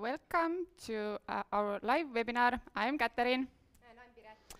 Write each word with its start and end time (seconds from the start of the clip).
Welcome 0.00 0.64
to 0.86 1.18
uh, 1.28 1.42
our 1.52 1.78
live 1.82 2.06
webinar. 2.14 2.58
I'm 2.74 2.96
Katariin. 2.96 3.44
And 3.84 3.98
I'm 4.00 4.10
Piret. 4.16 4.56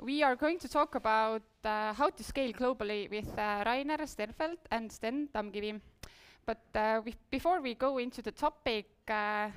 We 0.00 0.22
are 0.22 0.34
going 0.34 0.58
to 0.60 0.66
talk 0.66 0.94
about 0.94 1.42
uh, 1.62 1.92
how 1.92 2.08
to 2.08 2.24
scale 2.24 2.54
globally 2.54 3.10
with 3.10 3.38
uh, 3.38 3.64
Rainer 3.66 3.98
Sternfeld 4.06 4.56
and 4.70 4.90
Sten 4.90 5.28
Tamkivi. 5.34 5.78
But 6.46 6.62
uh, 6.74 7.02
before 7.30 7.60
we 7.60 7.74
go 7.74 7.98
into 7.98 8.22
the 8.22 8.32
topic, 8.32 8.86
uh, 9.08 9.50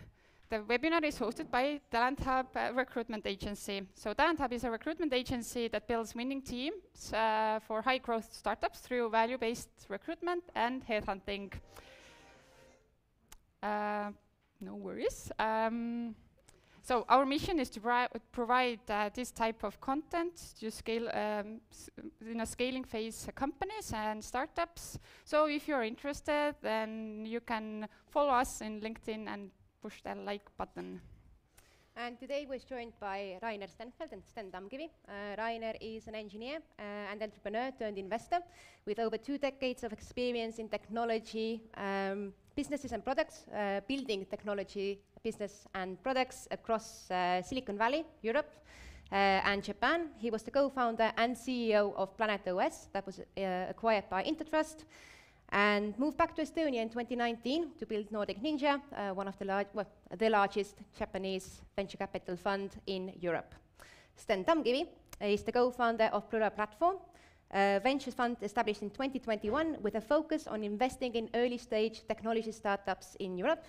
the 0.49 0.57
webinar 0.67 1.01
is 1.05 1.17
hosted 1.17 1.49
by 1.49 1.79
Talent 1.89 2.19
Hub 2.19 2.47
uh, 2.53 2.73
Recruitment 2.75 3.25
Agency. 3.25 3.87
So 3.95 4.13
Talent 4.13 4.39
Hub 4.39 4.51
is 4.51 4.65
a 4.65 4.69
recruitment 4.69 5.13
agency 5.13 5.69
that 5.69 5.87
builds 5.87 6.13
winning 6.13 6.41
teams 6.41 7.13
uh, 7.13 7.61
for 7.65 7.81
high 7.81 7.99
growth 7.99 8.33
startups 8.33 8.79
through 8.79 9.09
value-based 9.09 9.69
recruitment 9.87 10.43
and 10.55 10.85
headhunting. 10.85 11.53
Uh, 13.63 14.09
no 14.61 14.75
worries. 14.75 15.31
Um, 15.39 16.15
so 16.83 17.05
our 17.09 17.25
mission 17.25 17.59
is 17.59 17.69
to 17.71 18.09
provide 18.31 18.79
uh, 18.89 19.09
this 19.13 19.31
type 19.31 19.63
of 19.63 19.79
content 19.79 20.55
to 20.59 20.71
scale 20.71 21.09
um, 21.09 21.61
in 22.25 22.41
a 22.41 22.45
scaling 22.45 22.83
phase 22.83 23.27
uh, 23.27 23.31
companies 23.31 23.93
and 23.93 24.23
startups. 24.23 24.97
So 25.23 25.45
if 25.45 25.67
you're 25.67 25.83
interested, 25.83 26.55
then 26.61 27.25
you 27.25 27.39
can 27.39 27.87
follow 28.07 28.31
us 28.31 28.61
in 28.61 28.81
LinkedIn 28.81 29.27
and 29.27 29.51
push 29.81 30.01
that 30.03 30.17
like 30.17 30.49
button. 30.57 31.01
And 31.95 32.17
today 32.17 32.47
we're 32.49 32.59
joined 32.59 32.93
by 32.99 33.37
Rainer 33.43 33.67
Sternfeld 33.67 34.13
and 34.13 34.23
Sten 34.23 34.49
Tamkivi. 34.49 34.89
Uh, 35.07 35.35
Rainer 35.37 35.73
is 35.81 36.07
an 36.07 36.15
engineer 36.15 36.59
uh, 36.79 37.11
and 37.11 37.21
entrepreneur 37.21 37.71
turned 37.77 37.97
investor 37.97 38.39
with 38.85 38.97
over 38.97 39.17
two 39.17 39.37
decades 39.37 39.83
of 39.83 39.91
experience 39.91 40.57
in 40.57 40.69
technology, 40.69 41.61
um, 41.75 42.33
businesses 42.55 42.91
and 42.91 43.03
products, 43.03 43.45
uh, 43.55 43.81
building 43.87 44.25
technology 44.25 44.99
business 45.23 45.65
and 45.73 46.01
products 46.03 46.47
across 46.51 47.09
uh, 47.11 47.41
Silicon 47.41 47.77
Valley, 47.77 48.05
Europe, 48.21 48.51
uh, 49.11 49.15
and 49.15 49.63
Japan. 49.63 50.09
He 50.17 50.31
was 50.31 50.43
the 50.43 50.51
co-founder 50.51 51.11
and 51.17 51.35
CEO 51.35 51.93
of 51.95 52.15
Planet 52.17 52.47
OS 52.47 52.87
that 52.93 53.05
was 53.05 53.21
acquired 53.69 54.09
by 54.09 54.23
Intertrust 54.23 54.85
and 55.51 55.97
moved 55.99 56.17
back 56.17 56.35
to 56.35 56.41
Estonia 56.41 56.81
in 56.81 56.89
2019 56.89 57.71
to 57.77 57.85
build 57.85 58.11
Nordic 58.11 58.41
Ninja, 58.41 58.81
uh, 58.95 59.13
one 59.13 59.27
of 59.27 59.37
the, 59.37 59.45
lar- 59.45 59.65
well, 59.73 59.87
the 60.17 60.29
largest 60.29 60.77
Japanese 60.97 61.61
venture 61.75 61.97
capital 61.97 62.37
fund 62.37 62.71
in 62.87 63.11
Europe. 63.19 63.53
Sten 64.15 64.45
Tamkivi 64.45 64.87
is 65.19 65.43
the 65.43 65.51
co-founder 65.51 66.09
of 66.13 66.29
Plural 66.29 66.49
Platform, 66.51 66.97
a 67.53 67.79
venture 67.83 68.11
fund 68.11 68.37
established 68.41 68.81
in 68.81 68.89
2021 68.89 69.77
with 69.81 69.95
a 69.95 70.01
focus 70.01 70.47
on 70.47 70.63
investing 70.63 71.13
in 71.15 71.29
early-stage 71.33 72.01
technology 72.07 72.51
startups 72.51 73.15
in 73.19 73.37
Europe. 73.37 73.65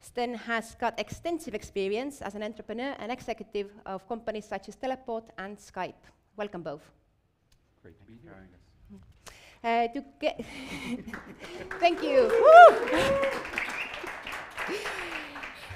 Sten 0.00 0.34
has 0.34 0.74
got 0.76 0.98
extensive 0.98 1.54
experience 1.54 2.22
as 2.22 2.34
an 2.34 2.42
entrepreneur 2.42 2.94
and 2.98 3.10
executive 3.10 3.70
of 3.84 4.06
companies 4.08 4.44
such 4.44 4.68
as 4.68 4.76
Teleport 4.76 5.24
and 5.38 5.58
Skype. 5.58 6.02
Welcome 6.36 6.62
both. 6.62 6.90
Great 7.82 7.98
to 7.98 8.04
be 8.04 8.18
here. 8.22 8.48
Uh, 9.64 9.88
to 9.88 10.04
get 10.20 10.40
Thank 11.80 12.02
you. 12.02 12.30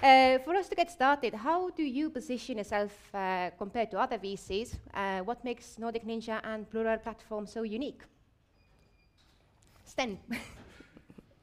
Uh, 0.02 0.38
for 0.44 0.54
us 0.56 0.68
to 0.68 0.74
get 0.74 0.90
started, 0.90 1.34
how 1.34 1.70
do 1.70 1.82
you 1.82 2.10
position 2.10 2.58
yourself 2.58 2.92
uh, 3.14 3.50
compared 3.58 3.90
to 3.90 3.98
other 3.98 4.18
VCs? 4.18 4.74
Uh, 4.94 5.20
what 5.20 5.44
makes 5.44 5.78
Nordic 5.78 6.04
Ninja 6.04 6.40
and 6.44 6.68
Plural 6.68 6.98
Platform 6.98 7.46
so 7.46 7.62
unique? 7.62 8.02
Sten. 9.84 10.18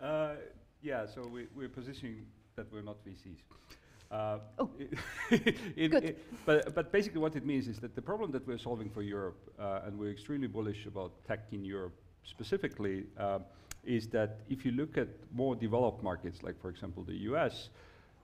Uh, 0.01 0.35
yeah, 0.81 1.05
so 1.05 1.21
we, 1.27 1.47
we're 1.53 1.67
positioning 1.67 2.25
that 2.55 2.71
we're 2.71 2.81
not 2.81 2.95
VCs. 3.05 3.39
Uh, 4.09 4.39
Oh, 4.57 4.69
it- 4.79 5.57
it- 5.75 5.91
good. 5.91 6.03
it- 6.05 6.23
but, 6.45 6.73
but 6.73 6.89
basically 6.89 7.19
what 7.19 7.35
it 7.35 7.45
means 7.45 7.67
is 7.67 7.79
that 7.79 7.95
the 7.95 8.01
problem 8.01 8.31
that 8.31 8.47
we're 8.47 8.57
solving 8.57 8.89
for 8.89 9.01
Europe, 9.01 9.35
uh, 9.59 9.81
and 9.85 9.99
we're 9.99 10.09
extremely 10.09 10.47
bullish 10.47 10.85
about 10.85 11.11
tech 11.27 11.41
in 11.51 11.65
Europe 11.65 11.95
specifically, 12.23 13.07
um, 13.17 13.43
is 13.83 14.07
that 14.07 14.39
if 14.49 14.63
you 14.63 14.71
look 14.71 14.97
at 14.97 15.09
more 15.33 15.53
developed 15.53 16.01
markets, 16.01 16.43
like 16.43 16.57
for 16.61 16.69
example 16.69 17.03
the 17.03 17.17
US, 17.33 17.67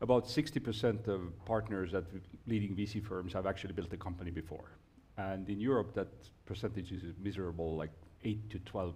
about 0.01 0.25
60% 0.25 1.07
of 1.07 1.45
partners 1.45 1.93
at 1.93 2.03
leading 2.47 2.75
VC 2.75 3.03
firms 3.03 3.33
have 3.33 3.45
actually 3.45 3.73
built 3.73 3.91
a 3.93 3.97
company 3.97 4.31
before. 4.31 4.71
And 5.17 5.49
in 5.49 5.59
Europe, 5.59 5.93
that 5.95 6.09
percentage 6.45 6.91
is 6.91 7.03
miserable, 7.21 7.75
like 7.75 7.91
8 8.23 8.49
to 8.49 8.59
12%. 8.59 8.93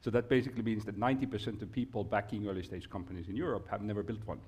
So 0.00 0.10
that 0.10 0.28
basically 0.28 0.62
means 0.62 0.84
that 0.86 0.98
90% 0.98 1.60
of 1.60 1.70
people 1.70 2.04
backing 2.04 2.48
early 2.48 2.62
stage 2.62 2.88
companies 2.88 3.28
in 3.28 3.36
Europe 3.36 3.68
have 3.68 3.82
never 3.82 4.02
built 4.02 4.26
one. 4.26 4.40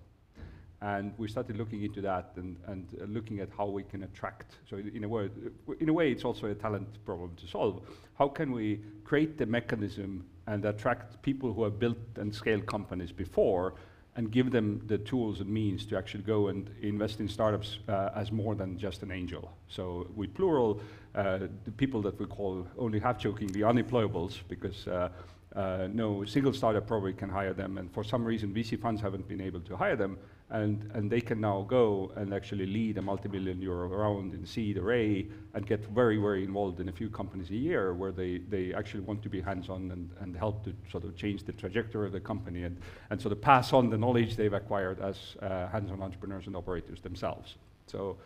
And 0.80 1.12
we 1.16 1.28
started 1.28 1.56
looking 1.58 1.84
into 1.84 2.00
that 2.00 2.32
and, 2.36 2.56
and 2.66 2.88
uh, 3.00 3.04
looking 3.04 3.38
at 3.38 3.50
how 3.56 3.66
we 3.66 3.84
can 3.84 4.02
attract. 4.02 4.56
So 4.68 4.78
in, 4.78 4.88
in 4.96 5.04
a 5.04 5.08
word, 5.08 5.30
in 5.78 5.88
a 5.88 5.92
way, 5.92 6.10
it's 6.10 6.24
also 6.24 6.48
a 6.48 6.54
talent 6.54 7.04
problem 7.04 7.36
to 7.36 7.46
solve. 7.46 7.86
How 8.18 8.26
can 8.26 8.50
we 8.50 8.80
create 9.04 9.38
the 9.38 9.46
mechanism 9.46 10.24
and 10.48 10.64
attract 10.64 11.22
people 11.22 11.52
who 11.52 11.62
have 11.62 11.78
built 11.78 11.98
and 12.16 12.34
scaled 12.34 12.66
companies 12.66 13.12
before, 13.12 13.74
and 14.16 14.30
give 14.30 14.50
them 14.50 14.82
the 14.86 14.98
tools 14.98 15.40
and 15.40 15.48
means 15.48 15.86
to 15.86 15.96
actually 15.96 16.22
go 16.22 16.48
and 16.48 16.68
invest 16.82 17.20
in 17.20 17.28
startups 17.28 17.78
uh, 17.88 18.10
as 18.14 18.30
more 18.30 18.54
than 18.54 18.76
just 18.78 19.02
an 19.02 19.10
angel. 19.10 19.50
So 19.68 20.06
with 20.14 20.34
plural, 20.34 20.80
uh, 21.14 21.38
the 21.64 21.70
people 21.70 22.02
that 22.02 22.18
we 22.18 22.26
call 22.26 22.66
only 22.78 22.98
half 22.98 23.18
jokingly 23.18 23.60
unemployables, 23.60 24.40
because 24.48 24.86
uh, 24.86 25.08
uh, 25.56 25.88
no 25.92 26.24
single 26.24 26.52
startup 26.52 26.86
probably 26.86 27.14
can 27.14 27.30
hire 27.30 27.54
them, 27.54 27.78
and 27.78 27.92
for 27.92 28.04
some 28.04 28.24
reason 28.24 28.52
VC 28.52 28.78
funds 28.78 29.00
haven't 29.00 29.26
been 29.28 29.40
able 29.40 29.60
to 29.60 29.76
hire 29.76 29.96
them, 29.96 30.18
and, 30.52 30.90
and 30.92 31.10
they 31.10 31.20
can 31.20 31.40
now 31.40 31.66
go 31.66 32.12
and 32.16 32.34
actually 32.34 32.66
lead 32.66 32.98
a 32.98 33.02
multi-billion 33.02 33.60
euro 33.62 33.88
round 33.88 34.34
in 34.34 34.44
seed 34.44 34.76
array 34.76 35.26
and 35.54 35.66
get 35.66 35.82
very, 35.86 36.18
very 36.18 36.44
involved 36.44 36.78
in 36.78 36.90
a 36.90 36.92
few 36.92 37.08
companies 37.08 37.50
a 37.50 37.56
year 37.56 37.94
where 37.94 38.12
they, 38.12 38.38
they 38.50 38.74
actually 38.74 39.00
want 39.00 39.22
to 39.22 39.30
be 39.30 39.41
hands-on 39.41 39.91
and, 39.91 40.10
and 40.20 40.36
help 40.36 40.62
to 40.62 40.74
sort 40.91 41.04
of 41.04 41.16
change 41.16 41.42
the 41.44 41.52
trajectory 41.52 42.06
of 42.06 42.12
the 42.12 42.20
company 42.20 42.64
and, 42.64 42.76
and 43.08 43.20
sort 43.20 43.32
of 43.32 43.41
pass 43.41 43.72
on 43.72 43.88
the 43.88 43.96
knowledge 43.96 44.36
they've 44.36 44.52
acquired 44.52 45.00
as 45.00 45.36
uh, 45.41 45.68
hands-on 45.68 46.02
entrepreneurs 46.02 46.46
and 46.46 46.54
operators 46.54 47.00
themselves. 47.00 47.56
So 47.86 48.18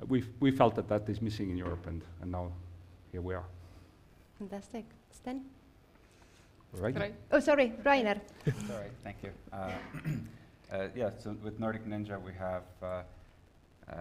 uh, 0.00 0.06
we 0.06 0.24
we 0.38 0.52
felt 0.52 0.76
that 0.76 0.88
that 0.88 1.08
is 1.08 1.20
missing 1.20 1.50
in 1.50 1.56
Europe, 1.56 1.86
and, 1.88 2.02
and 2.20 2.30
now 2.30 2.52
here 3.10 3.22
we 3.22 3.34
are. 3.34 3.44
Fantastic. 4.38 4.84
Sten? 5.10 5.44
Right? 6.74 6.96
Right. 6.96 7.14
Oh, 7.32 7.40
sorry, 7.40 7.72
Rainer. 7.84 8.20
All 8.46 8.78
right, 8.78 8.90
thank 9.02 9.16
you. 9.22 9.30
Uh, 9.52 9.72
uh, 10.72 10.88
Yeah, 10.94 11.10
so 11.18 11.36
with 11.42 11.58
Nordic 11.60 11.86
Ninja, 11.86 12.20
we 12.20 12.32
have 12.32 12.62
uh, 12.82 13.02
uh, 13.90 13.94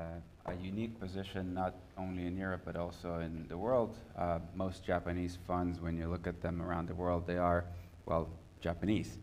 a 0.45 0.53
unique 0.55 0.99
position, 0.99 1.53
not 1.53 1.75
only 1.97 2.25
in 2.25 2.37
Europe, 2.37 2.61
but 2.65 2.75
also 2.75 3.19
in 3.19 3.45
the 3.49 3.57
world. 3.57 3.97
Uh, 4.17 4.39
Most 4.55 4.83
Japanese 4.83 5.37
funds, 5.47 5.81
when 5.81 5.97
you 5.97 6.07
look 6.07 6.27
at 6.27 6.41
them 6.41 6.61
around 6.61 6.87
the 6.87 6.95
world, 6.95 7.27
they 7.27 7.37
are, 7.37 7.65
well, 8.05 8.29
Japanese. 8.61 9.17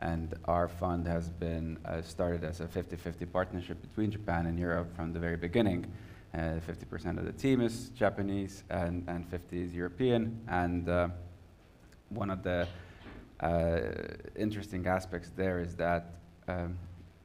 And 0.00 0.34
our 0.46 0.68
fund 0.68 1.06
has 1.06 1.28
been 1.28 1.78
uh, 1.84 2.02
started 2.02 2.44
as 2.44 2.60
a 2.60 2.66
50-50 2.66 3.30
partnership 3.32 3.80
between 3.80 4.10
Japan 4.10 4.46
and 4.46 4.58
Europe 4.58 4.94
from 4.96 5.12
the 5.12 5.18
very 5.18 5.36
beginning. 5.36 5.86
Uh, 6.34 6.60
50% 6.66 7.18
of 7.18 7.24
the 7.24 7.32
team 7.32 7.60
is 7.60 7.90
Japanese 7.90 8.64
and 8.70 9.04
and 9.06 9.28
50 9.28 9.62
is 9.62 9.74
European. 9.74 10.40
And 10.48 10.88
one 12.08 12.30
of 12.30 12.42
the 12.42 12.66
uh, 13.40 13.80
interesting 14.36 14.86
aspects 14.86 15.30
there 15.36 15.60
is 15.60 15.74
that 15.76 16.14
um, 16.48 16.78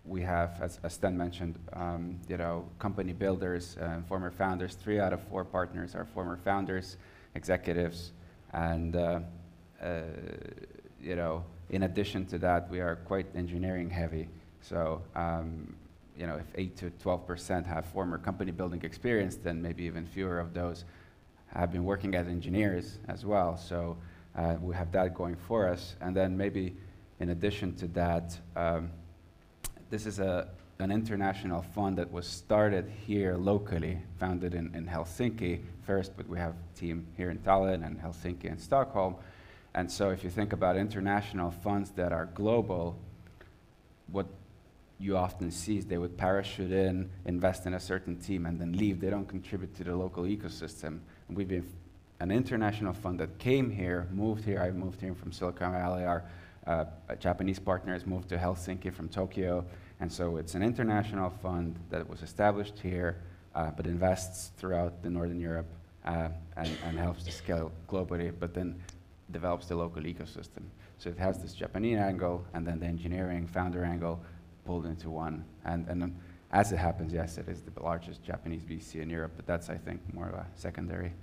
we 0.08 0.22
have, 0.22 0.60
as, 0.62 0.80
as 0.84 0.94
Sten 0.94 1.18
mentioned, 1.18 1.60
um, 1.74 2.20
you 2.28 2.38
know, 2.38 2.66
company 2.80 3.14
builders, 3.14 3.78
uh, 3.82 4.00
former 4.08 4.32
founders. 4.32 4.76
Three 4.76 5.00
out 5.00 5.14
of 5.14 5.22
four 5.24 5.44
partners 5.44 5.96
are 5.96 6.06
former 6.06 6.38
founders, 6.38 6.98
executives, 7.36 8.12
and 8.54 8.96
uh, 8.96 9.20
uh, 9.82 10.02
you 11.02 11.16
know, 11.16 11.44
in 11.70 11.84
addition 11.84 12.26
to 12.28 12.38
that, 12.40 12.70
we 12.70 12.80
are 12.80 12.96
quite 12.96 13.28
engineering 13.36 13.90
heavy. 13.90 14.30
So, 14.62 15.02
um, 15.16 15.76
you 16.18 16.26
know, 16.26 16.38
if 16.38 16.46
eight 16.56 16.78
to 16.78 16.90
12 16.90 17.28
percent 17.28 17.68
have 17.68 17.86
former 17.86 18.18
company 18.18 18.52
building 18.52 18.82
experience, 18.84 19.36
then 19.36 19.62
maybe 19.62 19.84
even 19.84 20.06
fewer 20.06 20.40
of 20.40 20.54
those 20.54 20.86
have 21.48 21.72
been 21.72 21.84
working 21.84 22.16
as 22.16 22.28
engineers 22.28 23.00
as 23.08 23.26
well. 23.26 23.58
So. 23.58 23.98
Uh, 24.38 24.56
we 24.62 24.76
have 24.76 24.92
that 24.92 25.16
going 25.16 25.36
for 25.36 25.68
us. 25.68 25.96
And 26.00 26.16
then 26.16 26.38
maybe 26.38 26.76
in 27.20 27.30
addition 27.30 27.76
to 27.78 27.88
that, 27.88 28.38
um, 28.56 28.92
this 29.90 30.06
is 30.06 30.20
a, 30.20 30.50
an 30.80 30.92
international 30.92 31.62
fund 31.62 31.98
that 31.98 32.12
was 32.12 32.28
started 32.28 32.92
here 33.06 33.36
locally, 33.36 34.00
founded 34.20 34.54
in, 34.54 34.74
in 34.76 34.86
Helsinki 34.86 35.62
first, 35.86 36.16
but 36.18 36.28
we 36.28 36.38
have 36.38 36.54
a 36.54 36.80
team 36.80 37.08
here 37.16 37.30
in 37.30 37.40
Tallinn 37.40 37.86
and 37.86 38.00
Helsinki 38.00 38.50
and 38.50 38.60
Stockholm. 38.60 39.16
And 39.74 39.92
so 39.92 40.10
if 40.10 40.24
you 40.24 40.30
think 40.30 40.54
about 40.54 40.76
international 40.76 41.52
funds 41.52 41.92
that 41.92 42.12
are 42.12 42.26
global, 42.34 42.98
what 44.12 44.28
you 45.00 45.16
often 45.16 45.52
see 45.52 45.78
is 45.78 45.86
they 45.86 45.98
would 45.98 46.18
parachute 46.18 46.72
in, 46.72 47.10
invest 47.26 47.66
in 47.66 47.74
a 47.76 47.80
certain 47.80 48.18
team, 48.18 48.46
and 48.46 48.60
then 48.60 48.74
leave. 48.74 49.00
They 49.00 49.10
don't 49.10 49.28
contribute 49.28 49.76
to 49.76 49.84
the 49.84 49.96
local 49.96 50.24
ecosystem. 50.24 51.00
And 51.28 51.38
we've 51.38 51.48
been 51.48 51.68
an 52.20 52.32
international 52.32 52.94
fund 52.94 53.20
that 53.20 53.38
came 53.38 53.70
here, 53.70 54.08
moved 54.12 54.44
here. 54.44 54.60
I 54.60 54.72
moved 54.72 55.00
here 55.00 55.14
from 55.14 55.32
Silicon 55.32 55.72
Valley. 55.72 56.04
Our 56.04 56.24
uh, 56.68 56.86
Japanese 57.20 57.60
partners 57.60 58.06
moved 58.06 58.30
to 58.30 58.38
Helsinki 58.38 58.94
from 58.94 59.08
Tokyo, 59.08 59.66
And 60.00 60.12
so 60.12 60.38
it's 60.38 60.54
an 60.54 60.62
international 60.62 61.30
fund 61.30 61.76
that 61.90 62.08
was 62.08 62.22
established 62.22 62.78
here, 62.80 63.18
uh, 63.56 63.72
but 63.76 63.88
invests 63.88 64.52
throughout 64.58 65.02
the 65.02 65.10
Northern 65.10 65.40
Europe 65.40 65.68
uh, 66.06 66.30
and, 66.56 66.70
and 66.86 67.00
helps 67.00 67.24
to 67.24 67.32
scale 67.32 67.72
globally, 67.90 68.32
but 68.38 68.54
then 68.54 68.76
develops 69.32 69.68
the 69.68 69.76
local 69.76 70.04
ecosystem. 70.04 70.64
So 71.00 71.10
it 71.10 71.18
has 71.18 71.42
this 71.42 71.54
Japanese 71.54 71.98
angle 71.98 72.46
and 72.54 72.66
then 72.66 72.80
the 72.80 72.86
engineering 72.86 73.48
founder 73.48 73.84
angle 73.84 74.20
pulled 74.66 74.86
into 74.86 75.10
one. 75.10 75.44
And, 75.66 75.88
and 75.88 76.16
as 76.52 76.72
it 76.72 76.78
happens, 76.78 77.12
yes, 77.12 77.38
it 77.38 77.48
is 77.48 77.62
the 77.62 77.82
largest 77.82 78.24
Japanese 78.24 78.64
VC 78.64 79.02
in 79.02 79.10
Europe, 79.10 79.34
but 79.36 79.48
that's, 79.48 79.70
I 79.70 79.78
think, 79.78 80.02
more 80.14 80.28
of 80.28 80.36
a 80.36 80.46
secondary, 80.56 81.14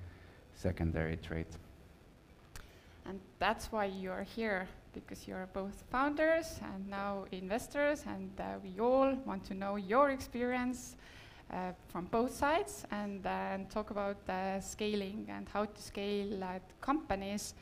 secondary 0.55 1.17
trait. 1.17 1.47
And 3.07 3.21
that's 3.39 3.71
why 3.71 3.87
you're 3.87 4.23
here, 4.23 4.69
because 4.95 5.29
you're 5.29 5.49
both 5.53 5.85
founders 5.91 6.61
and 6.75 6.89
now 6.89 7.25
investors, 7.33 8.05
and 8.07 8.31
uh, 8.39 8.45
we 8.63 8.81
all 8.81 9.15
want 9.27 9.45
to 9.47 9.55
know 9.55 9.77
your 9.77 10.11
experience 10.11 10.97
uh, 11.51 11.73
from 11.89 12.07
both 12.07 12.35
sides 12.35 12.85
and, 12.91 13.27
uh, 13.27 13.59
talk 13.71 13.91
about 13.91 14.17
scaling 14.61 15.27
and 15.29 15.49
how 15.49 15.65
to 15.65 15.83
scale 15.83 16.61
companies 16.81 17.55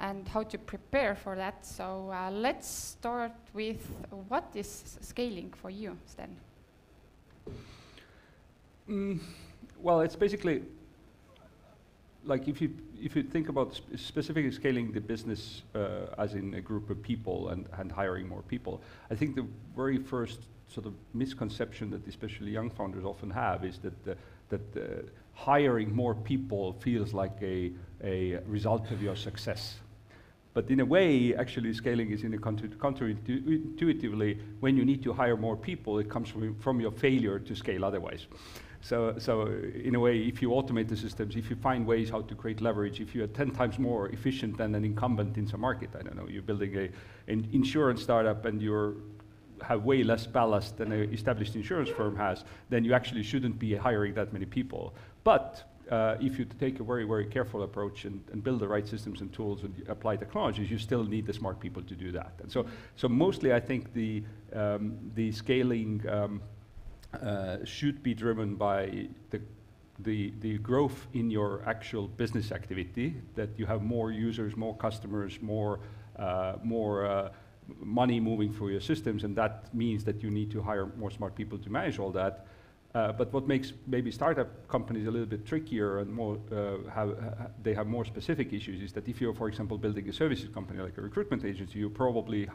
and 0.00 0.26
how 0.28 0.42
to 0.42 0.58
prepare 0.58 1.14
for 1.14 1.36
that. 1.36 1.64
So 1.64 2.10
uh, 2.12 2.30
let's 2.30 2.68
start 2.68 3.32
with 3.52 3.86
what 4.28 4.44
is 4.54 4.98
scaling 5.00 5.52
for 5.52 5.70
you, 5.70 5.96
Sten? 6.06 6.36
Mm, 8.88 9.20
well, 9.78 10.00
it's 10.00 10.16
basically 10.16 10.62
like 12.24 12.48
if 12.48 12.60
you 12.60 12.70
if 13.00 13.16
you 13.16 13.22
think 13.22 13.48
about 13.48 13.74
sp 13.74 13.96
specifically 13.96 14.52
scaling 14.52 14.92
the 14.92 15.00
business 15.00 15.62
uh, 15.74 16.06
as 16.18 16.34
in 16.34 16.52
a 16.54 16.60
group 16.60 16.90
of 16.90 17.02
people 17.02 17.48
and, 17.48 17.66
and 17.78 17.90
hiring 17.90 18.28
more 18.28 18.42
people, 18.42 18.82
I 19.10 19.14
think 19.14 19.36
the 19.36 19.46
very 19.74 19.98
first 19.98 20.40
sort 20.68 20.86
of 20.86 20.92
misconception 21.14 21.90
that 21.90 22.06
especially 22.06 22.50
young 22.50 22.70
founders 22.70 23.04
often 23.04 23.30
have 23.30 23.64
is 23.64 23.78
that 23.78 24.04
the, 24.04 24.16
that 24.48 24.76
uh, 24.76 24.80
hiring 25.34 25.94
more 25.94 26.14
people 26.14 26.74
feels 26.74 27.12
like 27.12 27.36
a, 27.42 27.72
a 28.04 28.38
result 28.46 28.90
of 28.90 29.02
your 29.02 29.16
success. 29.16 29.78
But 30.52 30.68
in 30.68 30.80
a 30.80 30.84
way, 30.84 31.32
actually 31.34 31.72
scaling 31.74 32.10
is 32.10 32.24
in 32.24 32.34
a 32.34 32.38
counterintuitively, 32.38 34.40
when 34.60 34.76
you 34.76 34.84
need 34.84 35.02
to 35.04 35.12
hire 35.12 35.36
more 35.36 35.56
people, 35.56 36.00
it 36.00 36.10
comes 36.10 36.28
from, 36.28 36.56
from 36.56 36.80
your 36.80 36.90
failure 36.90 37.38
to 37.38 37.54
scale 37.54 37.84
otherwise. 37.84 38.26
So, 38.82 39.14
so 39.18 39.46
in 39.84 39.94
a 39.94 40.00
way, 40.00 40.18
if 40.20 40.40
you 40.40 40.50
automate 40.50 40.88
the 40.88 40.96
systems, 40.96 41.36
if 41.36 41.50
you 41.50 41.56
find 41.56 41.86
ways 41.86 42.10
how 42.10 42.22
to 42.22 42.34
create 42.34 42.60
leverage, 42.60 43.00
if 43.00 43.14
you 43.14 43.22
are 43.24 43.26
10 43.26 43.50
times 43.50 43.78
more 43.78 44.08
efficient 44.08 44.56
than 44.56 44.74
an 44.74 44.84
incumbent 44.84 45.36
in 45.36 45.46
some 45.46 45.60
market, 45.60 45.90
I 45.98 46.02
don't 46.02 46.16
know, 46.16 46.26
you're 46.28 46.42
building 46.42 46.76
a, 46.76 46.88
an 47.30 47.48
insurance 47.52 48.02
startup 48.02 48.44
and 48.46 48.60
you're 48.60 48.94
have 49.62 49.84
way 49.84 50.02
less 50.02 50.26
ballast 50.26 50.78
than 50.78 50.92
an 50.92 51.12
established 51.12 51.54
insurance 51.54 51.90
firm 51.90 52.16
has, 52.16 52.44
then 52.70 52.84
you 52.84 52.94
actually 52.94 53.22
shouldn't 53.22 53.58
be 53.58 53.74
hiring 53.74 54.14
that 54.14 54.32
many 54.32 54.46
people. 54.46 54.94
But 55.24 55.70
uh, 55.90 56.16
if 56.20 56.38
you 56.38 56.44
take 56.44 56.80
a 56.80 56.84
very, 56.84 57.04
very 57.04 57.26
careful 57.26 57.62
approach 57.62 58.04
and, 58.04 58.22
and, 58.32 58.44
build 58.44 58.60
the 58.60 58.68
right 58.68 58.86
systems 58.86 59.20
and 59.22 59.32
tools 59.32 59.64
and 59.64 59.74
apply 59.88 60.16
technologies, 60.16 60.70
you 60.70 60.78
still 60.78 61.02
need 61.02 61.26
the 61.26 61.32
smart 61.32 61.58
people 61.58 61.82
to 61.82 61.94
do 61.94 62.12
that. 62.12 62.32
And 62.40 62.50
so, 62.50 62.64
so 62.94 63.08
mostly 63.08 63.52
I 63.52 63.58
think 63.58 63.92
the, 63.92 64.22
um, 64.54 64.96
the 65.16 65.32
scaling 65.32 66.02
um, 66.08 66.40
uh, 66.40 66.59
should 67.64 68.02
be 68.02 68.14
driven 68.14 68.54
by 68.56 69.08
the, 70.02 70.32
the, 70.40 70.58
growth 70.58 71.06
in 71.12 71.30
your 71.30 71.62
actual 71.66 72.08
business 72.08 72.52
activity, 72.52 73.14
that 73.34 73.50
you 73.58 73.66
have 73.66 73.82
more 73.82 74.10
users, 74.10 74.56
more 74.56 74.74
customers, 74.76 75.38
more, 75.40 75.80
uh, 76.18 76.54
more 76.62 77.06
uh, 77.06 77.30
money 77.78 78.20
moving 78.20 78.52
through 78.52 78.70
your 78.70 78.80
systems, 78.80 79.24
and 79.24 79.36
that 79.36 79.72
means 79.74 80.04
that 80.04 80.22
you 80.22 80.30
need 80.30 80.50
to 80.50 80.62
hire 80.62 80.86
more 80.96 81.10
smart 81.10 81.34
people 81.34 81.58
to 81.58 81.70
manage 81.70 81.98
all 81.98 82.10
that. 82.10 82.46
Uh, 82.92 83.12
but 83.12 83.32
what 83.32 83.46
makes 83.46 83.72
maybe 83.86 84.10
startup 84.10 84.66
companies 84.66 85.06
a 85.06 85.10
little 85.10 85.26
bit 85.26 85.46
trickier 85.46 86.00
and 86.00 86.12
more 86.12 86.36
uh, 86.50 86.90
have, 86.90 87.10
uh, 87.10 87.46
they 87.62 87.72
have 87.72 87.86
more 87.86 88.04
specific 88.04 88.52
issues 88.52 88.82
is 88.82 88.92
that 88.92 89.06
if 89.06 89.20
you're, 89.20 89.32
for 89.32 89.46
example, 89.46 89.78
building 89.78 90.08
a 90.08 90.12
services 90.12 90.48
company 90.52 90.80
like 90.80 90.98
a 90.98 91.00
recruitment 91.00 91.44
agency, 91.44 91.78
you 91.78 91.88
probably 91.88 92.48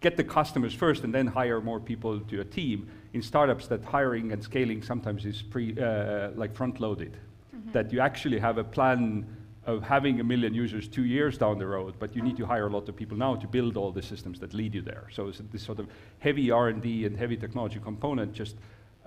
get 0.00 0.16
the 0.16 0.24
customers 0.24 0.74
first 0.74 1.04
and 1.04 1.14
then 1.14 1.28
hire 1.28 1.60
more 1.60 1.78
people 1.78 2.18
to 2.18 2.40
a 2.40 2.44
team. 2.44 2.88
In 3.12 3.22
startups, 3.22 3.68
that 3.68 3.84
hiring 3.84 4.32
and 4.32 4.42
scaling 4.42 4.82
sometimes 4.82 5.24
is 5.24 5.42
pre 5.42 5.78
uh, 5.80 6.30
like 6.34 6.56
front 6.56 6.80
loaded. 6.80 7.12
Mm 7.12 7.62
-hmm. 7.62 7.72
That 7.72 7.92
you 7.92 8.02
actually 8.02 8.40
have 8.40 8.60
a 8.60 8.64
plan 8.64 9.26
of 9.68 9.82
having 9.82 10.20
a 10.20 10.24
million 10.24 10.54
users 10.54 10.88
two 10.88 11.04
years 11.04 11.38
down 11.38 11.58
the 11.58 11.66
road, 11.66 11.94
but 11.98 12.16
you 12.16 12.22
need 12.22 12.36
to 12.36 12.46
hire 12.46 12.66
a 12.66 12.70
lot 12.70 12.88
of 12.88 12.96
people 12.96 13.16
now 13.16 13.36
to 13.36 13.46
build 13.46 13.76
all 13.76 13.92
the 13.92 14.02
systems 14.02 14.38
that 14.38 14.54
lead 14.54 14.74
you 14.74 14.82
there. 14.82 15.04
So 15.10 15.30
this 15.52 15.62
sort 15.62 15.78
of 15.78 15.86
heavy 16.18 16.50
R&D 16.50 17.06
and 17.06 17.16
heavy 17.16 17.36
technology 17.36 17.78
component 17.78 18.32
just 18.32 18.56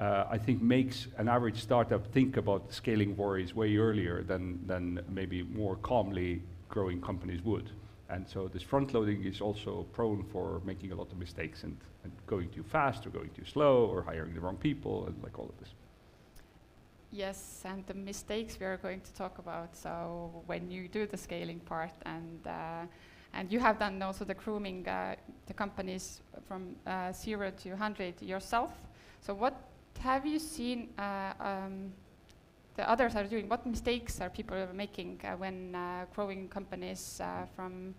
I 0.01 0.37
think 0.37 0.61
makes 0.61 1.07
an 1.17 1.27
average 1.27 1.61
startup 1.61 2.07
think 2.07 2.37
about 2.37 2.73
scaling 2.73 3.15
worries 3.15 3.53
way 3.53 3.77
earlier 3.77 4.23
than, 4.23 4.65
than 4.65 4.99
maybe 5.09 5.43
more 5.43 5.75
calmly 5.75 6.41
growing 6.69 6.99
companies 7.01 7.41
would. 7.43 7.69
And 8.09 8.27
so 8.27 8.47
this 8.47 8.63
front 8.63 8.93
loading 8.93 9.23
is 9.23 9.41
also 9.41 9.83
prone 9.93 10.23
for 10.23 10.61
making 10.65 10.91
a 10.91 10.95
lot 10.95 11.11
of 11.11 11.17
mistakes 11.17 11.63
and, 11.63 11.77
and 12.03 12.11
going 12.25 12.49
too 12.49 12.63
fast 12.63 13.05
or 13.05 13.09
going 13.09 13.29
too 13.29 13.45
slow 13.45 13.85
or 13.85 14.01
hiring 14.01 14.33
the 14.33 14.41
wrong 14.41 14.57
people 14.57 15.05
and 15.05 15.15
like 15.23 15.37
all 15.37 15.45
of 15.45 15.57
this. 15.59 15.69
Yes, 17.11 17.61
and 17.65 17.85
the 17.87 17.93
mistakes 17.93 18.57
we 18.59 18.65
are 18.65 18.77
going 18.77 19.01
to 19.01 19.13
talk 19.13 19.37
about. 19.37 19.75
So 19.75 20.43
when 20.45 20.71
you 20.71 20.87
do 20.87 21.05
the 21.05 21.17
scaling 21.17 21.59
part 21.59 21.93
and 22.05 22.47
uh, 22.47 22.85
and 23.33 23.51
you 23.51 23.59
have 23.59 23.79
done 23.79 24.01
also 24.01 24.25
the 24.25 24.33
grooming 24.33 24.87
uh, 24.87 25.15
the 25.45 25.53
companies 25.53 26.21
from 26.47 26.75
uh, 26.85 27.13
zero 27.13 27.51
to 27.63 27.69
100 27.69 28.21
yourself. 28.21 28.71
So 29.21 29.33
what 29.33 29.70
have 30.01 30.25
you 30.25 30.39
seen 30.39 30.89
uh, 30.97 31.33
um, 31.39 31.91
the 32.75 32.89
others 32.89 33.15
are 33.15 33.23
doing? 33.23 33.47
What 33.47 33.65
mistakes 33.65 34.19
are 34.19 34.29
people 34.29 34.57
making 34.73 35.21
uh, 35.23 35.37
when 35.37 35.75
uh, 35.75 36.05
growing 36.15 36.47
companies 36.47 37.21
from, 37.55 37.93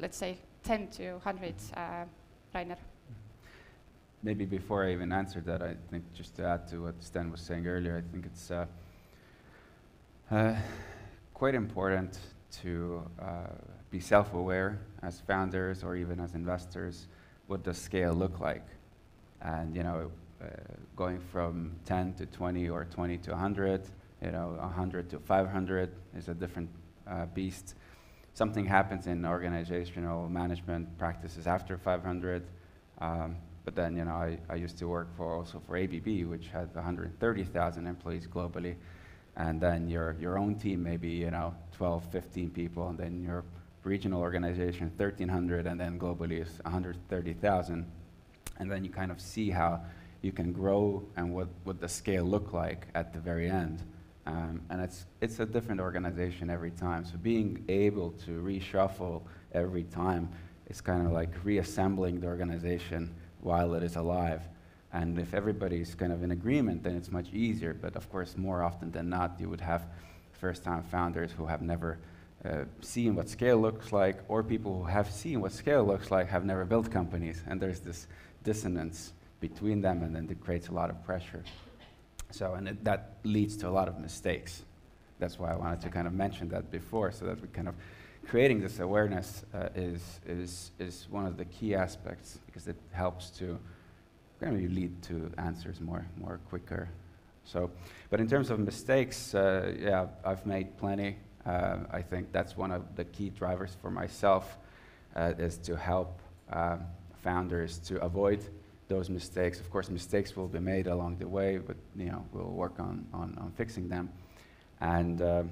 let's 0.00 0.16
say, 0.16 0.38
10 0.64 0.88
to 0.98 1.12
100, 1.12 1.54
Rainer? 2.54 2.76
Maybe 4.22 4.44
before 4.44 4.86
I 4.86 4.92
even 4.92 5.12
answer 5.12 5.40
that, 5.42 5.62
I 5.62 5.76
think 5.90 6.04
just 6.12 6.34
to 6.36 6.46
add 6.46 6.66
to 6.68 6.82
what 6.82 7.02
Sten 7.02 7.30
was 7.30 7.40
saying 7.40 7.66
earlier, 7.66 7.96
I 7.96 8.12
think 8.12 8.26
it's 8.26 8.50
quite 11.32 11.54
important 11.54 12.18
to 12.62 13.02
uh, 13.20 13.46
be 13.90 14.00
self-aware 14.00 14.80
as 15.02 15.20
founders 15.20 15.84
or 15.84 15.94
even 15.94 16.18
as 16.18 16.34
investors. 16.34 17.06
What 17.46 17.62
does 17.62 17.78
scale 17.78 18.14
look 18.14 18.40
like? 18.40 18.64
And 19.42 19.76
you 19.76 19.84
know, 19.84 20.10
going 20.94 21.20
from 21.20 21.72
10 21.84 22.14
to 22.14 22.26
20 22.26 22.68
or 22.68 22.84
20 22.84 23.18
to 23.18 23.30
100, 23.30 23.82
you 24.22 24.30
know, 24.30 24.56
100 24.58 25.10
to 25.10 25.18
500 25.18 25.90
is 26.16 26.28
a 26.28 26.34
different 26.34 26.70
uh, 27.06 27.26
beast. 27.26 27.74
Something 28.34 28.66
happens 28.66 29.06
in 29.06 29.24
organizational 29.24 30.28
management 30.28 30.98
practices 30.98 31.46
after 31.46 31.78
500. 31.78 32.42
Um, 32.98 33.36
but 33.64 33.74
then, 33.74 33.96
you 33.96 34.04
know, 34.04 34.12
I, 34.12 34.38
I 34.48 34.54
used 34.54 34.78
to 34.78 34.88
work 34.88 35.08
for 35.16 35.34
also 35.34 35.60
for 35.66 35.76
ABB, 35.76 36.28
which 36.28 36.48
had 36.48 36.74
130,000 36.74 37.86
employees 37.86 38.26
globally. 38.26 38.76
And 39.36 39.60
then 39.60 39.88
your, 39.88 40.16
your 40.20 40.38
own 40.38 40.54
team, 40.54 40.82
maybe, 40.82 41.08
you 41.08 41.30
know, 41.30 41.54
12, 41.72 42.10
15 42.10 42.50
people, 42.50 42.88
and 42.88 42.98
then 42.98 43.22
your 43.22 43.44
regional 43.82 44.20
organization, 44.20 44.90
1,300, 44.96 45.66
and 45.66 45.80
then 45.80 45.98
globally 45.98 46.40
is 46.40 46.58
130,000. 46.62 47.84
And 48.58 48.70
then 48.70 48.84
you 48.84 48.90
kind 48.90 49.10
of 49.10 49.20
see 49.20 49.50
how 49.50 49.80
you 50.26 50.32
can 50.32 50.52
grow 50.52 51.02
and 51.16 51.32
what 51.32 51.48
would 51.64 51.80
the 51.80 51.88
scale 51.88 52.24
look 52.24 52.52
like 52.52 52.88
at 52.94 53.12
the 53.14 53.20
very 53.20 53.48
end. 53.48 53.82
Um, 54.26 54.60
and 54.70 54.80
it's, 54.80 55.06
it's 55.20 55.38
a 55.38 55.46
different 55.46 55.80
organization 55.80 56.50
every 56.50 56.72
time. 56.72 57.04
So 57.04 57.16
being 57.16 57.64
able 57.68 58.10
to 58.26 58.32
reshuffle 58.42 59.22
every 59.52 59.84
time 59.84 60.28
is 60.68 60.80
kind 60.80 61.06
of 61.06 61.12
like 61.12 61.32
reassembling 61.44 62.20
the 62.20 62.26
organization 62.26 63.14
while 63.40 63.74
it 63.74 63.84
is 63.84 63.94
alive. 63.94 64.42
And 64.92 65.18
if 65.18 65.32
everybody's 65.32 65.94
kind 65.94 66.12
of 66.12 66.24
in 66.24 66.32
agreement, 66.32 66.82
then 66.82 66.96
it's 66.96 67.12
much 67.12 67.28
easier. 67.32 67.72
But 67.72 67.94
of 67.94 68.10
course, 68.10 68.36
more 68.36 68.64
often 68.64 68.90
than 68.90 69.08
not, 69.08 69.36
you 69.38 69.48
would 69.48 69.60
have 69.60 69.86
first-time 70.32 70.82
founders 70.82 71.30
who 71.30 71.46
have 71.46 71.62
never 71.62 71.98
uh, 72.44 72.64
seen 72.80 73.14
what 73.14 73.28
scale 73.28 73.58
looks 73.58 73.92
like, 73.92 74.18
or 74.28 74.42
people 74.42 74.72
who 74.78 74.84
have 74.84 75.10
seen 75.10 75.40
what 75.40 75.52
scale 75.52 75.84
looks 75.84 76.10
like 76.10 76.28
have 76.28 76.44
never 76.44 76.64
built 76.64 76.90
companies. 76.90 77.44
And 77.46 77.60
there's 77.60 77.80
this 77.80 78.08
dissonance 78.42 79.12
between 79.40 79.80
them, 79.80 80.02
and 80.02 80.14
then 80.14 80.28
it 80.30 80.40
creates 80.40 80.68
a 80.68 80.72
lot 80.72 80.90
of 80.90 81.04
pressure. 81.04 81.44
So, 82.30 82.54
and 82.54 82.68
it, 82.68 82.84
that 82.84 83.16
leads 83.24 83.56
to 83.58 83.68
a 83.68 83.70
lot 83.70 83.88
of 83.88 83.98
mistakes. 83.98 84.62
That's 85.18 85.38
why 85.38 85.52
I 85.52 85.56
wanted 85.56 85.80
to 85.82 85.88
kind 85.88 86.06
of 86.06 86.12
mention 86.12 86.48
that 86.50 86.70
before, 86.70 87.12
so 87.12 87.24
that 87.26 87.40
we 87.40 87.48
kind 87.48 87.68
of 87.68 87.74
creating 88.28 88.60
this 88.60 88.80
awareness 88.80 89.44
uh, 89.54 89.68
is, 89.74 90.20
is, 90.26 90.72
is 90.78 91.06
one 91.10 91.26
of 91.26 91.36
the 91.36 91.44
key 91.44 91.74
aspects 91.74 92.38
because 92.46 92.66
it 92.66 92.76
helps 92.92 93.30
to 93.30 93.58
kind 94.40 94.54
of 94.56 94.72
lead 94.72 95.00
to 95.02 95.30
answers 95.38 95.80
more, 95.80 96.04
more 96.18 96.40
quicker. 96.48 96.88
So, 97.44 97.70
but 98.10 98.20
in 98.20 98.28
terms 98.28 98.50
of 98.50 98.58
mistakes, 98.58 99.34
uh, 99.34 99.72
yeah, 99.78 100.06
I've 100.24 100.44
made 100.44 100.76
plenty. 100.76 101.16
Uh, 101.44 101.78
I 101.92 102.02
think 102.02 102.32
that's 102.32 102.56
one 102.56 102.72
of 102.72 102.96
the 102.96 103.04
key 103.04 103.30
drivers 103.30 103.76
for 103.80 103.90
myself 103.90 104.58
uh, 105.14 105.32
is 105.38 105.56
to 105.58 105.76
help 105.76 106.20
um, 106.52 106.80
founders 107.22 107.78
to 107.78 108.02
avoid 108.02 108.44
those 108.88 109.10
mistakes. 109.10 109.60
Of 109.60 109.70
course, 109.70 109.90
mistakes 109.90 110.36
will 110.36 110.48
be 110.48 110.60
made 110.60 110.86
along 110.86 111.18
the 111.18 111.28
way, 111.28 111.58
but 111.58 111.76
you 111.96 112.06
know 112.06 112.24
we'll 112.32 112.52
work 112.52 112.78
on 112.78 113.06
on, 113.12 113.36
on 113.40 113.52
fixing 113.56 113.88
them. 113.88 114.10
And 114.80 115.22
uh, 115.22 115.44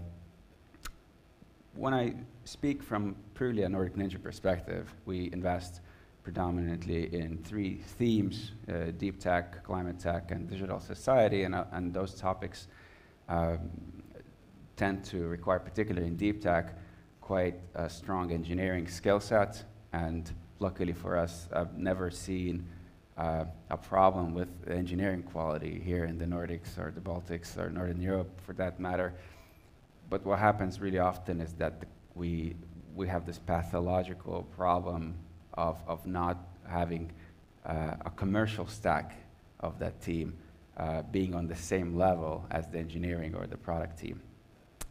when 1.75 1.95
I 1.95 2.15
speak 2.45 2.83
from 2.83 3.17
purely 3.35 3.63
a 3.63 3.69
Nordic 3.69 3.97
Ninja 3.97 4.23
perspective, 4.23 4.95
we 5.07 5.31
invest 5.33 5.81
predominantly 6.23 7.15
in 7.15 7.39
three 7.39 7.77
themes: 7.99 8.53
uh, 8.69 8.93
deep 8.97 9.19
tech, 9.19 9.65
climate 9.65 9.99
tech, 9.99 10.31
and 10.31 10.49
digital 10.49 10.81
society. 10.81 11.45
And, 11.45 11.55
uh, 11.55 11.65
and 11.73 11.93
those 11.93 12.15
topics 12.15 12.69
um, 13.29 13.59
tend 14.77 15.05
to 15.05 15.27
require, 15.27 15.59
particularly 15.59 16.07
in 16.07 16.17
deep 16.17 16.43
tech, 16.43 16.77
quite 17.21 17.59
a 17.75 17.89
strong 17.89 18.33
engineering 18.33 18.87
skill 18.89 19.21
set. 19.21 19.65
And 19.93 20.31
luckily 20.59 20.93
for 20.93 21.17
us, 21.17 21.49
I've 21.53 21.77
never 21.77 22.11
seen 22.11 22.67
uh, 23.17 23.45
a 23.71 23.77
problem 23.77 24.35
with 24.35 24.49
engineering 24.69 25.23
quality 25.23 25.81
here 25.85 26.05
in 26.05 26.19
the 26.19 26.25
Nordics 26.25 26.79
or 26.79 26.91
the 26.91 27.01
Baltics 27.01 27.57
or 27.57 27.71
Northern 27.71 28.01
Europe 28.01 28.41
for 28.41 28.53
that 28.55 28.81
matter. 28.81 29.15
But 30.11 30.25
what 30.27 30.39
happens 30.39 30.81
really 30.81 30.99
often 30.99 31.41
is 31.41 31.53
that 31.55 31.85
we, 32.15 32.57
we 32.95 33.07
have 33.09 33.25
this 33.25 33.39
pathological 33.39 34.43
problem 34.57 35.15
of, 35.55 35.79
of 35.87 36.05
not 36.07 36.39
having 36.69 37.13
uh, 37.65 37.95
a 38.05 38.11
commercial 38.11 38.67
stack 38.67 39.15
of 39.61 39.79
that 39.79 40.01
team 40.01 40.35
uh, 40.77 41.03
being 41.03 41.35
on 41.35 41.47
the 41.47 41.55
same 41.55 41.97
level 41.97 42.45
as 42.51 42.67
the 42.69 42.79
engineering 42.79 43.35
or 43.35 43.47
the 43.47 43.57
product 43.57 43.99
team. 43.99 44.21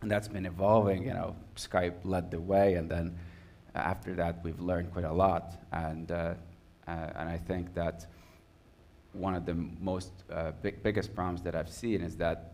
And 0.02 0.10
that's 0.10 0.28
been 0.28 0.46
evolving, 0.46 1.04
you 1.04 1.14
know, 1.14 1.36
Skype 1.56 1.96
led 2.04 2.32
the 2.32 2.40
way, 2.40 2.76
and 2.76 2.90
then 2.90 3.18
after 3.76 4.14
that 4.16 4.44
we've 4.44 4.60
learned 4.60 4.92
quite 4.92 5.06
a 5.06 5.14
lot. 5.14 5.56
And, 5.72 6.12
uh, 6.12 6.34
uh 6.88 6.92
and 7.16 7.30
I 7.30 7.38
think 7.38 7.74
that 7.74 8.06
one 9.14 9.36
of 9.36 9.46
the 9.46 9.54
most 9.80 10.12
uh, 10.32 10.52
big, 10.62 10.84
biggest 10.84 11.16
problems 11.16 11.42
that 11.44 11.56
I've 11.56 11.70
seen 11.70 12.02
is 12.02 12.16
that 12.18 12.54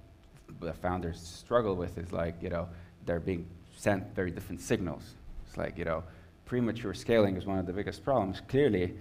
the 0.60 0.74
founders 0.74 1.20
struggle 1.22 1.76
with 1.76 1.98
is 1.98 2.12
like, 2.12 2.36
you 2.42 2.50
know, 2.50 2.68
they're 3.06 3.20
being 3.20 3.48
sent 3.76 4.14
very 4.16 4.32
different 4.32 4.62
signals. 4.62 5.16
It's 5.48 5.58
like, 5.58 5.78
you 5.78 5.86
know, 5.86 6.04
premature 6.46 6.94
scaling 6.94 7.38
is 7.38 7.46
one 7.46 7.60
of 7.60 7.66
the 7.66 7.74
biggest 7.74 8.04
problems, 8.04 8.42
clearly, 8.48 8.94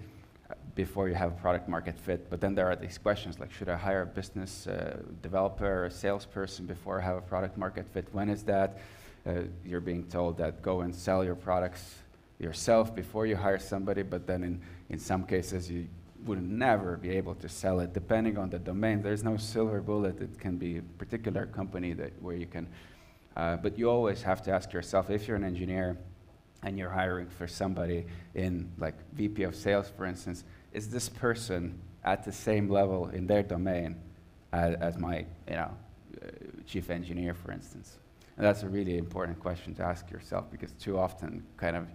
before 0.74 1.08
you 1.08 1.14
have 1.14 1.32
a 1.32 1.34
product 1.36 1.68
market 1.68 1.98
fit. 1.98 2.30
But 2.30 2.40
then 2.40 2.54
there 2.54 2.70
are 2.70 2.76
these 2.76 2.98
questions 2.98 3.40
like, 3.40 3.52
should 3.52 3.68
I 3.68 3.76
hire 3.76 4.02
a 4.02 4.06
business 4.06 4.66
uh, 4.66 4.98
developer 5.22 5.66
or 5.66 5.86
a 5.86 5.90
salesperson 5.90 6.66
before 6.66 7.00
I 7.00 7.04
have 7.04 7.16
a 7.16 7.20
product 7.22 7.58
market 7.58 7.86
fit? 7.92 8.06
When 8.12 8.28
is 8.28 8.44
that? 8.44 8.78
Uh, 9.26 9.40
you're 9.64 9.80
being 9.80 10.04
told 10.04 10.38
that 10.38 10.62
go 10.62 10.82
and 10.82 10.94
sell 10.94 11.24
your 11.24 11.34
products 11.34 11.96
yourself 12.38 12.94
before 12.94 13.26
you 13.26 13.34
hire 13.34 13.58
somebody, 13.58 14.02
but 14.02 14.26
then 14.26 14.44
in, 14.44 14.60
in 14.90 14.98
some 14.98 15.24
cases 15.24 15.68
you 15.70 15.88
would 16.24 16.42
never 16.42 16.96
be 16.96 17.10
able 17.10 17.34
to 17.36 17.48
sell 17.48 17.80
it 17.80 17.92
depending 17.92 18.36
on 18.38 18.50
the 18.50 18.58
domain. 18.58 19.02
There's 19.02 19.24
no 19.24 19.36
silver 19.36 19.80
bullet. 19.80 20.20
It 20.20 20.38
can 20.38 20.56
be 20.56 20.78
a 20.78 20.82
particular 20.82 21.46
company 21.46 21.92
that 21.94 22.12
where 22.20 22.36
you 22.36 22.46
can, 22.46 22.68
uh, 23.36 23.56
but 23.56 23.78
you 23.78 23.88
always 23.90 24.22
have 24.22 24.42
to 24.42 24.50
ask 24.50 24.72
yourself 24.72 25.10
if 25.10 25.28
you're 25.28 25.36
an 25.36 25.44
engineer 25.44 25.96
and 26.62 26.78
you're 26.78 26.90
hiring 26.90 27.28
for 27.28 27.46
somebody 27.46 28.04
in 28.34 28.70
like 28.78 28.94
VP 29.14 29.44
of 29.44 29.54
sales, 29.54 29.90
for 29.96 30.06
instance, 30.06 30.44
is 30.72 30.90
this 30.90 31.08
person 31.08 31.78
at 32.04 32.24
the 32.24 32.32
same 32.32 32.68
level 32.68 33.08
in 33.08 33.26
their 33.26 33.42
domain 33.42 33.96
as, 34.52 34.74
as 34.76 34.98
my, 34.98 35.18
you 35.48 35.54
know, 35.54 35.70
uh, 36.22 36.26
chief 36.66 36.90
engineer, 36.90 37.34
for 37.34 37.52
instance? 37.52 37.98
And 38.36 38.46
that's 38.46 38.62
a 38.62 38.68
really 38.68 38.98
important 38.98 39.40
question 39.40 39.74
to 39.74 39.82
ask 39.82 40.10
yourself 40.10 40.50
because 40.50 40.72
too 40.72 40.98
often, 40.98 41.44
kind 41.56 41.76
of, 41.76 41.86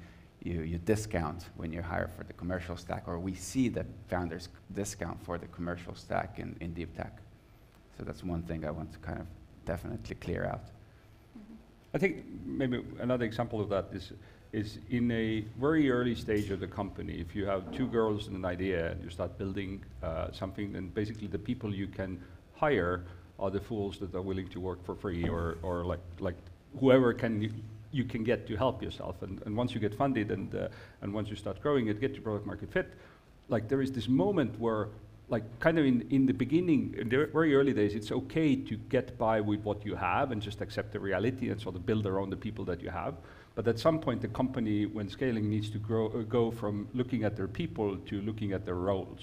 you, 0.43 0.61
you 0.61 0.77
discount 0.77 1.45
when 1.55 1.71
you 1.71 1.81
hire 1.81 2.09
for 2.17 2.23
the 2.23 2.33
commercial 2.33 2.75
stack, 2.75 3.03
or 3.07 3.17
we 3.17 3.33
see 3.33 3.69
that 3.69 3.85
founders 4.09 4.49
discount 4.75 5.23
for 5.23 5.37
the 5.37 5.47
commercial 5.47 5.95
stack 5.95 6.37
in, 6.37 6.55
in 6.59 6.73
deep 6.73 6.95
tech. 6.95 7.17
So 7.97 8.03
that's 8.03 8.23
one 8.23 8.43
thing 8.43 8.65
I 8.65 8.71
want 8.71 8.91
to 8.93 8.99
kind 8.99 9.19
of 9.19 9.27
definitely 9.65 10.15
clear 10.15 10.45
out. 10.45 10.65
I 11.93 11.97
think 11.97 12.25
maybe 12.45 12.83
another 12.99 13.25
example 13.25 13.61
of 13.61 13.69
that 13.69 13.89
is 13.93 14.11
is 14.53 14.77
in 14.91 15.09
a 15.11 15.43
very 15.59 15.89
early 15.89 16.13
stage 16.13 16.51
of 16.51 16.59
the 16.59 16.67
company, 16.67 17.13
if 17.19 17.35
you 17.35 17.43
have 17.45 17.71
two 17.71 17.87
girls 17.87 18.27
and 18.27 18.35
an 18.35 18.45
idea 18.45 18.91
and 18.91 19.03
you 19.03 19.09
start 19.09 19.35
building 19.37 19.83
uh, 20.03 20.31
something, 20.31 20.71
then 20.71 20.89
basically 20.89 21.27
the 21.27 21.39
people 21.39 21.73
you 21.73 21.87
can 21.87 22.21
hire 22.53 23.03
are 23.39 23.49
the 23.49 23.59
fools 23.59 23.97
that 23.97 24.13
are 24.13 24.21
willing 24.21 24.47
to 24.47 24.59
work 24.59 24.85
for 24.85 24.95
free 24.95 25.27
or, 25.27 25.57
or 25.63 25.83
like, 25.83 25.99
like 26.19 26.35
whoever 26.79 27.13
can 27.13 27.51
you 27.93 28.03
can 28.03 28.23
get 28.23 28.47
to 28.47 28.55
help 28.55 28.81
yourself. 28.81 29.21
And, 29.21 29.41
and 29.45 29.55
once 29.55 29.73
you 29.73 29.79
get 29.79 29.93
funded 29.95 30.31
and, 30.31 30.53
uh, 30.53 30.67
and 31.01 31.13
once 31.13 31.29
you 31.29 31.35
start 31.35 31.61
growing 31.61 31.87
it, 31.87 32.01
get 32.01 32.13
your 32.13 32.23
product 32.23 32.45
market 32.45 32.71
fit, 32.71 32.93
like 33.49 33.69
there 33.69 33.81
is 33.81 33.91
this 33.91 34.07
moment 34.07 34.59
where 34.59 34.89
like 35.29 35.59
kind 35.59 35.79
of 35.79 35.85
in, 35.85 36.05
in 36.09 36.25
the 36.25 36.33
beginning, 36.33 36.95
in 36.97 37.09
the 37.09 37.29
very 37.31 37.55
early 37.55 37.73
days, 37.73 37.95
it's 37.95 38.11
okay 38.11 38.55
to 38.55 38.75
get 38.75 39.17
by 39.17 39.39
with 39.39 39.61
what 39.61 39.85
you 39.85 39.95
have 39.95 40.31
and 40.31 40.41
just 40.41 40.61
accept 40.61 40.91
the 40.91 40.99
reality 40.99 41.49
and 41.49 41.59
sort 41.61 41.75
of 41.75 41.85
build 41.85 42.05
around 42.05 42.29
the 42.29 42.35
people 42.35 42.65
that 42.65 42.81
you 42.81 42.89
have. 42.89 43.15
But 43.55 43.67
at 43.67 43.79
some 43.79 43.99
point, 43.99 44.21
the 44.21 44.27
company, 44.27 44.85
when 44.85 45.07
scaling, 45.07 45.49
needs 45.49 45.69
to 45.71 45.77
grow, 45.77 46.07
uh, 46.07 46.23
go 46.23 46.51
from 46.51 46.87
looking 46.93 47.23
at 47.23 47.35
their 47.35 47.47
people 47.47 47.97
to 47.97 48.21
looking 48.21 48.51
at 48.51 48.65
their 48.65 48.75
roles. 48.75 49.21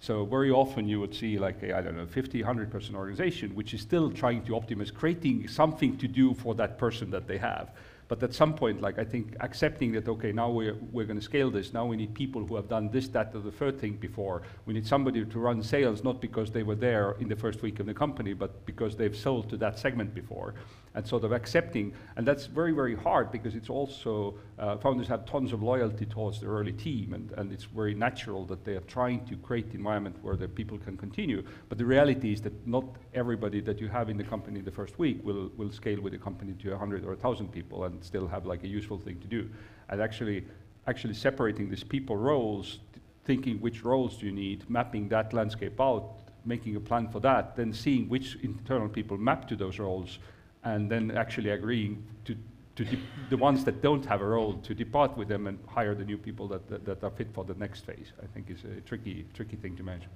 So 0.00 0.24
very 0.24 0.50
often 0.50 0.88
you 0.88 0.98
would 1.00 1.14
see 1.14 1.38
like 1.38 1.62
a, 1.62 1.76
I 1.76 1.82
don't 1.82 1.96
know, 1.96 2.06
50, 2.06 2.40
100 2.40 2.70
person 2.70 2.96
organization, 2.96 3.54
which 3.54 3.74
is 3.74 3.82
still 3.82 4.10
trying 4.10 4.42
to 4.46 4.52
optimize, 4.52 4.92
creating 4.92 5.46
something 5.46 5.98
to 5.98 6.08
do 6.08 6.32
for 6.32 6.54
that 6.54 6.78
person 6.78 7.10
that 7.10 7.28
they 7.28 7.36
have. 7.36 7.70
But 8.10 8.24
at 8.24 8.34
some 8.34 8.54
point, 8.54 8.82
like 8.82 8.98
I 8.98 9.04
think 9.04 9.36
accepting 9.38 9.92
that, 9.92 10.08
okay, 10.08 10.32
now 10.32 10.50
we're, 10.50 10.74
we're 10.90 11.04
going 11.04 11.20
to 11.20 11.24
scale 11.24 11.48
this. 11.48 11.72
Now 11.72 11.86
we 11.86 11.96
need 11.96 12.12
people 12.12 12.44
who 12.44 12.56
have 12.56 12.68
done 12.68 12.90
this, 12.90 13.06
that, 13.10 13.30
or 13.36 13.40
the 13.40 13.52
third 13.52 13.78
thing 13.78 13.92
before. 13.92 14.42
We 14.66 14.74
need 14.74 14.84
somebody 14.84 15.24
to 15.24 15.38
run 15.38 15.62
sales, 15.62 16.02
not 16.02 16.20
because 16.20 16.50
they 16.50 16.64
were 16.64 16.74
there 16.74 17.12
in 17.20 17.28
the 17.28 17.36
first 17.36 17.62
week 17.62 17.78
of 17.78 17.86
the 17.86 17.94
company, 17.94 18.32
but 18.32 18.66
because 18.66 18.96
they've 18.96 19.16
sold 19.16 19.48
to 19.50 19.56
that 19.58 19.78
segment 19.78 20.12
before 20.12 20.54
and 20.94 21.06
sort 21.06 21.22
of 21.22 21.30
accepting. 21.30 21.92
And 22.16 22.26
that's 22.26 22.46
very, 22.46 22.72
very 22.72 22.96
hard 22.96 23.30
because 23.30 23.54
it's 23.54 23.70
also, 23.70 24.34
uh, 24.58 24.76
founders 24.78 25.06
have 25.06 25.24
tons 25.24 25.52
of 25.52 25.62
loyalty 25.62 26.04
towards 26.04 26.40
their 26.40 26.50
early 26.50 26.72
team, 26.72 27.14
and, 27.14 27.30
and 27.36 27.52
it's 27.52 27.64
very 27.64 27.94
natural 27.94 28.44
that 28.46 28.64
they 28.64 28.74
are 28.74 28.80
trying 28.80 29.24
to 29.26 29.36
create 29.36 29.70
the 29.70 29.76
environment 29.76 30.16
where 30.22 30.34
the 30.34 30.48
people 30.48 30.78
can 30.78 30.96
continue. 30.96 31.44
But 31.68 31.78
the 31.78 31.84
reality 31.84 32.32
is 32.32 32.40
that 32.42 32.66
not 32.66 32.84
everybody 33.14 33.60
that 33.60 33.80
you 33.80 33.86
have 33.86 34.10
in 34.10 34.16
the 34.16 34.24
company 34.24 34.60
the 34.60 34.72
first 34.72 34.98
week 34.98 35.24
will, 35.24 35.52
will 35.56 35.70
scale 35.70 36.00
with 36.00 36.12
the 36.12 36.18
company 36.18 36.54
to 36.54 36.70
100 36.70 37.04
or 37.04 37.10
1,000 37.10 37.52
people 37.52 37.84
and 37.84 37.99
still 38.04 38.26
have 38.26 38.46
like 38.46 38.62
a 38.64 38.68
useful 38.68 38.98
thing 38.98 39.18
to 39.20 39.26
do. 39.26 39.48
And 39.88 40.00
actually, 40.00 40.44
actually 40.86 41.14
separating 41.14 41.68
these 41.68 41.84
people 41.84 42.16
roles, 42.16 42.78
thinking 43.24 43.60
which 43.60 43.84
roles 43.84 44.16
do 44.16 44.26
you 44.26 44.32
need, 44.32 44.68
mapping 44.68 45.08
that 45.08 45.32
landscape 45.32 45.80
out, 45.80 46.16
making 46.44 46.76
a 46.76 46.80
plan 46.80 47.08
for 47.08 47.20
that, 47.20 47.56
then 47.56 47.72
seeing 47.72 48.08
which 48.08 48.36
internal 48.42 48.88
people 48.88 49.16
map 49.18 49.46
to 49.48 49.56
those 49.56 49.78
roles, 49.78 50.18
and 50.64 50.90
then 50.90 51.10
actually 51.12 51.50
agreeing 51.50 52.02
to, 52.24 52.36
to 52.76 52.86
the 53.28 53.36
ones 53.36 53.64
that 53.64 53.82
don't 53.82 54.04
have 54.06 54.20
a 54.20 54.26
role 54.26 54.54
to 54.54 54.74
depart 54.74 55.16
with 55.16 55.28
them 55.28 55.46
and 55.46 55.58
hire 55.66 55.94
the 55.94 56.04
new 56.04 56.18
people 56.18 56.48
that, 56.48 56.68
that, 56.68 56.84
that, 56.84 57.04
are 57.04 57.10
fit 57.10 57.28
for 57.32 57.44
the 57.44 57.54
next 57.54 57.84
phase, 57.84 58.12
I 58.22 58.26
think 58.26 58.50
is 58.50 58.64
a 58.64 58.80
tricky, 58.82 59.26
tricky 59.34 59.56
thing 59.56 59.76
to 59.76 59.82
manage. 59.82 60.08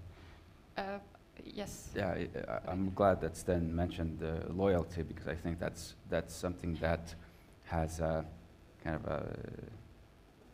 Uh, 0.76 0.99
yes. 1.45 1.91
Yeah, 1.95 2.17
I, 2.67 2.73
am 2.73 2.93
glad 2.95 3.21
that 3.21 3.37
Sten 3.37 3.75
mentioned 3.75 4.19
the 4.19 4.53
loyalty 4.53 5.03
because 5.03 5.29
I 5.29 5.35
think 5.35 5.59
that's, 5.59 5.95
that's 6.11 6.35
something 6.35 6.75
that 6.81 7.14
has 7.64 8.00
a 8.00 8.25
kind 8.83 8.97
of 8.97 9.04
a, 9.06 9.37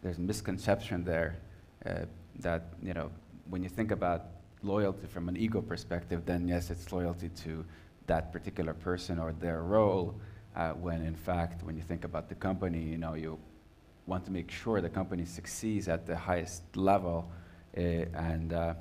there's 0.02 0.18
a 0.18 0.20
misconception 0.20 1.04
there 1.04 1.36
uh, 1.86 2.00
that, 2.38 2.72
you 2.82 2.94
know, 2.94 3.10
when 3.48 3.62
you 3.62 3.68
think 3.68 3.90
about 3.90 4.26
loyalty 4.62 5.06
from 5.06 5.28
an 5.28 5.36
ego 5.36 5.60
perspective, 5.60 6.24
then 6.26 6.46
yes, 6.46 6.70
it's 6.70 6.92
loyalty 6.92 7.28
to 7.30 7.64
that 8.06 8.32
particular 8.32 8.74
person 8.74 9.18
or 9.18 9.32
their 9.32 9.62
role, 9.62 10.14
uh, 10.56 10.70
when 10.72 11.02
in 11.02 11.14
fact, 11.14 11.62
when 11.62 11.76
you 11.76 11.82
think 11.82 12.04
about 12.04 12.28
the 12.28 12.34
company, 12.34 12.82
you 12.82 12.98
know, 12.98 13.14
you 13.14 13.38
want 14.06 14.24
to 14.24 14.30
make 14.30 14.50
sure 14.50 14.80
the 14.80 14.88
company 14.88 15.24
succeeds 15.24 15.88
at 15.88 16.06
the 16.06 16.16
highest 16.16 16.62
level. 16.76 17.30
Uh, 17.76 17.80
and 17.80 18.52
uh, 18.52 18.74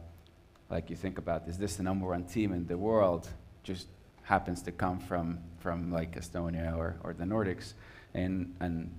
like 0.70 0.90
you 0.90 0.96
think 0.96 1.18
about, 1.18 1.48
is 1.48 1.58
this 1.58 1.76
the 1.76 1.84
number 1.84 2.08
one 2.08 2.24
team 2.24 2.54
in 2.54 2.66
the 2.66 2.78
world? 2.78 3.28
Just 3.64 3.88
happens 4.24 4.62
to 4.64 4.72
come 4.72 5.00
from, 5.00 5.40
from 5.60 5.92
like 5.92 6.16
Estonia 6.16 6.76
or, 6.76 6.96
or 7.04 7.14
the 7.14 7.24
Nordics. 7.26 7.74
And, 8.14 8.56
and 8.60 8.92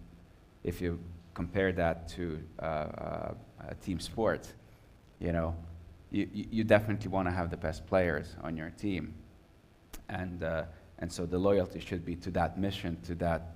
if 0.62 0.80
you 0.80 0.98
compare 1.34 1.72
that 1.72 2.08
to 2.10 2.40
uh, 2.60 2.64
uh, 2.64 3.34
a 3.68 3.74
team 3.76 4.00
sport, 4.00 4.52
you 5.18 5.32
know, 5.32 5.54
you, 6.10 6.28
you 6.32 6.64
definitely 6.64 7.08
want 7.08 7.28
to 7.28 7.32
have 7.32 7.50
the 7.50 7.56
best 7.56 7.86
players 7.86 8.34
on 8.42 8.56
your 8.56 8.70
team 8.70 9.14
and 10.10 10.42
uh, 10.42 10.64
and 10.98 11.10
so 11.10 11.24
the 11.24 11.38
loyalty 11.38 11.80
should 11.80 12.04
be 12.04 12.14
to 12.16 12.30
that 12.32 12.58
mission, 12.58 12.98
to 13.04 13.14
that 13.16 13.54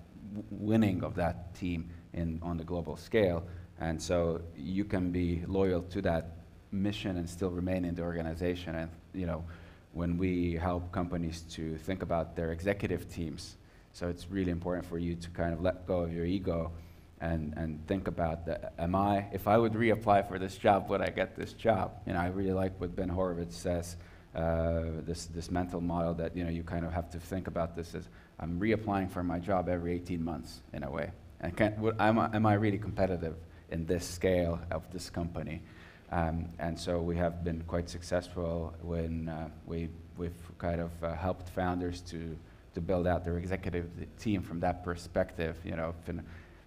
winning 0.51 1.05
of 1.05 1.15
that 1.17 1.55
team 1.55 1.91
in 2.15 2.41
on 2.43 2.57
the 2.57 2.65
global 2.65 2.97
scale. 2.97 3.45
And 3.81 4.01
so 4.01 4.41
you 4.57 4.85
can 4.85 5.11
be 5.11 5.43
loyal 5.47 5.83
to 5.83 6.01
that 6.03 6.37
mission 6.73 7.19
and 7.19 7.29
still 7.29 7.51
remain 7.51 7.85
in 7.85 7.95
the 7.95 8.03
organization. 8.03 8.75
And 8.77 8.91
you 9.13 9.27
know, 9.27 9.45
when 9.93 10.17
we 10.17 10.55
help 10.55 10.91
companies 10.91 11.43
to 11.51 11.77
think 11.77 12.03
about 12.03 12.35
their 12.35 12.53
executive 12.53 13.13
teams, 13.13 13.57
so 13.95 14.09
it's 14.09 14.29
really 14.29 14.51
important 14.51 14.85
for 14.85 14.99
you 14.99 15.15
to 15.15 15.31
kind 15.31 15.55
of 15.55 15.63
let 15.63 15.87
go 15.87 16.01
of 16.01 16.13
your 16.13 16.27
ego 16.27 16.73
and, 17.21 17.55
and 17.57 17.87
think 17.87 18.09
about 18.09 18.45
the, 18.45 18.73
am 18.81 18.97
I, 18.97 19.27
if 19.33 19.47
I 19.47 19.57
would 19.57 19.73
reapply 19.73 20.27
for 20.29 20.37
this 20.37 20.57
job, 20.57 20.91
would 20.91 21.01
I 21.01 21.11
get 21.11 21.37
this 21.37 21.53
job? 21.53 21.93
You 22.05 22.15
know, 22.15 22.19
I 22.19 22.27
really 22.27 22.53
like 22.53 22.79
what 22.81 22.97
Ben 22.97 23.09
Horowitz 23.09 23.57
says, 23.57 23.97
uh, 24.35 24.83
this, 25.07 25.27
this 25.27 25.49
mental 25.49 25.81
model 25.81 26.13
that, 26.15 26.37
you 26.37 26.43
know, 26.43 26.51
you 26.51 26.65
kind 26.65 26.85
of 26.85 26.93
have 26.93 27.09
to 27.11 27.21
think 27.21 27.47
about 27.47 27.77
this 27.77 27.95
as, 27.95 28.09
I'm 28.41 28.59
reapplying 28.59 29.13
for 29.13 29.23
my 29.23 29.39
job 29.39 29.69
every 29.69 29.95
18 29.95 30.23
months, 30.23 30.61
in 30.73 30.83
a 30.83 30.91
way. 30.91 31.13
And 31.41 31.57
can, 31.57 31.81
what, 31.81 31.95
am, 32.01 32.19
I, 32.19 32.35
am 32.35 32.47
I 32.47 32.55
really 32.55 32.79
competitive 32.79 33.37
in 33.71 33.87
this 33.87 34.05
scale 34.05 34.61
of 34.73 34.93
this 34.93 35.09
company? 35.09 35.63
Um, 36.11 36.49
and 36.59 36.77
so 36.77 37.01
we 37.01 37.17
have 37.17 37.45
been 37.45 37.63
quite 37.69 37.89
successful 37.89 38.75
when 38.83 39.29
uh, 39.29 39.51
we, 39.67 39.89
we've 40.19 40.33
kind 40.59 40.81
of 40.81 40.91
uh, 41.05 41.15
helped 41.15 41.49
founders 41.51 42.01
to, 42.11 42.37
to 42.75 42.81
build 42.81 43.07
out 43.07 43.25
their 43.25 43.39
executive 43.39 43.89
team 44.19 44.43
from 44.43 44.61
that 44.61 44.85
perspective. 44.85 45.57
You 45.65 45.77
know, 45.77 45.95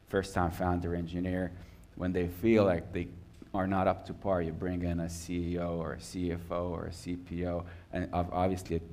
first 0.09 0.33
time 0.33 0.51
founder 0.51 0.95
engineer, 0.95 1.51
when 1.95 2.13
they 2.13 2.27
feel 2.27 2.63
like 2.63 2.93
they 2.93 3.07
are 3.53 3.67
not 3.67 3.87
up 3.87 4.05
to 4.05 4.13
par, 4.13 4.41
you 4.41 4.51
bring 4.51 4.83
in 4.83 4.99
a 5.01 5.05
CEO 5.05 5.77
or 5.77 5.93
a 5.93 5.97
CFO 5.97 6.69
or 6.69 6.85
a 6.85 6.91
CPO, 6.91 7.65
and 7.91 8.09
obviously 8.13 8.77
it 8.77 8.83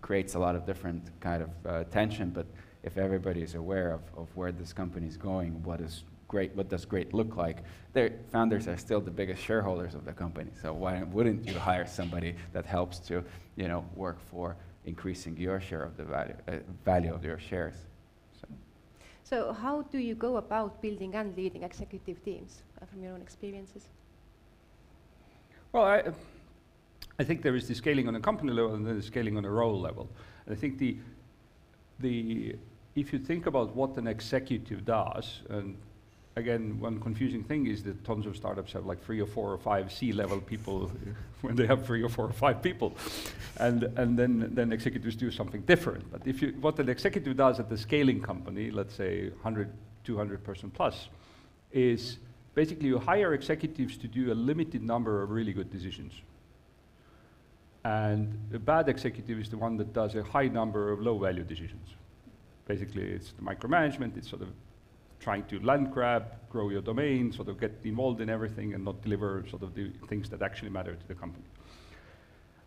creates 0.00 0.34
a 0.34 0.38
lot 0.38 0.54
of 0.54 0.66
different 0.66 1.10
kind 1.20 1.42
of 1.42 1.50
uh, 1.66 1.84
tension, 1.84 2.30
but 2.30 2.46
if 2.82 2.98
everybody 2.98 3.42
is 3.42 3.54
aware 3.54 3.92
of, 3.92 4.00
of 4.16 4.28
where 4.36 4.52
this 4.52 4.72
company 4.72 5.06
is 5.06 5.16
going, 5.16 5.62
what 5.62 5.80
is 5.80 6.04
great, 6.28 6.54
what 6.54 6.68
does 6.68 6.84
great 6.84 7.14
look 7.14 7.36
like, 7.36 7.58
their 7.92 8.10
founders 8.30 8.66
are 8.68 8.76
still 8.76 9.00
the 9.00 9.10
biggest 9.10 9.42
shareholders 9.42 9.94
of 9.94 10.04
the 10.04 10.12
company. 10.12 10.50
So 10.60 10.72
why 10.72 11.02
wouldn't 11.02 11.46
you 11.46 11.58
hire 11.58 11.86
somebody 11.86 12.34
that 12.52 12.66
helps 12.66 12.98
to, 13.08 13.24
you 13.56 13.68
know, 13.68 13.84
work 13.94 14.18
for 14.30 14.56
increasing 14.86 15.36
your 15.36 15.60
share 15.60 15.82
of 15.82 15.96
the 15.96 16.04
value, 16.04 16.34
uh, 16.48 16.52
value 16.84 17.14
of 17.14 17.24
your 17.24 17.38
shares? 17.38 17.76
So 19.24 19.54
how 19.54 19.82
do 19.82 19.98
you 19.98 20.14
go 20.14 20.36
about 20.36 20.82
building 20.82 21.14
and 21.14 21.34
leading 21.36 21.62
executive 21.62 22.22
teams 22.22 22.62
uh, 22.80 22.86
from 22.86 23.02
your 23.02 23.14
own 23.14 23.22
experiences? 23.22 23.88
Well, 25.72 25.84
I, 25.84 26.02
I 27.18 27.24
think 27.24 27.42
there 27.42 27.56
is 27.56 27.66
the 27.66 27.74
scaling 27.74 28.06
on 28.06 28.16
a 28.16 28.20
company 28.20 28.52
level 28.52 28.74
and 28.74 28.86
then 28.86 28.96
the 28.96 29.02
scaling 29.02 29.36
on 29.38 29.44
a 29.44 29.50
role 29.50 29.80
level. 29.80 30.08
And 30.46 30.54
I 30.54 30.60
think 30.60 30.78
the, 30.78 30.98
the, 32.00 32.54
if 32.94 33.12
you 33.12 33.18
think 33.18 33.46
about 33.46 33.74
what 33.74 33.96
an 33.96 34.06
executive 34.06 34.84
does, 34.84 35.40
and 35.48 35.76
again, 36.36 36.78
one 36.80 37.00
confusing 37.00 37.44
thing 37.44 37.66
is 37.66 37.82
that 37.84 38.04
tons 38.04 38.26
of 38.26 38.36
startups 38.36 38.72
have 38.72 38.86
like 38.86 39.02
three 39.02 39.20
or 39.20 39.26
four 39.26 39.52
or 39.52 39.58
five 39.58 39.92
C-level 39.92 40.40
people 40.40 40.90
when 41.42 41.56
they 41.56 41.66
have 41.66 41.86
three 41.86 42.02
or 42.02 42.08
four 42.08 42.26
or 42.26 42.32
five 42.32 42.62
people, 42.62 42.96
and 43.58 43.84
and 43.96 44.18
then 44.18 44.50
then 44.54 44.72
executives 44.72 45.16
do 45.16 45.30
something 45.30 45.62
different. 45.62 46.10
But 46.10 46.26
if 46.26 46.42
you 46.42 46.54
what 46.60 46.78
an 46.78 46.88
executive 46.88 47.36
does 47.36 47.60
at 47.60 47.68
the 47.68 47.78
scaling 47.78 48.20
company, 48.20 48.70
let's 48.70 48.94
say 48.94 49.28
100, 49.28 49.70
200 50.04 50.44
person 50.44 50.70
plus, 50.70 51.08
is 51.72 52.18
basically 52.54 52.88
you 52.88 52.98
hire 52.98 53.34
executives 53.34 53.96
to 53.98 54.08
do 54.08 54.32
a 54.32 54.34
limited 54.34 54.82
number 54.82 55.22
of 55.22 55.30
really 55.30 55.52
good 55.52 55.70
decisions. 55.70 56.12
And 57.84 58.38
a 58.54 58.58
bad 58.58 58.88
executive 58.88 59.38
is 59.38 59.50
the 59.50 59.58
one 59.58 59.76
that 59.76 59.92
does 59.92 60.14
a 60.14 60.22
high 60.22 60.48
number 60.48 60.90
of 60.90 61.00
low 61.00 61.18
value 61.18 61.44
decisions. 61.44 61.86
Basically, 62.66 63.02
it's 63.02 63.32
the 63.32 63.42
micromanagement, 63.42 64.16
it's 64.16 64.30
sort 64.30 64.40
of 64.40 64.48
trying 65.24 65.44
to 65.44 65.58
land 65.60 65.90
grab, 65.90 66.24
grow 66.50 66.68
your 66.68 66.82
domain, 66.82 67.32
sort 67.32 67.48
of 67.48 67.58
get 67.58 67.72
involved 67.82 68.20
in 68.20 68.28
everything 68.28 68.74
and 68.74 68.84
not 68.84 69.00
deliver 69.02 69.42
sort 69.48 69.62
of 69.62 69.74
the 69.74 69.90
things 70.06 70.28
that 70.28 70.42
actually 70.42 70.70
matter 70.70 70.94
to 70.94 71.08
the 71.08 71.14
company. 71.14 71.46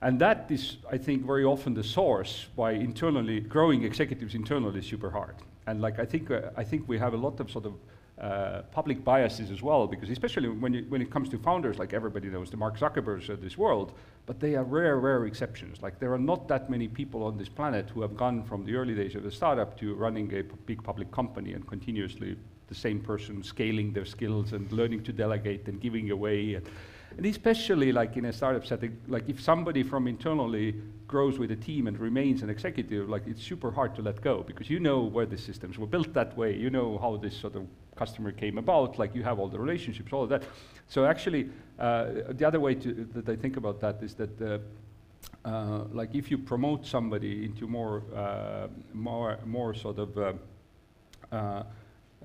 And 0.01 0.19
that 0.19 0.47
is, 0.49 0.77
I 0.91 0.97
think, 0.97 1.25
very 1.25 1.43
often 1.43 1.75
the 1.75 1.83
source 1.83 2.47
why 2.55 2.71
internally, 2.71 3.39
growing 3.39 3.83
executives 3.83 4.33
internally 4.33 4.79
is 4.79 4.87
super 4.87 5.11
hard. 5.11 5.35
And 5.67 5.81
like, 5.81 5.99
I 5.99 6.05
think, 6.05 6.31
uh, 6.31 6.49
I 6.55 6.63
think 6.63 6.87
we 6.87 6.97
have 6.97 7.13
a 7.13 7.17
lot 7.17 7.39
of 7.39 7.51
sort 7.51 7.65
of 7.65 7.73
uh, 8.19 8.63
public 8.71 9.03
biases 9.03 9.51
as 9.51 9.61
well, 9.61 9.85
because 9.85 10.09
especially 10.09 10.49
when, 10.49 10.73
you, 10.73 10.85
when 10.89 11.01
it 11.01 11.11
comes 11.11 11.29
to 11.29 11.37
founders, 11.37 11.77
like 11.77 11.93
everybody 11.93 12.29
knows 12.29 12.49
the 12.49 12.57
Mark 12.57 12.77
Zuckerbergs 12.77 13.29
of 13.29 13.41
this 13.41 13.57
world, 13.57 13.93
but 14.25 14.39
they 14.39 14.55
are 14.55 14.63
rare, 14.63 14.97
rare 14.97 15.25
exceptions. 15.25 15.81
Like 15.83 15.99
there 15.99 16.11
are 16.13 16.19
not 16.19 16.47
that 16.47 16.67
many 16.67 16.87
people 16.87 17.23
on 17.23 17.37
this 17.37 17.47
planet 17.47 17.91
who 17.91 18.01
have 18.01 18.17
gone 18.17 18.43
from 18.43 18.65
the 18.65 18.75
early 18.75 18.95
days 18.95 19.13
of 19.13 19.25
a 19.25 19.31
startup 19.31 19.77
to 19.79 19.93
running 19.93 20.33
a 20.33 20.41
big 20.65 20.83
public 20.83 21.11
company 21.11 21.53
and 21.53 21.67
continuously 21.67 22.37
the 22.67 22.75
same 22.75 22.99
person 22.99 23.43
scaling 23.43 23.93
their 23.93 24.05
skills 24.05 24.51
and 24.53 24.71
learning 24.71 25.03
to 25.03 25.13
delegate 25.13 25.67
and 25.67 25.79
giving 25.79 26.09
away. 26.09 26.55
And, 26.55 26.67
and 27.17 27.25
especially 27.25 27.91
like 27.91 28.17
in 28.17 28.25
a 28.25 28.33
startup 28.33 28.65
setting, 28.65 28.97
like 29.07 29.29
if 29.29 29.39
somebody 29.39 29.83
from 29.83 30.07
internally 30.07 30.75
grows 31.07 31.37
with 31.37 31.51
a 31.51 31.55
team 31.55 31.87
and 31.87 31.99
remains 31.99 32.41
an 32.41 32.49
executive, 32.49 33.09
like 33.09 33.27
it's 33.27 33.43
super 33.43 33.71
hard 33.71 33.95
to 33.95 34.01
let 34.01 34.21
go 34.21 34.43
because 34.43 34.69
you 34.71 34.79
know 34.79 35.03
where 35.03 35.27
the 35.27 35.37
systems 35.37 35.77
were 35.77 35.87
built 35.87 36.13
that 36.13 36.35
way, 36.35 36.55
you 36.55 36.69
know 36.69 36.97
how 36.97 37.15
this 37.15 37.37
sort 37.37 37.55
of 37.55 37.67
customer 37.97 38.31
came 38.31 38.57
about, 38.57 38.99
like 38.99 39.15
you 39.15 39.23
have 39.23 39.39
all 39.39 39.47
the 39.47 39.59
relationships, 39.59 40.13
all 40.13 40.23
of 40.23 40.29
that. 40.29 40.43
So 40.87 41.05
actually, 41.05 41.49
uh, 41.79 42.05
the 42.29 42.45
other 42.45 42.59
way 42.59 42.75
to, 42.75 43.07
that 43.13 43.29
I 43.29 43.35
think 43.35 43.57
about 43.57 43.79
that 43.81 44.01
is 44.01 44.13
that 44.15 44.41
uh, 44.41 44.59
uh, 45.45 45.83
like 45.91 46.13
if 46.13 46.29
you 46.31 46.37
promote 46.37 46.85
somebody 46.85 47.45
into 47.45 47.67
more, 47.67 48.03
uh, 48.15 48.67
more, 48.93 49.39
more 49.45 49.73
sort 49.73 49.97
of 49.99 50.17
uh, 51.31 51.63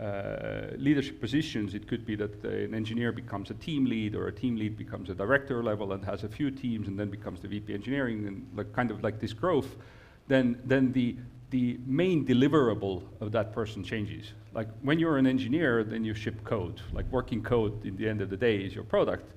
uh, 0.01 0.69
leadership 0.77 1.21
positions, 1.21 1.75
it 1.75 1.87
could 1.87 2.05
be 2.07 2.17
that 2.17 2.43
an 2.45 2.75
engineer 2.75 3.13
becomes 3.13 3.51
a 3.51 3.55
team 3.55 3.85
lead 3.85 4.15
or 4.15 4.29
a 4.29 4.33
team 4.33 4.57
lead 4.57 4.77
becomes 4.77 5.11
a 5.11 5.15
director 5.15 5.63
level 5.63 5.93
and 5.93 6.05
has 6.05 6.25
a 6.25 6.29
few 6.29 6.51
teams 6.51 6.89
and 6.89 6.99
then 6.99 7.11
becomes 7.11 7.41
the 7.41 7.49
VP 7.49 7.75
engineering 7.75 8.27
and 8.27 8.47
like 8.55 8.73
kind 8.73 8.91
of 8.91 9.03
like 9.05 9.21
this 9.21 9.33
growth, 9.33 9.77
then, 10.29 10.59
then 10.65 10.93
the, 10.93 11.17
the 11.53 11.79
main 11.87 12.25
deliverable 12.25 13.03
of 13.21 13.31
that 13.31 13.53
person 13.53 13.85
changes. 13.85 14.33
Like 14.55 14.69
when 14.81 14.99
you're 14.99 15.19
an 15.19 15.27
engineer, 15.27 15.85
then 15.85 16.03
you 16.03 16.15
ship 16.15 16.43
code. 16.45 16.81
Like 16.93 17.07
working 17.13 17.43
code 17.43 17.85
in 17.85 17.95
the 17.97 18.09
end 18.09 18.23
of 18.23 18.31
the 18.31 18.39
day 18.39 18.57
is 18.57 18.75
your 18.75 18.85
product. 18.85 19.31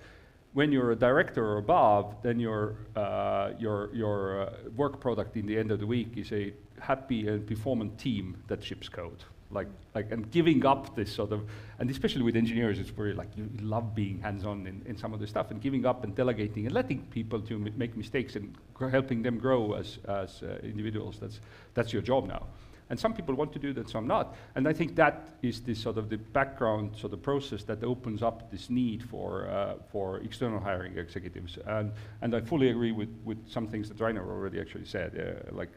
When 0.53 0.71
you're 0.71 0.91
a 0.91 0.95
director 0.95 1.45
or 1.45 1.57
above, 1.57 2.15
then 2.23 2.39
your, 2.39 2.77
uh, 2.95 3.51
your, 3.59 3.93
your 3.93 4.43
uh, 4.43 4.53
work 4.77 5.01
product 5.01 5.35
in 5.35 5.45
the 5.45 5.57
end 5.57 5.71
of 5.71 5.81
the 5.81 5.85
week 5.85 6.13
is 6.15 6.31
a 6.31 6.53
happy 6.79 7.27
and 7.27 7.45
performant 7.45 7.99
team 7.99 8.41
that 8.47 8.63
ships 8.63 8.87
code 8.87 9.21
like, 9.55 9.67
like, 9.95 10.11
and 10.11 10.29
giving 10.29 10.63
up 10.65 10.95
this 10.95 11.11
sort 11.11 11.31
of, 11.31 11.41
and 11.79 11.89
especially 11.89 12.21
with 12.21 12.35
engineers, 12.35 12.77
it's 12.77 12.91
very 12.91 13.13
like 13.13 13.29
you 13.35 13.49
love 13.61 13.95
being 13.95 14.19
hands-on 14.21 14.67
in, 14.67 14.83
in 14.85 14.95
some 14.97 15.13
of 15.13 15.19
the 15.19 15.27
stuff 15.27 15.49
and 15.49 15.59
giving 15.61 15.85
up 15.85 16.03
and 16.03 16.15
delegating 16.15 16.67
and 16.67 16.75
letting 16.75 17.01
people 17.05 17.41
to 17.41 17.57
make 17.75 17.97
mistakes 17.97 18.35
and 18.35 18.55
helping 18.91 19.23
them 19.23 19.39
grow 19.39 19.73
as, 19.73 19.97
as 20.07 20.43
uh, 20.43 20.59
individuals. 20.61 21.17
That's, 21.19 21.39
that's 21.73 21.91
your 21.91 22.03
job 22.03 22.27
now. 22.27 22.45
And 22.89 22.99
some 22.99 23.13
people 23.15 23.33
want 23.33 23.51
to 23.53 23.59
do 23.59 23.73
that, 23.73 23.89
some 23.89 24.05
not. 24.05 24.35
And 24.53 24.67
I 24.67 24.73
think 24.73 24.95
that 24.95 25.29
is 25.41 25.61
the 25.61 25.73
sort 25.73 25.97
of 25.97 26.09
the 26.09 26.17
background 26.17 26.95
sort 26.95 27.13
of 27.13 27.23
process 27.23 27.63
that 27.63 27.83
opens 27.83 28.21
up 28.21 28.51
this 28.51 28.69
need 28.69 29.01
for, 29.01 29.49
uh, 29.49 29.75
for 29.91 30.17
external 30.19 30.59
hiring 30.59 30.95
executives. 30.97 31.57
And, 31.65 31.91
and 32.21 32.35
I 32.35 32.41
fully 32.41 32.69
agree 32.69 32.91
with, 32.91 33.09
with 33.23 33.49
some 33.49 33.67
things 33.67 33.89
that 33.89 33.99
Rainer 33.99 34.23
already 34.29 34.59
actually 34.61 34.85
said, 34.85 35.17
uh, 35.17 35.55
like 35.55 35.71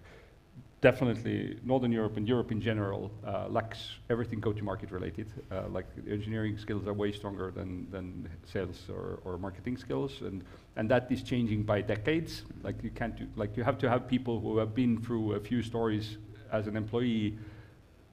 definitely 0.81 1.59
Northern 1.64 1.91
Europe 1.91 2.17
and 2.17 2.29
Europe 2.29 2.53
in 2.53 2.61
general 2.61 3.11
uh, 3.27 3.49
lacks 3.49 3.99
everything 4.11 4.41
go-to-market 4.41 4.91
related. 4.91 5.27
Uh, 5.51 5.69
like 5.69 5.87
engineering 6.09 6.57
skills 6.57 6.87
are 6.87 6.93
way 6.93 7.11
stronger 7.11 7.51
than, 7.51 7.91
than 7.91 8.29
sales 8.45 8.88
or, 8.88 9.19
or 9.25 9.38
marketing 9.38 9.77
skills, 9.77 10.21
and, 10.21 10.45
and 10.77 10.88
that 10.88 11.11
is 11.11 11.23
changing 11.23 11.62
by 11.62 11.81
decades. 11.81 12.45
Like 12.62 12.83
you 12.83 12.91
can't 12.91 13.17
do, 13.17 13.27
like 13.37 13.57
you 13.57 13.64
have 13.64 13.79
to 13.79 13.88
have 13.88 14.07
people 14.07 14.41
who 14.41 14.59
have 14.59 14.75
been 14.75 15.01
through 15.01 15.33
a 15.33 15.41
few 15.41 15.62
stories 15.62 16.19
as 16.53 16.67
an 16.67 16.77
employee 16.77 17.37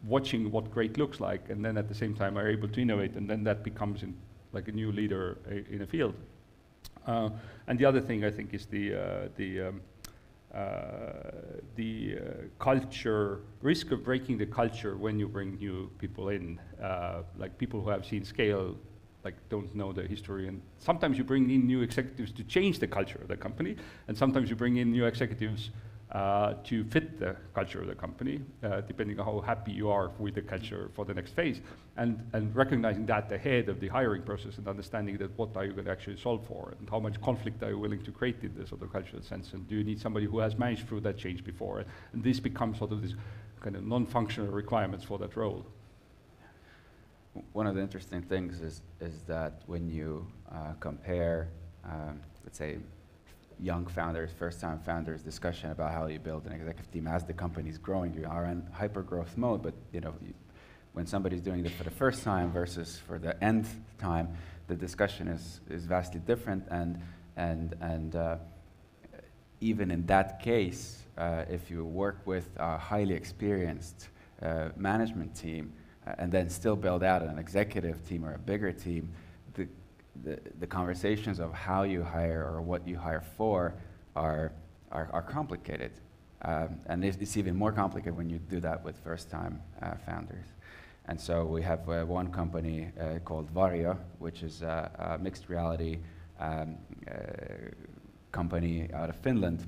watching 0.04 0.52
what 0.52 0.72
great 0.72 0.98
looks 0.98 1.20
like, 1.20 1.50
and 1.50 1.64
then 1.64 1.78
at 1.78 1.88
the 1.88 1.96
same 1.96 2.14
time 2.14 2.38
are 2.38 2.50
able 2.50 2.68
to 2.68 2.82
innovate, 2.82 3.16
and 3.16 3.30
then 3.30 3.44
that 3.44 3.64
becomes 3.64 4.04
in, 4.04 4.16
like 4.54 4.68
a 4.68 4.72
new 4.72 4.92
leader 4.92 5.38
in 5.70 5.82
a 5.82 5.88
field. 5.88 6.16
Uh, 7.08 7.30
and 7.68 7.78
the 7.78 7.86
other 7.86 8.02
thing 8.02 8.26
I 8.26 8.32
think 8.32 8.54
is 8.54 8.66
the, 8.66 8.96
uh, 8.96 9.28
the 9.36 9.62
um, 9.62 9.68
uh, 9.68 9.95
the 11.76 12.18
uh, 12.18 12.20
culture, 12.60 13.42
risk 13.62 13.92
of 13.92 14.04
breaking 14.04 14.38
the 14.38 14.46
culture 14.46 14.96
when 14.96 15.20
you 15.20 15.28
bring 15.28 15.58
new 15.58 15.90
people 15.98 16.30
in, 16.30 16.60
uh, 16.82 17.24
like 17.38 17.58
people 17.58 17.82
who 17.82 17.90
have 17.90 18.06
seen 18.06 18.24
scale, 18.24 18.76
like 19.24 19.36
don't 19.50 19.74
know 19.76 19.92
the 19.92 20.04
history. 20.04 20.48
And 20.48 20.62
sometimes 20.78 21.18
you 21.18 21.24
bring 21.24 21.50
in 21.50 21.68
new 21.68 21.82
executives 21.82 22.32
to 22.34 22.44
change 22.44 22.80
the 22.80 22.88
culture 22.88 23.20
of 23.22 23.28
the 23.28 23.38
company, 23.38 23.76
and 24.08 24.18
sometimes 24.18 24.50
you 24.50 24.56
bring 24.56 24.78
in 24.78 24.92
new 24.92 25.06
executives 25.06 25.72
uh, 26.16 26.54
to 26.64 26.86
fit 26.86 27.20
the 27.20 27.36
culture 27.54 27.82
of 27.82 27.88
the 27.88 27.94
company, 27.94 28.40
uh, 28.64 28.80
depending 28.80 29.20
on 29.20 29.26
how 29.26 29.42
happy 29.42 29.74
you 29.74 29.90
are 29.90 30.12
with 30.18 30.34
the 30.34 30.42
culture 30.42 30.90
for 30.94 31.04
the 31.04 31.14
next 31.14 31.36
phase. 31.36 31.60
And, 31.98 32.26
and 32.32 32.56
recognizing 32.56 33.06
that 33.08 33.30
ahead 33.34 33.68
of 33.68 33.82
the 33.82 33.90
hiring 33.90 34.22
process 34.22 34.58
and 34.58 34.66
understanding 34.66 35.18
that 35.18 35.38
what 35.38 35.50
are 35.58 35.66
you 35.66 35.74
going 35.74 35.84
to 35.84 35.92
actually 35.92 36.16
solve 36.16 36.48
for 36.48 36.74
and 36.80 36.90
how 36.90 37.02
much 37.02 37.20
conflict 37.22 37.62
are 37.64 37.72
you 37.72 37.80
willing 37.80 38.02
to 38.04 38.12
create 38.12 38.38
in 38.44 38.56
this 38.58 38.70
sort 38.70 38.82
of 38.82 38.94
cultural 38.94 39.22
sense 39.22 39.52
and 39.52 39.68
do 39.68 39.76
you 39.76 39.84
need 39.84 40.00
somebody 40.00 40.26
who 40.26 40.40
has 40.40 40.58
managed 40.58 40.88
through 40.88 41.02
that 41.02 41.18
change 41.18 41.44
before? 41.44 41.84
And 42.14 42.24
this 42.24 42.40
becomes 42.40 42.78
sort 42.78 42.94
of 42.94 43.02
this 43.02 43.14
kind 43.60 43.76
of 43.76 43.86
non-functional 43.86 44.54
requirements 44.54 45.04
for 45.04 45.18
that 45.18 45.36
role. 45.36 45.66
One 47.52 47.68
of 47.68 47.76
the 47.76 47.82
interesting 47.82 48.22
things 48.22 48.62
is, 48.62 48.82
is 49.02 49.24
that 49.24 49.64
when 49.66 49.90
you 49.90 50.26
uh, 50.50 50.76
compare, 50.80 51.50
um, 51.84 52.22
let's 52.46 52.58
say, 52.58 52.78
young 53.60 53.86
founders, 53.86 54.32
first-time 54.38 54.80
founders 54.80 55.22
discussion 55.22 55.72
about 55.72 55.92
how 55.92 56.08
you 56.08 56.20
build 56.20 56.46
an 56.46 56.52
executive 56.52 56.92
team 56.92 57.08
as 57.08 57.24
the 57.24 57.34
company 57.34 57.70
is 57.70 57.78
growing. 57.78 58.14
You 58.14 58.28
are 58.30 58.46
in 58.46 58.68
hyper-growth 58.72 59.38
mode, 59.38 59.64
but 59.64 59.74
you 59.92 60.02
know, 60.02 60.14
you, 60.26 60.34
when 60.94 61.06
somebody's 61.06 61.42
doing 61.42 61.66
it 61.66 61.72
for 61.72 61.84
the 61.84 61.92
first 61.92 62.24
time 62.24 62.52
versus 62.52 63.00
for 63.08 63.20
the 63.20 63.42
nth 63.44 63.76
time, 63.98 64.30
the 64.68 64.76
discussion 64.76 65.28
is, 65.28 65.62
is 65.70 65.86
vastly 65.86 66.22
different. 66.26 66.66
And, 66.70 67.00
and, 67.38 67.76
and 67.82 68.16
uh, 68.16 68.38
even 69.62 69.92
in 69.92 70.06
that 70.06 70.42
case, 70.42 71.04
uh, 71.18 71.46
if 71.50 71.70
you 71.70 71.86
work 71.86 72.20
with 72.26 72.50
a 72.58 72.78
highly 72.78 73.14
experienced 73.14 74.10
uh, 74.42 74.70
management 74.76 75.36
team 75.36 75.72
uh, 76.06 76.14
and 76.18 76.32
then 76.32 76.50
still 76.50 76.76
build 76.76 77.04
out 77.04 77.22
an 77.22 77.40
executive 77.40 78.06
team 78.08 78.26
or 78.26 78.34
a 78.34 78.40
bigger 78.40 78.72
team, 78.72 79.10
the, 80.24 80.68
conversations 80.68 81.40
of 81.40 81.54
how 81.54 81.84
you 81.84 82.04
hire 82.04 82.44
or 82.44 82.62
what 82.62 82.88
you 82.88 82.98
hire 82.98 83.22
for 83.38 83.76
are, 84.16 84.52
are, 84.92 85.10
are 85.12 85.22
complicated. 85.22 85.92
Um, 86.42 86.80
and 86.88 87.04
it's, 87.04 87.18
it's, 87.18 87.38
even 87.38 87.56
more 87.56 87.72
complicated 87.72 88.16
when 88.16 88.30
you 88.30 88.40
do 88.40 88.60
that 88.60 88.84
with 88.84 88.98
first 89.00 89.30
time 89.30 89.62
uh, 89.82 89.96
founders. 90.06 90.46
And 91.08 91.20
so 91.20 91.46
we 91.46 91.62
have 91.62 91.88
uh, 91.88 92.04
one 92.04 92.32
company 92.32 92.92
uh, 93.00 93.20
called 93.20 93.54
Varjo, 93.54 93.98
which 94.20 94.44
is 94.44 94.62
a, 94.62 95.18
a 95.18 95.24
mixed 95.24 95.50
reality 95.50 96.00
um, 96.40 96.78
uh, 97.10 97.14
company 98.32 98.90
out 98.94 99.10
of 99.10 99.16
Finland, 99.18 99.66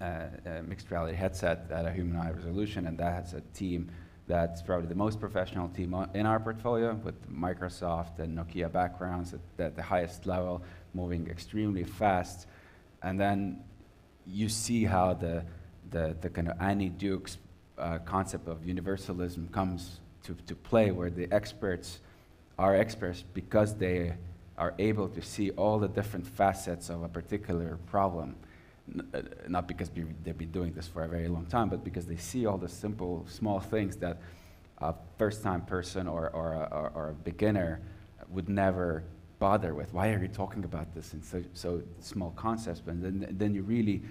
uh, 0.00 0.26
mixed 0.66 0.90
reality 0.90 1.16
headset 1.16 1.66
at 1.70 1.86
a 1.86 1.92
human 1.92 2.16
eye 2.16 2.30
resolution, 2.30 2.86
and 2.86 2.98
that 2.98 3.12
has 3.12 3.34
a 3.34 3.40
team 3.54 3.90
that's 4.28 4.60
probably 4.60 4.86
the 4.86 4.94
most 4.94 5.18
professional 5.18 5.68
team 5.68 5.94
in 6.14 6.26
our 6.26 6.38
portfolio 6.38 6.94
with 7.02 7.14
Microsoft 7.32 8.18
and 8.18 8.38
Nokia 8.38 8.70
backgrounds 8.70 9.34
at, 9.34 9.40
at 9.58 9.74
the 9.74 9.82
highest 9.82 10.26
level, 10.26 10.62
moving 10.92 11.28
extremely 11.28 11.82
fast. 11.82 12.46
And 13.02 13.18
then 13.18 13.64
you 14.26 14.50
see 14.50 14.84
how 14.84 15.14
the, 15.14 15.44
the, 15.90 16.14
the 16.20 16.28
kind 16.28 16.48
of 16.48 16.60
Annie 16.60 16.90
Duke's 16.90 17.38
uh, 17.78 17.98
concept 18.04 18.48
of 18.48 18.66
universalism 18.66 19.48
comes 19.48 20.00
to, 20.24 20.34
to 20.46 20.54
play, 20.54 20.90
where 20.90 21.10
the 21.10 21.26
experts 21.32 22.00
are 22.58 22.76
experts 22.76 23.24
because 23.32 23.76
they 23.76 24.14
are 24.58 24.74
able 24.78 25.08
to 25.08 25.22
see 25.22 25.52
all 25.52 25.78
the 25.78 25.88
different 25.88 26.26
facets 26.26 26.90
of 26.90 27.02
a 27.02 27.08
particular 27.08 27.78
problem. 27.86 28.36
Not 29.48 29.68
because 29.68 29.88
be 29.88 30.04
they've 30.22 30.36
been 30.36 30.50
doing 30.50 30.72
this 30.72 30.86
for 30.86 31.02
a 31.04 31.08
very 31.08 31.28
long 31.28 31.46
time, 31.46 31.68
but 31.68 31.84
because 31.84 32.06
they 32.06 32.16
see 32.16 32.46
all 32.46 32.58
the 32.58 32.68
simple, 32.68 33.26
small 33.28 33.60
things 33.60 33.96
that 33.96 34.20
a 34.78 34.94
first-time 35.18 35.62
person 35.62 36.06
or, 36.06 36.30
or, 36.30 36.52
a, 36.52 36.68
or, 36.70 36.92
or, 36.94 37.08
a 37.10 37.14
beginner 37.14 37.80
would 38.28 38.48
never 38.48 39.02
bother 39.38 39.74
with. 39.74 39.92
Why 39.92 40.10
are 40.10 40.22
you 40.22 40.28
talking 40.28 40.64
about 40.64 40.94
this 40.94 41.14
in 41.14 41.22
so, 41.22 41.42
so 41.52 41.82
small 42.00 42.30
concepts? 42.30 42.82
And 42.86 43.02
then, 43.02 43.36
then 43.36 43.54
you 43.54 43.62
really 43.62 44.02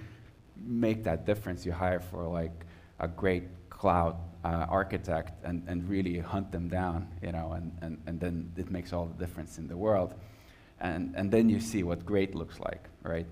make 0.57 1.03
that 1.05 1.25
difference. 1.25 1.65
You 1.65 1.71
hire 1.71 2.01
for 2.01 2.27
like 2.27 2.65
a 2.99 3.07
great 3.07 3.43
cloud 3.69 4.17
uh, 4.43 4.65
architect 4.69 5.33
and, 5.43 5.63
and 5.67 5.87
really 5.87 6.19
hunt 6.19 6.51
them 6.51 6.67
down, 6.67 7.07
you 7.21 7.31
know, 7.31 7.53
and, 7.53 7.71
and, 7.81 7.97
and 8.05 8.19
then 8.19 8.51
it 8.57 8.69
makes 8.69 8.91
all 8.91 9.05
the 9.05 9.25
difference 9.25 9.57
in 9.57 9.67
the 9.67 9.77
world. 9.77 10.13
And, 10.79 11.13
and 11.15 11.31
then 11.31 11.49
you 11.49 11.59
see 11.59 11.83
what 11.83 12.05
great 12.05 12.35
looks 12.35 12.59
like, 12.59 12.83
right? 13.03 13.27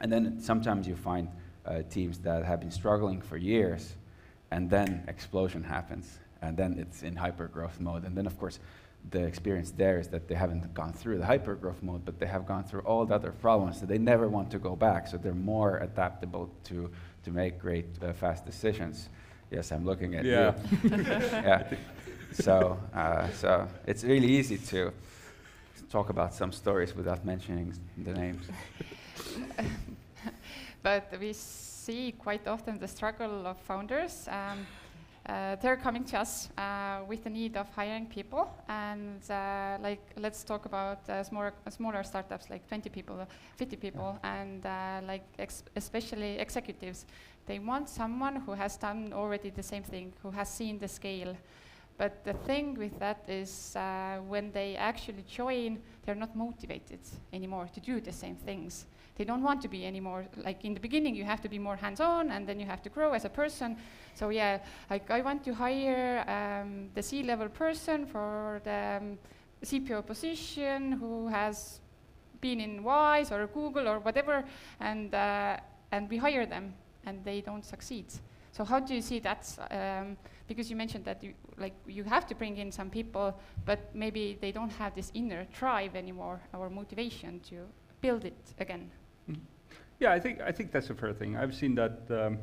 And 0.00 0.12
then 0.12 0.40
sometimes 0.40 0.86
you 0.88 0.96
find 0.96 1.28
uh, 1.66 1.82
teams 1.90 2.18
that 2.20 2.44
have 2.44 2.60
been 2.60 2.70
struggling 2.70 3.20
for 3.20 3.36
years, 3.36 3.94
and 4.50 4.68
then 4.70 5.04
explosion 5.08 5.62
happens, 5.62 6.18
and 6.42 6.56
then 6.56 6.78
it's 6.78 7.02
in 7.02 7.16
hyper 7.16 7.48
growth 7.48 7.78
mode. 7.80 8.04
And 8.04 8.16
then, 8.16 8.26
of 8.26 8.38
course, 8.38 8.58
the 9.10 9.24
experience 9.24 9.70
there 9.70 9.98
is 9.98 10.08
that 10.08 10.28
they 10.28 10.34
haven't 10.34 10.72
gone 10.74 10.92
through 10.92 11.18
the 11.18 11.26
hyper 11.26 11.54
growth 11.54 11.82
mode, 11.82 12.04
but 12.04 12.18
they 12.18 12.26
have 12.26 12.46
gone 12.46 12.64
through 12.64 12.80
all 12.80 13.06
the 13.06 13.14
other 13.14 13.32
problems, 13.32 13.80
so 13.80 13.86
they 13.86 13.98
never 13.98 14.28
want 14.28 14.50
to 14.50 14.58
go 14.58 14.76
back. 14.76 15.06
So 15.06 15.16
they're 15.16 15.32
more 15.34 15.78
adaptable 15.78 16.50
to, 16.64 16.90
to 17.24 17.30
make 17.30 17.58
great, 17.58 17.86
uh, 18.02 18.12
fast 18.12 18.44
decisions. 18.44 19.08
Yes, 19.50 19.72
I'm 19.72 19.84
looking 19.84 20.14
at 20.14 20.24
yeah. 20.24 20.54
you. 20.82 20.90
yeah. 20.96 21.74
So, 22.32 22.78
uh, 22.94 23.28
so 23.30 23.66
it's 23.86 24.04
really 24.04 24.28
easy 24.28 24.58
to 24.58 24.92
talk 25.90 26.10
about 26.10 26.32
some 26.32 26.52
stories 26.52 26.94
without 26.94 27.24
mentioning 27.24 27.74
the 28.04 28.12
names. 28.12 28.46
but 30.82 31.12
we 31.20 31.32
see 31.32 32.12
quite 32.12 32.46
often 32.46 32.78
the 32.78 32.88
struggle 32.88 33.46
of 33.46 33.58
founders. 33.58 34.28
Um, 34.28 34.66
uh, 35.26 35.54
they're 35.56 35.76
coming 35.76 36.02
to 36.02 36.18
us 36.18 36.48
uh, 36.56 37.00
with 37.06 37.22
the 37.24 37.30
need 37.30 37.56
of 37.56 37.68
hiring 37.70 38.06
people, 38.06 38.48
and 38.68 39.20
uh, 39.30 39.76
like 39.80 40.00
let's 40.16 40.42
talk 40.42 40.64
about 40.64 41.08
uh, 41.08 41.22
smaller, 41.22 41.52
smaller 41.68 42.02
startups 42.02 42.48
like 42.50 42.66
20 42.66 42.88
people, 42.90 43.26
50 43.56 43.76
people, 43.76 44.18
and 44.24 44.64
uh, 44.64 45.00
like 45.06 45.22
ex 45.38 45.62
especially 45.76 46.38
executives. 46.38 47.06
They 47.46 47.58
want 47.58 47.88
someone 47.88 48.36
who 48.36 48.52
has 48.52 48.76
done 48.76 49.12
already 49.12 49.50
the 49.50 49.62
same 49.62 49.82
thing, 49.82 50.12
who 50.22 50.30
has 50.30 50.48
seen 50.48 50.78
the 50.78 50.88
scale. 50.88 51.36
But 52.00 52.24
the 52.24 52.32
thing 52.32 52.76
with 52.78 52.98
that 52.98 53.28
is 53.28 53.76
uh, 53.76 54.20
when 54.26 54.52
they 54.52 54.74
actually 54.74 55.22
join, 55.28 55.78
they're 56.02 56.14
not 56.14 56.34
motivated 56.34 57.00
anymore 57.30 57.68
to 57.74 57.80
do 57.80 58.00
the 58.00 58.10
same 58.10 58.36
things. 58.36 58.86
They 59.16 59.24
don't 59.24 59.42
want 59.42 59.60
to 59.60 59.68
be 59.68 59.84
anymore, 59.84 60.24
like 60.38 60.64
in 60.64 60.72
the 60.72 60.80
beginning 60.80 61.14
you 61.14 61.24
have 61.24 61.42
to 61.42 61.48
be 61.50 61.58
more 61.58 61.76
hands-on 61.76 62.30
and 62.30 62.46
then 62.46 62.58
you 62.58 62.64
have 62.64 62.80
to 62.84 62.88
grow 62.88 63.12
as 63.12 63.26
a 63.26 63.28
person. 63.28 63.76
So 64.14 64.30
yeah, 64.30 64.60
like 64.88 65.10
I 65.10 65.20
want 65.20 65.44
to 65.44 65.52
hire 65.52 66.24
um, 66.26 66.88
the 66.94 67.02
C-level 67.02 67.50
person 67.50 68.06
for 68.06 68.62
the 68.64 68.96
um, 69.02 69.18
CPO 69.62 70.06
position 70.06 70.92
who 70.92 71.28
has 71.28 71.80
been 72.40 72.62
in 72.62 72.82
Wise 72.82 73.30
or 73.30 73.46
Google 73.46 73.86
or 73.86 73.98
whatever, 73.98 74.42
and, 74.80 75.14
uh, 75.14 75.58
and 75.92 76.08
we 76.08 76.16
hire 76.16 76.46
them 76.46 76.72
and 77.04 77.22
they 77.26 77.42
don't 77.42 77.66
succeed. 77.66 78.06
So 78.52 78.64
how 78.64 78.80
do 78.80 78.94
you 78.94 79.02
see 79.02 79.18
that? 79.20 79.46
Um, 79.70 80.16
because 80.50 80.68
you 80.68 80.74
mentioned 80.74 81.04
that 81.04 81.22
you, 81.22 81.32
like, 81.58 81.74
you 81.86 82.02
have 82.02 82.26
to 82.26 82.34
bring 82.34 82.56
in 82.56 82.72
some 82.72 82.90
people, 82.90 83.38
but 83.64 83.78
maybe 83.94 84.36
they 84.40 84.50
don't 84.50 84.72
have 84.72 84.92
this 84.96 85.12
inner 85.14 85.46
drive 85.56 85.94
anymore 85.94 86.40
or 86.52 86.68
motivation 86.68 87.38
to 87.50 87.56
build 88.00 88.24
it 88.24 88.42
again. 88.58 88.90
Mm. 89.30 89.36
Yeah, 90.00 90.12
I 90.12 90.18
think, 90.18 90.40
I 90.40 90.50
think 90.50 90.72
that's 90.72 90.90
a 90.90 90.94
fair 90.94 91.12
thing. 91.12 91.36
I've 91.36 91.54
seen 91.54 91.76
that 91.76 92.00
um, 92.10 92.38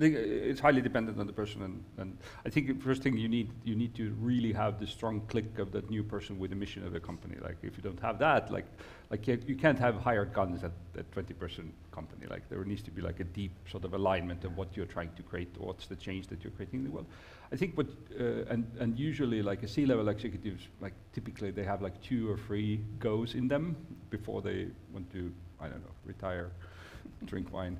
it's 0.00 0.60
highly 0.60 0.80
dependent 0.80 1.18
on 1.18 1.26
the 1.26 1.32
person, 1.32 1.62
and, 1.62 1.84
and 1.98 2.18
I 2.46 2.48
think 2.48 2.66
the 2.68 2.84
first 2.84 3.02
thing 3.02 3.16
you 3.16 3.28
need 3.28 3.50
you 3.64 3.74
need 3.74 3.94
to 3.96 4.14
really 4.20 4.52
have 4.52 4.80
the 4.80 4.86
strong 4.86 5.20
click 5.28 5.58
of 5.58 5.72
that 5.72 5.90
new 5.90 6.02
person 6.02 6.38
with 6.38 6.50
the 6.50 6.56
mission 6.56 6.86
of 6.86 6.92
the 6.92 7.00
company. 7.00 7.36
Like 7.40 7.56
if 7.62 7.76
you 7.76 7.82
don't 7.82 8.00
have 8.00 8.18
that, 8.20 8.50
like 8.50 8.66
like 9.10 9.26
you, 9.26 9.56
can't 9.56 9.78
have 9.78 9.96
hired 9.96 10.32
guns 10.32 10.62
at 10.62 10.70
a 10.96 11.02
20 11.02 11.34
person 11.34 11.72
company. 11.90 12.26
Like 12.30 12.48
there 12.48 12.64
needs 12.64 12.82
to 12.82 12.90
be 12.92 13.02
like 13.02 13.18
a 13.20 13.24
deep 13.24 13.52
sort 13.68 13.84
of 13.84 13.92
alignment 13.92 14.44
of 14.44 14.56
what 14.56 14.76
you're 14.76 14.86
trying 14.86 15.10
to 15.16 15.22
create, 15.22 15.48
what's 15.58 15.86
the 15.86 15.96
change 15.96 16.28
that 16.28 16.44
you're 16.44 16.52
creating 16.52 16.80
in 16.80 16.84
the 16.84 16.90
world. 16.92 17.06
I 17.52 17.56
think 17.56 17.76
what 17.76 17.88
uh, 18.18 18.52
and 18.52 18.64
and 18.78 18.98
usually 18.98 19.42
like 19.42 19.62
a 19.62 19.68
C-level 19.68 20.08
executives, 20.08 20.68
like 20.80 20.94
typically 21.12 21.50
they 21.50 21.64
have 21.64 21.82
like 21.82 22.00
two 22.00 22.30
or 22.30 22.38
three 22.38 22.80
goes 22.98 23.34
in 23.34 23.48
them 23.48 23.76
before 24.08 24.40
they 24.40 24.68
want 24.92 25.10
to 25.12 25.32
I 25.60 25.68
don't 25.68 25.80
know 25.80 25.94
retire, 26.04 26.52
drink 27.26 27.52
wine, 27.52 27.76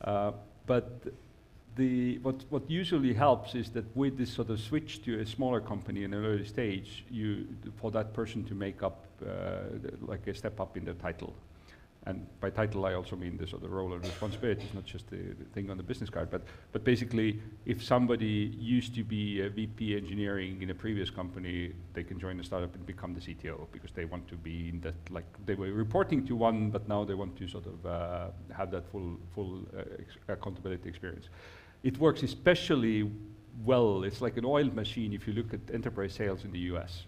uh, 0.00 0.32
but 0.66 1.04
the, 1.76 2.18
what, 2.18 2.44
what 2.50 2.70
usually 2.70 3.14
helps 3.14 3.54
is 3.54 3.70
that 3.70 3.84
with 3.96 4.18
this 4.18 4.32
sort 4.32 4.50
of 4.50 4.60
switch 4.60 5.02
to 5.04 5.20
a 5.20 5.26
smaller 5.26 5.60
company 5.60 6.04
in 6.04 6.12
an 6.12 6.24
early 6.24 6.44
stage, 6.44 7.04
you, 7.10 7.46
for 7.76 7.90
that 7.92 8.12
person 8.12 8.44
to 8.44 8.54
make 8.54 8.82
up 8.82 9.06
uh, 9.26 9.60
like 10.00 10.26
a 10.26 10.34
step 10.34 10.60
up 10.60 10.76
in 10.76 10.84
the 10.84 10.94
title. 10.94 11.34
And 12.06 12.26
by 12.40 12.48
title, 12.48 12.86
I 12.86 12.94
also 12.94 13.14
mean 13.14 13.36
the 13.36 13.46
sort 13.46 13.62
of 13.62 13.70
role 13.70 13.92
and 13.92 14.02
responsibilities, 14.02 14.72
not 14.72 14.86
just 14.86 15.10
the, 15.10 15.18
the, 15.18 15.44
thing 15.52 15.68
on 15.68 15.76
the 15.76 15.82
business 15.82 16.08
card. 16.08 16.30
But, 16.30 16.42
but 16.72 16.82
basically, 16.82 17.38
if 17.66 17.84
somebody 17.84 18.56
used 18.58 18.94
to 18.94 19.04
be 19.04 19.42
a 19.42 19.50
VP 19.50 19.96
engineering 19.96 20.62
in 20.62 20.70
a 20.70 20.74
previous 20.74 21.10
company, 21.10 21.72
they 21.92 22.02
can 22.02 22.18
join 22.18 22.40
a 22.40 22.44
startup 22.44 22.74
and 22.74 22.86
become 22.86 23.12
the 23.12 23.20
CTO 23.20 23.66
because 23.70 23.90
they 23.92 24.06
want 24.06 24.26
to 24.28 24.36
be 24.36 24.70
in 24.70 24.80
that, 24.80 24.94
like 25.10 25.26
they 25.44 25.54
were 25.54 25.72
reporting 25.72 26.26
to 26.26 26.34
one, 26.34 26.70
but 26.70 26.88
now 26.88 27.04
they 27.04 27.14
want 27.14 27.36
to 27.36 27.46
sort 27.46 27.66
of 27.66 27.84
uh, 27.84 28.28
have 28.56 28.70
that 28.70 28.90
full, 28.90 29.18
full 29.34 29.60
uh, 29.76 29.82
ex 29.98 30.16
accountability 30.26 30.88
experience. 30.88 31.28
It 31.82 31.98
works 31.98 32.22
especially 32.22 33.10
well. 33.64 34.04
It's 34.04 34.20
like 34.20 34.36
an 34.36 34.44
oil 34.44 34.66
machine 34.66 35.12
if 35.12 35.26
you 35.26 35.32
look 35.32 35.54
at 35.54 35.60
enterprise 35.72 36.14
sales 36.14 36.44
in 36.44 36.52
the 36.52 36.58
US. 36.74 37.04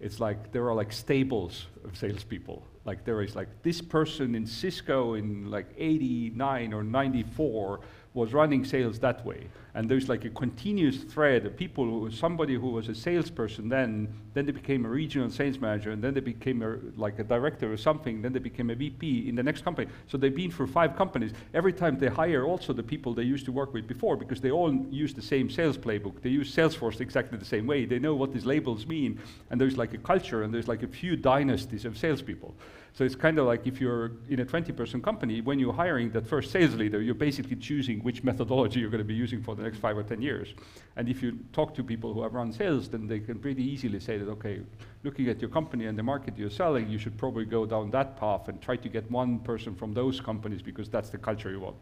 It's 0.00 0.20
like 0.20 0.52
there 0.52 0.68
are 0.68 0.74
like 0.74 0.92
stables 0.92 1.66
of 1.84 1.96
salespeople. 1.96 2.62
Like 2.84 3.04
there 3.04 3.22
is 3.22 3.34
like 3.34 3.48
this 3.62 3.80
person 3.80 4.34
in 4.34 4.46
Cisco 4.46 5.14
in 5.14 5.50
like 5.50 5.66
89 5.76 6.72
or 6.74 6.82
94 6.82 7.80
was 8.16 8.32
running 8.32 8.64
sales 8.64 8.98
that 9.00 9.24
way. 9.24 9.46
And 9.74 9.90
there's 9.90 10.08
like 10.08 10.24
a 10.24 10.30
continuous 10.30 10.96
thread 10.96 11.44
of 11.44 11.54
people, 11.54 11.84
who, 11.84 12.10
somebody 12.10 12.54
who 12.54 12.70
was 12.70 12.88
a 12.88 12.94
salesperson 12.94 13.68
then, 13.68 14.08
then 14.32 14.46
they 14.46 14.52
became 14.52 14.86
a 14.86 14.88
regional 14.88 15.28
sales 15.28 15.58
manager, 15.58 15.90
and 15.90 16.02
then 16.02 16.14
they 16.14 16.20
became 16.20 16.62
a, 16.62 16.78
like 16.98 17.18
a 17.18 17.24
director 17.24 17.70
or 17.70 17.76
something, 17.76 18.22
then 18.22 18.32
they 18.32 18.38
became 18.38 18.70
a 18.70 18.74
VP 18.74 19.28
in 19.28 19.34
the 19.34 19.42
next 19.42 19.64
company. 19.64 19.88
So 20.06 20.16
they've 20.16 20.34
been 20.34 20.50
for 20.50 20.66
five 20.66 20.96
companies. 20.96 21.32
Every 21.52 21.74
time 21.74 21.98
they 21.98 22.08
hire 22.08 22.46
also 22.46 22.72
the 22.72 22.82
people 22.82 23.12
they 23.12 23.22
used 23.22 23.44
to 23.44 23.52
work 23.52 23.74
with 23.74 23.86
before, 23.86 24.16
because 24.16 24.40
they 24.40 24.50
all 24.50 24.74
use 24.90 25.12
the 25.12 25.22
same 25.22 25.50
sales 25.50 25.76
playbook. 25.76 26.22
They 26.22 26.30
use 26.30 26.54
Salesforce 26.56 27.02
exactly 27.02 27.38
the 27.38 27.44
same 27.44 27.66
way. 27.66 27.84
They 27.84 27.98
know 27.98 28.14
what 28.14 28.32
these 28.32 28.46
labels 28.46 28.86
mean, 28.86 29.20
and 29.50 29.60
there's 29.60 29.76
like 29.76 29.92
a 29.92 29.98
culture, 29.98 30.42
and 30.42 30.54
there's 30.54 30.68
like 30.68 30.82
a 30.82 30.88
few 30.88 31.16
dynasties 31.16 31.84
of 31.84 31.98
salespeople. 31.98 32.54
So 32.96 33.04
it's 33.04 33.14
kind 33.14 33.38
of 33.38 33.44
like 33.44 33.66
if 33.66 33.78
you're 33.78 34.12
in 34.30 34.40
a 34.40 34.44
20 34.46 34.72
person 34.72 35.02
company, 35.02 35.42
when 35.42 35.58
you're 35.58 35.74
hiring 35.74 36.10
that 36.12 36.26
first 36.26 36.50
sales 36.50 36.74
leader, 36.76 37.02
you're 37.02 37.14
basically 37.14 37.56
choosing 37.56 38.00
which 38.00 38.24
methodology 38.24 38.80
you're 38.80 38.88
going 38.88 39.02
to 39.02 39.04
be 39.04 39.12
using 39.12 39.42
for 39.42 39.54
the 39.54 39.62
next 39.62 39.76
five 39.80 39.98
or 39.98 40.02
ten 40.02 40.22
years. 40.22 40.54
And 40.96 41.06
if 41.06 41.22
you 41.22 41.38
talk 41.52 41.74
to 41.74 41.84
people 41.84 42.14
who 42.14 42.22
have 42.22 42.32
run 42.32 42.54
sales, 42.54 42.88
then 42.88 43.06
they 43.06 43.20
can 43.20 43.38
pretty 43.38 43.62
easily 43.62 44.00
say 44.00 44.16
that, 44.16 44.26
okay, 44.30 44.62
looking 45.04 45.28
at 45.28 45.42
your 45.42 45.50
company 45.50 45.84
and 45.84 45.98
the 45.98 46.02
market 46.02 46.38
you're 46.38 46.48
selling, 46.48 46.88
you 46.88 46.96
should 46.96 47.18
probably 47.18 47.44
go 47.44 47.66
down 47.66 47.90
that 47.90 48.16
path 48.16 48.48
and 48.48 48.62
try 48.62 48.76
to 48.76 48.88
get 48.88 49.10
one 49.10 49.40
person 49.40 49.74
from 49.74 49.92
those 49.92 50.18
companies 50.18 50.62
because 50.62 50.88
that's 50.88 51.10
the 51.10 51.18
culture 51.18 51.50
you 51.50 51.60
want. 51.60 51.76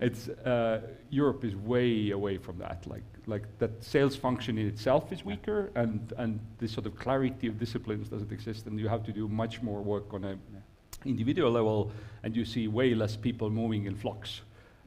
It's 0.00 0.28
uh, 0.28 0.80
Europe 1.10 1.44
is 1.44 1.56
way 1.56 2.12
away 2.12 2.38
from 2.38 2.56
that. 2.56 2.86
Like 2.86 3.04
like 3.28 3.44
that 3.58 3.70
sales 3.84 4.16
function 4.16 4.58
in 4.58 4.66
itself 4.66 5.12
is 5.12 5.24
weaker, 5.24 5.70
and 5.74 6.12
and 6.16 6.40
this 6.58 6.72
sort 6.72 6.86
of 6.86 6.96
clarity 6.96 7.46
of 7.46 7.58
disciplines 7.58 8.08
doesn't 8.08 8.32
exist, 8.32 8.66
and 8.66 8.80
you 8.80 8.88
have 8.88 9.04
to 9.04 9.12
do 9.12 9.28
much 9.28 9.62
more 9.62 9.80
work 9.80 10.12
on 10.12 10.24
a 10.24 10.38
individual 11.04 11.52
level, 11.52 11.92
and 12.22 12.34
you 12.34 12.44
see 12.44 12.66
way 12.66 12.94
less 12.94 13.16
people 13.16 13.50
moving 13.50 13.86
in 13.86 13.94
flocks. 13.94 14.40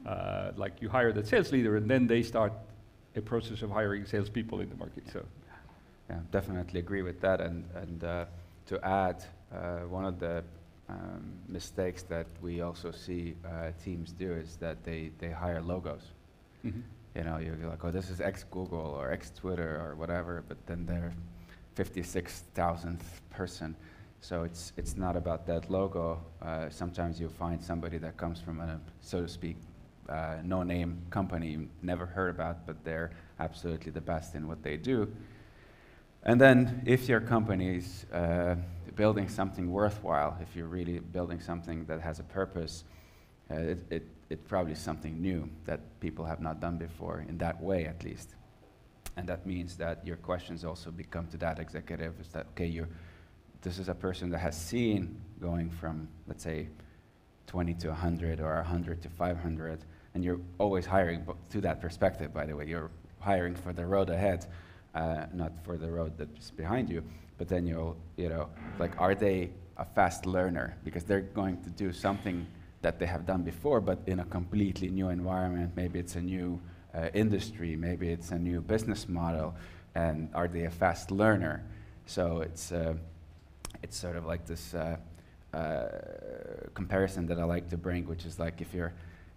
Uh, 0.06 0.50
like 0.56 0.82
you 0.82 0.88
hire 0.88 1.12
that 1.12 1.26
sales 1.26 1.52
leader, 1.52 1.76
and 1.76 1.88
then 1.88 2.06
they 2.06 2.22
start 2.22 2.52
a 3.16 3.20
process 3.20 3.62
of 3.62 3.70
hiring 3.70 4.04
salespeople 4.04 4.60
in 4.60 4.68
the 4.68 4.76
market. 4.76 5.04
So. 5.12 5.24
Yeah, 6.10 6.18
definitely 6.30 6.80
agree 6.80 7.02
with 7.02 7.20
that. 7.20 7.40
And, 7.40 7.64
and 7.74 8.04
uh, 8.04 8.24
to 8.66 8.84
add, 8.84 9.24
uh, 9.54 9.80
one 9.88 10.04
of 10.04 10.18
the 10.18 10.42
um, 10.88 11.32
mistakes 11.48 12.02
that 12.04 12.26
we 12.42 12.60
also 12.60 12.90
see 12.90 13.34
uh, 13.46 13.70
teams 13.82 14.12
do 14.12 14.32
is 14.32 14.56
that 14.56 14.84
they, 14.84 15.10
they 15.18 15.30
hire 15.30 15.62
logos. 15.62 16.02
Mm-hmm. 16.64 16.80
You 17.14 17.24
know, 17.24 17.38
you're 17.38 17.56
like, 17.68 17.84
oh, 17.84 17.90
this 17.90 18.08
is 18.10 18.20
ex 18.20 18.44
Google 18.44 18.96
or 18.98 19.12
ex 19.12 19.30
Twitter 19.30 19.80
or 19.84 19.94
whatever, 19.96 20.42
but 20.48 20.56
then 20.66 20.86
they're 20.86 21.12
56,000th 21.76 23.00
person. 23.30 23.76
So 24.20 24.44
it's, 24.44 24.72
it's 24.76 24.96
not 24.96 25.16
about 25.16 25.46
that 25.46 25.70
logo. 25.70 26.22
Uh, 26.40 26.70
sometimes 26.70 27.20
you 27.20 27.28
find 27.28 27.62
somebody 27.62 27.98
that 27.98 28.16
comes 28.16 28.40
from 28.40 28.60
a, 28.60 28.80
so 29.00 29.22
to 29.22 29.28
speak, 29.28 29.56
uh, 30.08 30.36
no 30.44 30.62
name 30.62 31.02
company 31.10 31.50
you 31.50 31.68
never 31.82 32.06
heard 32.06 32.30
about, 32.30 32.66
but 32.66 32.82
they're 32.84 33.10
absolutely 33.40 33.92
the 33.92 34.00
best 34.00 34.34
in 34.34 34.46
what 34.48 34.62
they 34.62 34.76
do. 34.76 35.12
And 36.24 36.40
then, 36.40 36.82
if 36.86 37.08
your 37.08 37.20
company 37.20 37.78
is 37.78 38.06
uh, 38.12 38.54
building 38.94 39.28
something 39.28 39.70
worthwhile, 39.70 40.36
if 40.40 40.54
you're 40.54 40.68
really 40.68 41.00
building 41.00 41.40
something 41.40 41.84
that 41.86 42.00
has 42.00 42.20
a 42.20 42.22
purpose, 42.22 42.84
uh, 43.50 43.54
it, 43.54 43.78
it, 43.90 44.08
it's 44.32 44.48
probably 44.48 44.74
something 44.74 45.20
new 45.20 45.48
that 45.64 45.80
people 46.00 46.24
have 46.24 46.40
not 46.40 46.60
done 46.60 46.78
before, 46.78 47.24
in 47.28 47.38
that 47.38 47.62
way 47.62 47.84
at 47.84 48.02
least. 48.02 48.34
And 49.16 49.28
that 49.28 49.46
means 49.46 49.76
that 49.76 50.06
your 50.06 50.16
questions 50.16 50.64
also 50.64 50.90
become 50.90 51.26
to 51.28 51.36
that 51.38 51.58
executive 51.58 52.18
is 52.20 52.28
that, 52.28 52.46
okay, 52.52 52.66
you're, 52.66 52.88
this 53.60 53.78
is 53.78 53.88
a 53.88 53.94
person 53.94 54.30
that 54.30 54.38
has 54.38 54.60
seen 54.60 55.20
going 55.40 55.70
from, 55.70 56.08
let's 56.26 56.42
say, 56.42 56.68
20 57.46 57.74
to 57.74 57.88
100 57.88 58.40
or 58.40 58.54
100 58.54 59.02
to 59.02 59.08
500, 59.10 59.84
and 60.14 60.24
you're 60.24 60.40
always 60.58 60.86
hiring 60.86 61.26
to 61.50 61.60
that 61.60 61.80
perspective, 61.80 62.32
by 62.32 62.46
the 62.46 62.56
way. 62.56 62.66
You're 62.66 62.90
hiring 63.20 63.54
for 63.54 63.72
the 63.72 63.84
road 63.84 64.08
ahead 64.08 64.46
uh, 64.94 65.26
not 65.32 65.52
for 65.64 65.76
the 65.76 65.90
road 65.90 66.12
that's 66.16 66.50
behind 66.50 66.88
you. 66.88 67.02
But 67.38 67.48
then 67.48 67.66
you'll, 67.66 67.96
you 68.16 68.28
know, 68.28 68.48
like, 68.78 69.00
are 69.00 69.14
they 69.14 69.50
a 69.76 69.84
fast 69.84 70.26
learner? 70.26 70.76
Because 70.84 71.04
they're 71.04 71.20
going 71.20 71.60
to 71.62 71.70
do 71.70 71.92
something 71.92 72.46
that 72.82 72.98
they 72.98 73.06
have 73.06 73.24
done 73.26 73.42
before, 73.42 73.80
but 73.80 74.00
in 74.06 74.20
a 74.20 74.24
completely 74.24 74.88
new 74.88 75.08
environment. 75.08 75.72
Maybe 75.74 75.98
it's 75.98 76.16
a 76.16 76.20
new 76.20 76.60
uh, 76.94 77.08
industry, 77.14 77.76
maybe 77.76 78.10
it's 78.10 78.30
a 78.30 78.38
new 78.38 78.60
business 78.60 79.08
model, 79.08 79.54
and 79.94 80.28
are 80.34 80.48
they 80.48 80.64
a 80.64 80.70
fast 80.70 81.10
learner? 81.10 81.64
So 82.06 82.40
it's, 82.40 82.72
uh, 82.72 82.94
it's 83.82 83.96
sort 83.96 84.16
of 84.16 84.26
like 84.26 84.46
this 84.46 84.74
uh, 84.74 84.96
uh 85.54 85.88
comparison 86.72 87.26
that 87.26 87.38
I 87.38 87.44
like 87.44 87.68
to 87.70 87.76
bring, 87.76 88.06
which 88.06 88.24
is 88.24 88.38
like 88.38 88.60
if 88.60 88.72
you're 88.74 88.92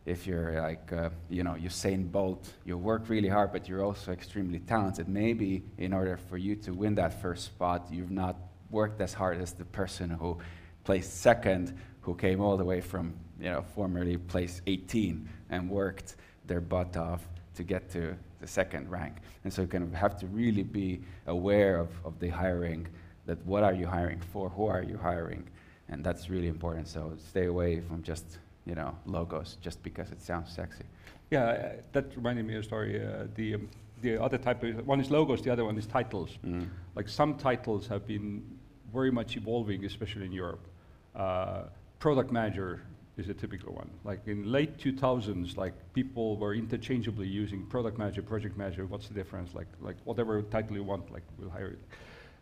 if 0.05 0.27
you're 0.27 0.61
like, 0.61 0.93
uh, 0.93 1.09
you 1.29 1.43
know, 1.43 1.53
Usain 1.53 2.11
Bolt, 2.11 2.47
you 2.63 2.77
work 2.77 3.09
really 3.09 3.27
hard, 3.27 3.51
but 3.51 3.67
you're 3.67 3.83
also 3.83 4.11
extremely 4.11 4.59
talented. 4.59 5.09
Maybe 5.09 5.63
in 5.79 5.93
order 5.93 6.15
for 6.15 6.37
you 6.37 6.55
to 6.57 6.73
win 6.73 6.95
that 6.95 7.19
first 7.21 7.45
spot, 7.45 7.87
you've 7.91 8.11
not 8.11 8.35
worked 8.69 9.01
as 9.01 9.13
hard 9.13 9.41
as 9.41 9.53
the 9.53 9.65
person 9.65 10.11
who 10.11 10.37
placed 10.83 11.21
second, 11.21 11.75
who 12.05 12.15
came 12.15 12.39
all 12.39 12.55
the 12.55 12.63
way 12.63 12.79
from, 12.79 13.13
you 13.39 13.49
know, 13.49 13.63
formerly 13.73 14.17
place 14.17 14.61
18 14.67 15.27
and 15.49 15.69
worked 15.69 16.15
their 16.45 16.61
butt 16.61 16.95
off 16.95 17.27
to 17.55 17.63
get 17.63 17.89
to 17.89 18.15
the 18.39 18.47
second 18.47 18.89
rank. 18.89 19.15
And 19.43 19.51
so 19.51 19.63
you 19.63 19.67
kind 19.67 19.83
of 19.83 19.91
have 19.93 20.17
to 20.19 20.27
really 20.27 20.63
be 20.63 21.01
aware 21.25 21.77
of, 21.77 21.89
of 22.05 22.19
the 22.19 22.29
hiring, 22.29 22.87
that 23.25 23.43
what 23.45 23.63
are 23.63 23.73
you 23.73 23.87
hiring 23.87 24.19
for, 24.19 24.49
who 24.49 24.67
are 24.67 24.83
you 24.83 24.97
hiring, 24.97 25.43
and 25.89 26.03
that's 26.03 26.29
really 26.29 26.47
important. 26.47 26.87
So 26.87 27.13
stay 27.17 27.45
away 27.45 27.81
from 27.81 28.03
just 28.03 28.37
you 28.65 28.75
know, 28.75 28.95
logos 29.05 29.57
just 29.61 29.81
because 29.83 30.11
it 30.11 30.21
sounds 30.21 30.51
sexy. 30.51 30.83
Yeah, 31.31 31.45
uh, 31.45 31.71
that 31.91 32.15
reminded 32.15 32.45
me 32.45 32.55
of 32.55 32.61
a 32.61 32.63
story. 32.63 33.03
Uh, 33.03 33.27
the, 33.35 33.55
um, 33.55 33.69
the 34.01 34.21
other 34.21 34.37
type 34.37 34.63
of, 34.63 34.85
one 34.85 34.99
is 34.99 35.09
logos, 35.09 35.41
the 35.41 35.51
other 35.51 35.65
one 35.65 35.77
is 35.77 35.85
titles. 35.85 36.37
Mm. 36.45 36.67
Like 36.95 37.07
some 37.07 37.35
titles 37.35 37.87
have 37.87 38.05
been 38.07 38.43
very 38.91 39.11
much 39.11 39.37
evolving, 39.37 39.85
especially 39.85 40.25
in 40.25 40.31
Europe. 40.31 40.67
Uh, 41.15 41.63
product 42.05 42.31
manager 42.31 42.83
is 43.17 43.29
a 43.29 43.33
typical 43.33 43.73
one. 43.73 43.89
Like 44.03 44.19
in 44.27 44.51
late 44.51 44.77
2000s, 44.77 45.57
like 45.57 45.73
people 45.93 46.37
were 46.37 46.53
interchangeably 46.53 47.25
using 47.25 47.65
product 47.65 47.97
manager, 47.97 48.21
project 48.21 48.55
manager, 48.55 48.85
what's 48.85 49.07
the 49.07 49.15
difference? 49.15 49.55
Like, 49.55 49.65
like 49.81 49.95
whatever 50.03 50.43
title 50.43 50.75
you 50.75 50.83
want, 50.83 51.11
like 51.11 51.23
we'll 51.39 51.49
hire 51.49 51.69
it. 51.69 51.79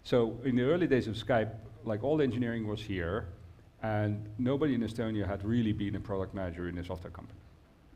So 0.04 0.38
in 0.43 0.58
the 0.58 0.63
early 0.63 0.86
days 0.86 1.08
of 1.08 1.15
Skype, 1.15 1.52
like 1.86 2.04
all 2.04 2.21
engineering 2.21 2.67
was 2.67 2.82
here, 2.82 3.28
and 3.82 4.28
nobody 4.38 4.73
in 4.73 4.82
Estonia 4.82 5.26
had 5.26 5.45
really 5.45 5.71
been 5.71 5.95
a 5.95 6.02
product 6.02 6.34
manager 6.34 6.67
in 6.67 6.78
a 6.80 6.84
software 6.84 7.12
company. 7.12 7.39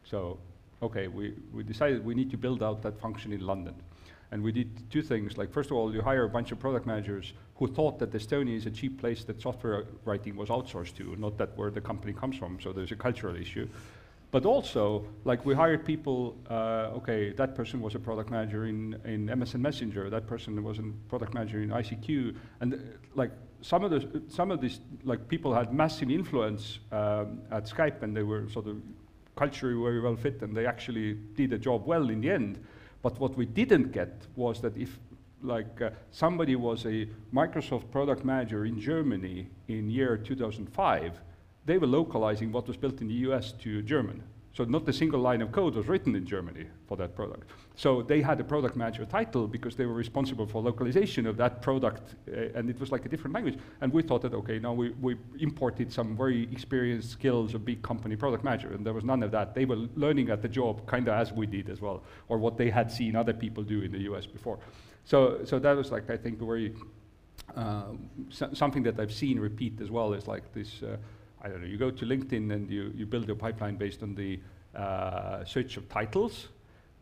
So, 0.06 0.40
okay, 0.82 1.10
we, 1.10 1.34
we 1.52 1.64
decided 1.64 2.06
we 2.06 2.16
need 2.16 2.32
to 2.32 2.38
build 2.38 2.64
out 2.64 2.82
that 2.84 2.98
function 2.98 3.34
in 3.34 3.42
London. 3.42 3.76
And 4.32 4.42
we 4.42 4.54
did 4.54 4.90
two 4.90 5.02
things, 5.02 5.38
like 5.38 5.52
first 5.52 5.70
of 5.70 5.76
all, 5.76 5.94
you 5.94 6.02
hire 6.02 6.24
a 6.24 6.30
bunch 6.30 6.54
of 6.54 6.60
product 6.62 6.86
managers 6.88 7.34
who 7.58 7.68
thought 7.68 7.98
that 8.00 8.12
Estonia 8.12 8.56
is 8.56 8.66
a 8.66 8.72
cheap 8.72 9.00
place 9.00 9.24
that 9.24 9.42
software 9.42 9.86
writing 10.06 10.36
was 10.36 10.50
outsourced 10.50 10.96
to, 10.98 11.16
not 11.18 11.38
that 11.38 11.58
where 11.58 11.72
the 11.72 11.82
company 11.82 12.14
comes 12.14 12.38
from, 12.38 12.60
so 12.62 12.72
there's 12.72 12.92
a 12.92 12.96
cultural 12.96 13.36
issue. 13.36 13.68
But 14.30 14.46
also, 14.46 15.06
like 15.24 15.46
we 15.46 15.56
hired 15.56 15.86
people, 15.86 16.36
uh, 16.50 16.98
okay, 16.98 17.32
that 17.32 17.56
person 17.56 17.82
was 17.82 17.96
a 17.96 18.00
product 18.00 18.30
manager 18.30 18.66
in, 18.66 19.00
in 19.06 19.28
MSN 19.28 19.62
Messenger, 19.62 20.10
that 20.10 20.28
person 20.28 20.62
was 20.64 20.80
a 20.80 20.84
product 21.08 21.34
manager 21.34 21.62
in 21.62 21.70
ICQ, 21.70 22.36
and 22.60 22.74
uh, 22.74 22.78
like 23.16 23.32
some 23.62 23.84
of 23.84 23.90
the 23.90 24.22
some 24.28 24.52
of 24.52 24.62
these 24.62 24.82
like 25.04 25.28
people 25.28 25.54
had 25.54 25.74
massive 25.74 26.12
influence 26.12 26.80
um, 26.92 27.42
at 27.52 27.66
Skype, 27.66 28.04
and 28.04 28.16
they 28.16 28.24
were 28.24 28.50
sort 28.50 28.68
of 28.68 28.82
culturally 29.36 29.82
very 29.82 30.02
well 30.02 30.16
fit, 30.16 30.42
and 30.42 30.56
they 30.56 30.66
actually 30.66 31.14
did 31.36 31.52
the 31.52 31.58
job 31.58 31.88
well 31.88 32.10
in 32.10 32.22
the 32.22 32.30
end. 32.30 32.60
But 33.02 33.20
what 33.20 33.38
we 33.38 33.46
didn't 33.46 33.92
get 33.94 34.28
was 34.36 34.60
that 34.62 34.76
if 34.76 35.00
like 35.42 35.82
uh, 35.82 35.90
somebody 36.12 36.56
was 36.56 36.86
a 36.86 37.08
Microsoft 37.34 37.92
product 37.92 38.26
manager 38.26 38.66
in 38.66 38.80
Germany 38.80 39.48
in 39.68 39.90
year 39.90 40.18
2005, 40.18 41.20
they 41.66 41.78
were 41.78 41.88
localizing 41.88 42.52
what 42.52 42.68
was 42.68 42.78
built 42.78 43.02
in 43.02 43.08
the 43.08 43.14
US 43.14 43.52
to 43.54 43.82
German. 43.82 44.24
So 44.58 44.64
not 44.64 44.90
a 44.90 44.94
single 44.94 45.20
line 45.20 45.44
of 45.44 45.52
code 45.52 45.76
was 45.76 45.88
written 45.88 46.16
in 46.16 46.26
Germany 46.26 46.66
for 46.88 46.98
that 46.98 47.16
product. 47.16 47.52
So 47.76 48.02
they 48.02 48.24
had 48.24 48.40
a 48.40 48.44
product 48.44 48.76
manager 48.76 49.06
title 49.06 49.48
because 49.48 49.76
they 49.76 49.86
were 49.86 49.94
responsible 49.94 50.48
for 50.48 50.64
localization 50.64 51.28
of 51.28 51.38
that 51.38 51.62
product, 51.62 52.16
uh, 52.28 52.58
and 52.58 52.68
it 52.68 52.80
was 52.80 52.92
like 52.92 53.06
a 53.06 53.10
different 53.10 53.36
language. 53.36 53.60
And 53.82 53.94
we 53.94 54.02
thought 54.02 54.24
that, 54.24 54.34
okay, 54.34 54.58
now 54.58 54.74
we, 54.74 54.90
we 55.00 55.16
imported 55.40 55.94
some 55.94 56.18
very 56.18 56.52
experienced 56.52 57.12
skills 57.12 57.54
of 57.54 57.66
big 57.66 57.84
company 57.84 58.16
product 58.16 58.44
manager, 58.44 58.74
and 58.74 58.84
there 58.84 58.96
was 58.96 59.04
none 59.04 59.22
of 59.22 59.30
that. 59.30 59.54
They 59.54 59.66
were 59.66 59.88
learning 59.96 60.32
at 60.32 60.42
the 60.42 60.50
job 60.50 60.88
kind 60.88 61.08
of 61.08 61.14
as 61.14 61.32
we 61.32 61.46
did 61.46 61.70
as 61.70 61.80
well, 61.80 62.02
or 62.28 62.40
what 62.40 62.58
they 62.58 62.72
had 62.72 62.92
seen 62.92 63.16
other 63.16 63.34
people 63.34 63.64
do 63.64 63.82
in 63.82 63.92
the 63.92 64.00
US 64.12 64.26
before. 64.26 64.58
So, 65.08 65.40
so 65.46 65.58
that 65.60 65.74
was 65.78 65.90
like, 65.90 66.10
I 66.10 66.18
think, 66.18 66.38
very, 66.38 66.76
um, 67.56 68.10
so 68.30 68.50
something 68.52 68.84
that 68.84 69.00
I've 69.00 69.14
seen 69.14 69.40
repeat 69.40 69.80
as 69.80 69.90
well 69.90 70.12
is 70.12 70.28
like 70.28 70.54
this, 70.54 70.84
uh, 70.84 70.98
I 71.42 71.48
don't 71.48 71.62
know, 71.62 71.68
you 71.68 71.78
go 71.78 71.90
to 71.90 72.06
LinkedIn 72.06 72.52
and 72.52 72.70
you, 72.70 72.92
you 72.94 73.06
build 73.06 73.26
your 73.26 73.38
pipeline 73.38 73.78
based 73.78 74.04
on 74.04 74.16
the 74.16 74.38
uh, 74.76 75.46
search 75.46 75.78
of 75.78 75.88
titles, 75.88 76.50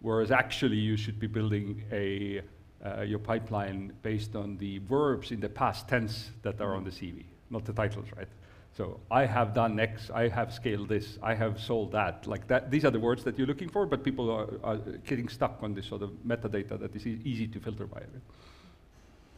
whereas 0.01 0.29
actually 0.29 0.77
you 0.77 0.97
should 0.97 1.19
be 1.19 1.25
building 1.25 1.83
a, 1.91 2.41
uh, 2.85 3.01
your 3.01 3.17
pipeline 3.17 3.91
based 4.03 4.35
on 4.35 4.55
the 4.57 4.77
verbs 4.87 5.31
in 5.31 5.39
the 5.39 5.49
past 5.49 5.87
tense 5.87 6.29
that 6.43 6.61
are 6.61 6.75
on 6.75 6.83
the 6.83 6.91
CV, 6.91 7.23
not 7.49 7.65
the 7.65 7.73
titles, 7.73 8.05
right? 8.15 8.27
So 8.75 8.99
I 9.09 9.25
have 9.25 9.53
done 9.53 9.79
X, 9.79 10.11
I 10.13 10.27
have 10.27 10.53
scaled 10.53 10.89
this, 10.89 11.17
I 11.23 11.33
have 11.33 11.61
sold 11.61 11.93
that. 11.93 12.27
Like 12.27 12.45
that, 12.47 12.69
these 12.69 12.83
are 12.83 12.91
the 12.91 12.99
words 12.99 13.23
that 13.23 13.37
you're 13.37 13.47
looking 13.47 13.69
for, 13.69 13.85
but 13.85 14.03
people 14.03 14.29
are, 14.29 14.49
are 14.63 14.77
getting 15.05 15.29
stuck 15.29 15.59
on 15.61 15.73
this 15.73 15.85
sort 15.85 16.01
of 16.01 16.09
metadata 16.27 16.77
that 16.79 16.93
is 16.93 17.07
e 17.07 17.21
easy 17.23 17.47
to 17.47 17.59
filter 17.61 17.87
by. 17.87 18.01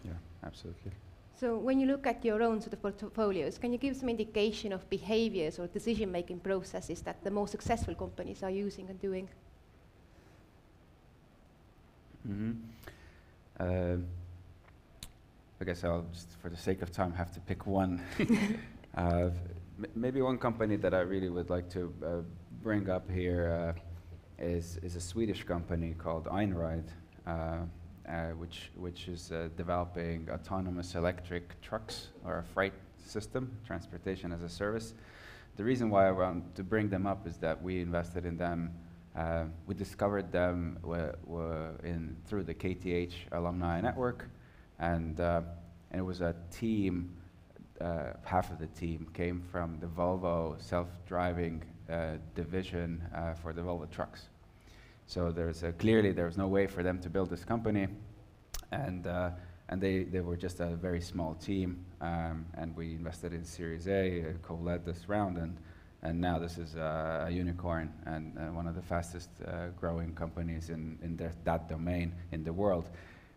Yeah, 0.04 0.14
absolutely. 0.44 0.92
So 1.40 1.56
when 1.56 1.80
you 1.80 1.86
look 1.86 2.08
at 2.08 2.26
your 2.26 2.42
own 2.42 2.62
sort 2.62 2.74
of 2.74 2.82
portfolios, 2.82 3.60
can 3.60 3.72
you 3.72 3.78
give 3.78 3.96
some 3.96 4.10
indication 4.10 4.74
of 4.74 4.90
behaviors 4.90 5.60
or 5.60 5.68
decision-making 5.68 6.40
processes 6.40 7.02
that 7.02 7.24
the 7.24 7.30
most 7.30 7.52
successful 7.52 7.94
companies 7.94 8.42
are 8.42 8.50
using 8.50 8.90
and 8.90 9.00
doing? 9.00 9.30
Mm-hmm. 12.28 12.52
Uh, 13.60 13.98
I 15.62 15.64
guess 15.64 15.84
I'll 15.84 16.08
just, 16.12 16.30
for 16.42 16.50
the 16.50 16.58
sake 16.58 16.82
of 16.82 16.92
time, 16.92 17.14
have 17.14 17.32
to 17.34 17.40
pick 17.42 17.68
one. 17.68 18.02
uh, 18.98 19.30
maybe 19.96 20.22
one 20.22 20.40
company 20.40 20.76
that 20.76 20.94
I 20.94 21.02
really 21.02 21.30
would 21.30 21.52
like 21.52 21.70
to 21.70 21.94
uh, 22.04 22.08
bring 22.64 22.90
up 22.90 23.10
here. 23.10 23.76
Uh, 23.78 23.82
is, 24.40 24.78
is 24.84 24.96
a 24.96 25.02
Swedish 25.02 25.44
company 25.44 25.96
called 25.98 26.26
Einride, 26.26 26.90
uh, 27.26 27.58
uh, 28.08 28.28
which, 28.38 28.70
which 28.76 29.08
is 29.08 29.32
developing 29.56 30.28
autonomous 30.32 30.94
electric 30.94 31.60
trucks 31.62 32.10
or 32.24 32.40
a 32.40 32.44
freight 32.44 32.74
system, 33.04 33.52
transportation 33.66 34.32
as 34.32 34.44
a 34.44 34.50
service. 34.50 34.94
The 35.56 35.64
reason 35.64 35.90
why 35.90 36.08
I 36.08 36.12
want 36.12 36.56
to 36.56 36.64
bring 36.64 36.88
them 36.88 37.08
up 37.08 37.26
is 37.26 37.38
that 37.38 37.62
we 37.62 37.82
invested 37.82 38.26
in 38.26 38.38
them. 38.38 38.76
Uh, 39.16 39.46
we 39.66 39.74
discovered 39.74 40.32
them 40.32 40.78
in, 41.84 42.16
through 42.28 42.44
the 42.44 42.54
KTH 42.54 43.14
alumni 43.32 43.82
network, 43.82 44.30
and, 44.78 45.20
uh, 45.20 45.42
and 45.90 46.00
it 46.00 46.04
was 46.04 46.22
a 46.22 46.36
team. 46.52 47.17
Uh, 47.80 48.14
half 48.24 48.52
of 48.52 48.58
the 48.58 48.68
team 48.68 49.08
came 49.14 49.42
from 49.52 49.78
the 49.80 49.88
Volvo 49.88 50.60
self-driving 50.60 51.64
uh, 51.90 52.18
division 52.36 53.02
uh, 53.16 53.34
for 53.34 53.54
the 53.54 53.62
Volvo 53.62 53.90
trucks. 53.90 54.30
So 55.06 55.32
there's 55.32 55.64
clearly 55.78 56.12
there 56.12 56.26
was 56.26 56.38
no 56.38 56.48
way 56.48 56.68
for 56.68 56.84
them 56.84 57.00
to 57.00 57.10
build 57.10 57.30
this 57.30 57.46
company, 57.46 57.88
and 58.72 59.08
uh, 59.08 59.30
and 59.70 59.82
they, 59.82 60.04
they 60.04 60.22
were 60.22 60.38
just 60.38 60.60
a 60.60 60.76
very 60.76 61.02
small 61.02 61.36
team, 61.36 61.86
um, 62.02 62.46
and 62.56 62.76
we 62.76 62.94
invested 62.94 63.34
in 63.34 63.44
Series 63.44 63.88
A, 63.88 64.22
uh, 64.22 64.26
co-led 64.42 64.86
this 64.86 65.10
round, 65.10 65.38
and, 65.38 65.58
and 66.04 66.22
now 66.22 66.40
this 66.40 66.58
is 66.58 66.76
uh, 66.76 67.26
a 67.28 67.32
unicorn 67.32 67.92
and 68.06 68.38
uh, 68.38 68.44
one 68.54 68.68
of 68.68 68.76
the 68.76 68.82
fastest 68.82 69.30
growing 69.80 70.14
companies 70.16 70.70
in, 70.70 70.98
in 71.02 71.18
their, 71.18 71.34
that 71.44 71.68
domain 71.68 72.14
in 72.32 72.44
the 72.44 72.54
world. 72.54 72.90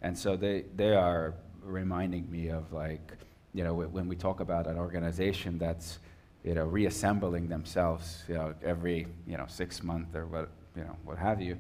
And 0.03 0.17
so 0.17 0.37
they, 0.37 0.67
they 0.77 0.95
are 0.95 1.35
reminding 1.63 2.31
me 2.31 2.49
of 2.49 2.73
like, 2.73 3.13
you 3.55 3.65
know, 3.65 3.75
when 3.75 4.09
we 4.09 4.17
talk 4.17 4.41
about 4.41 4.67
an 4.67 4.79
organization 4.79 5.59
that's, 5.59 5.99
you 6.45 6.55
know, 6.55 6.65
reassembling 6.65 7.49
themselves, 7.49 8.25
you 8.29 8.35
know, 8.35 8.55
every, 8.63 9.07
you 9.27 9.37
know, 9.37 9.47
six 9.49 9.83
months 9.83 10.15
or 10.15 10.27
what, 10.27 10.49
you 10.77 10.83
know, 10.83 10.97
what 11.05 11.19
have 11.19 11.41
you, 11.43 11.59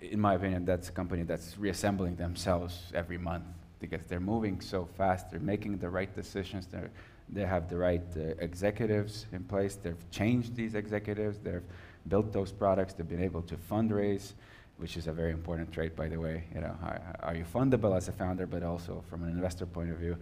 in 0.00 0.20
my 0.20 0.34
opinion, 0.34 0.64
that's 0.64 0.88
a 0.88 0.92
company 0.92 1.22
that's 1.22 1.56
reassembling 1.56 2.16
themselves 2.16 2.92
every 2.94 3.18
month 3.18 3.44
because 3.78 4.02
they're 4.08 4.20
moving 4.20 4.60
so 4.60 4.88
fast, 4.96 5.30
they're 5.30 5.40
making 5.40 5.78
the 5.78 5.88
right 5.88 6.14
decisions, 6.14 6.66
they're, 6.66 6.90
they 7.28 7.44
have 7.44 7.68
the 7.68 7.76
right 7.76 8.02
uh, 8.16 8.34
executives 8.38 9.26
in 9.32 9.44
place, 9.44 9.76
they've 9.76 10.10
changed 10.10 10.54
these 10.54 10.74
executives, 10.74 11.38
they've 11.42 11.62
built 12.08 12.32
those 12.32 12.52
products, 12.52 12.94
they've 12.94 13.08
been 13.08 13.22
able 13.22 13.42
to 13.42 13.56
fundraise, 13.56 14.32
which 14.78 14.96
is 14.96 15.06
a 15.06 15.12
very 15.12 15.32
important 15.32 15.70
trait, 15.72 15.96
by 15.96 16.08
the 16.08 16.18
way. 16.18 16.44
You 16.54 16.60
know, 16.60 16.76
are, 16.82 17.00
are 17.20 17.34
you 17.34 17.44
fundable 17.44 17.96
as 17.96 18.08
a 18.08 18.12
founder, 18.12 18.46
but 18.46 18.62
also 18.62 19.02
from 19.08 19.22
an 19.24 19.30
investor 19.30 19.66
point 19.66 19.90
of 19.90 19.98
view, 19.98 20.16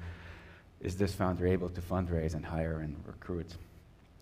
is 0.84 0.96
this 0.96 1.14
founder 1.14 1.46
able 1.46 1.70
to 1.70 1.80
fundraise 1.80 2.34
and 2.34 2.44
hire 2.44 2.80
and 2.80 2.94
recruit? 3.06 3.56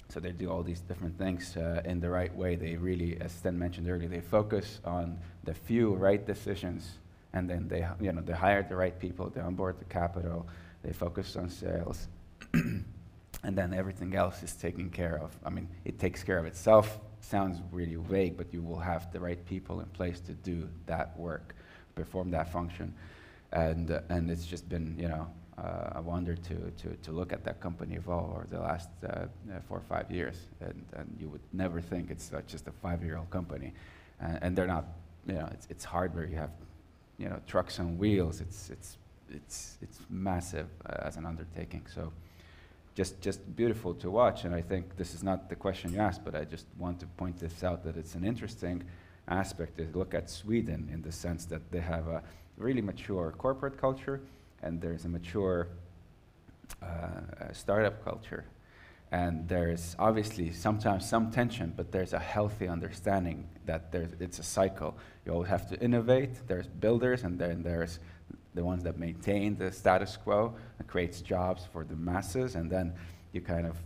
So 0.08 0.20
they 0.20 0.32
do 0.32 0.50
all 0.50 0.62
these 0.62 0.80
different 0.80 1.18
things 1.18 1.56
uh, 1.56 1.82
in 1.84 2.00
the 2.00 2.08
right 2.08 2.34
way. 2.34 2.54
They 2.54 2.76
really, 2.76 3.18
as 3.20 3.32
Sten 3.32 3.58
mentioned 3.58 3.88
earlier, 3.88 4.08
they 4.08 4.20
focus 4.20 4.80
on 4.84 5.18
the 5.44 5.54
few 5.54 5.94
right 5.94 6.24
decisions 6.24 6.98
and 7.32 7.48
then 7.48 7.66
they, 7.68 7.86
you 8.00 8.12
know, 8.12 8.20
they 8.20 8.32
hire 8.32 8.62
the 8.62 8.76
right 8.76 8.98
people, 8.98 9.30
they 9.30 9.40
onboard 9.40 9.78
the 9.78 9.86
capital, 9.86 10.46
they 10.82 10.92
focus 10.92 11.34
on 11.36 11.48
sales, 11.48 12.08
and 12.52 12.84
then 13.42 13.72
everything 13.72 14.14
else 14.14 14.42
is 14.42 14.52
taken 14.52 14.90
care 14.90 15.18
of. 15.18 15.36
I 15.44 15.50
mean, 15.50 15.68
it 15.84 15.98
takes 15.98 16.22
care 16.22 16.38
of 16.38 16.44
itself. 16.44 16.98
Sounds 17.20 17.58
really 17.70 17.96
vague, 17.96 18.36
but 18.36 18.52
you 18.52 18.62
will 18.62 18.78
have 18.78 19.10
the 19.12 19.20
right 19.20 19.44
people 19.46 19.80
in 19.80 19.86
place 19.86 20.20
to 20.20 20.32
do 20.32 20.68
that 20.86 21.18
work, 21.18 21.54
perform 21.94 22.30
that 22.32 22.52
function, 22.52 22.92
and 23.52 23.90
uh, 23.90 24.00
and 24.08 24.30
it's 24.30 24.44
just 24.44 24.68
been, 24.68 24.96
you 24.98 25.08
know, 25.08 25.28
uh, 25.62 25.92
a 25.94 26.02
wonder 26.02 26.34
to, 26.34 26.54
to, 26.76 26.96
to 27.02 27.12
look 27.12 27.32
at 27.32 27.44
that 27.44 27.60
company 27.60 27.94
evolve 27.94 28.30
over 28.30 28.46
the 28.50 28.58
last 28.58 28.88
uh, 29.04 29.06
uh 29.06 29.26
four 29.68 29.78
or 29.78 29.84
five 29.88 30.10
years. 30.10 30.36
And, 30.60 30.84
and 30.94 31.16
you 31.20 31.28
would 31.28 31.40
never 31.52 31.80
think 31.80 32.10
it's 32.10 32.30
just 32.46 32.66
a 32.68 32.72
five 32.72 33.02
year 33.02 33.16
old 33.16 33.30
company. 33.30 33.72
and 34.20 34.56
they're 34.56 34.66
not, 34.66 34.86
you 35.26 35.34
know, 35.34 35.48
it's, 35.52 35.66
it's 35.70 35.84
hardware. 35.84 36.24
You 36.24 36.36
have 36.36 36.50
you 37.18 37.28
know, 37.28 37.38
trucks 37.46 37.78
on 37.78 37.98
wheels. 37.98 38.40
It's, 38.40 38.70
it's, 38.70 38.96
it's, 39.30 39.78
it's 39.80 39.98
massive 40.10 40.66
as 40.86 41.16
an 41.16 41.26
undertaking. 41.26 41.86
So 41.94 42.12
just, 42.94 43.20
just 43.20 43.40
beautiful 43.56 43.94
to 43.94 44.10
watch. 44.10 44.44
And 44.44 44.54
I 44.54 44.60
think 44.60 44.96
this 44.96 45.14
is 45.14 45.22
not 45.22 45.48
the 45.48 45.54
question 45.54 45.92
you 45.92 46.00
asked, 46.00 46.24
but 46.24 46.34
I 46.34 46.44
just 46.44 46.66
want 46.78 47.00
to 47.00 47.06
point 47.06 47.38
this 47.38 47.62
out 47.62 47.84
that 47.84 47.96
it's 47.96 48.14
an 48.14 48.24
interesting 48.24 48.82
aspect 49.28 49.78
to 49.78 49.86
look 49.94 50.14
at 50.14 50.28
Sweden 50.28 50.88
in 50.92 51.02
the 51.02 51.12
sense 51.12 51.44
that 51.46 51.70
they 51.70 51.80
have 51.80 52.08
a 52.08 52.22
really 52.56 52.82
mature 52.82 53.32
corporate 53.38 53.78
culture 53.78 54.20
and 54.62 54.80
there's 54.80 55.04
a 55.04 55.08
mature 55.08 55.68
uh, 56.82 57.52
startup 57.52 58.04
culture. 58.04 58.44
And 59.10 59.46
there's 59.46 59.94
obviously 59.98 60.52
sometimes 60.52 61.06
some 61.06 61.30
tension, 61.30 61.74
but 61.76 61.92
there's 61.92 62.14
a 62.14 62.18
healthy 62.18 62.66
understanding 62.66 63.46
that 63.66 63.94
it's 64.18 64.38
a 64.38 64.42
cycle. 64.42 64.96
You 65.26 65.32
always 65.32 65.50
have 65.50 65.68
to 65.68 65.78
innovate. 65.80 66.46
There's 66.46 66.66
builders, 66.66 67.22
and 67.22 67.38
then 67.38 67.62
there's 67.62 67.98
the 68.54 68.64
ones 68.64 68.82
that 68.84 68.98
maintain 68.98 69.56
the 69.56 69.70
status 69.70 70.16
quo 70.16 70.54
and 70.78 70.88
creates 70.88 71.20
jobs 71.20 71.66
for 71.72 71.84
the 71.84 71.96
masses, 71.96 72.54
and 72.54 72.70
then 72.70 72.94
you 73.32 73.42
kind 73.42 73.66
of 73.66 73.76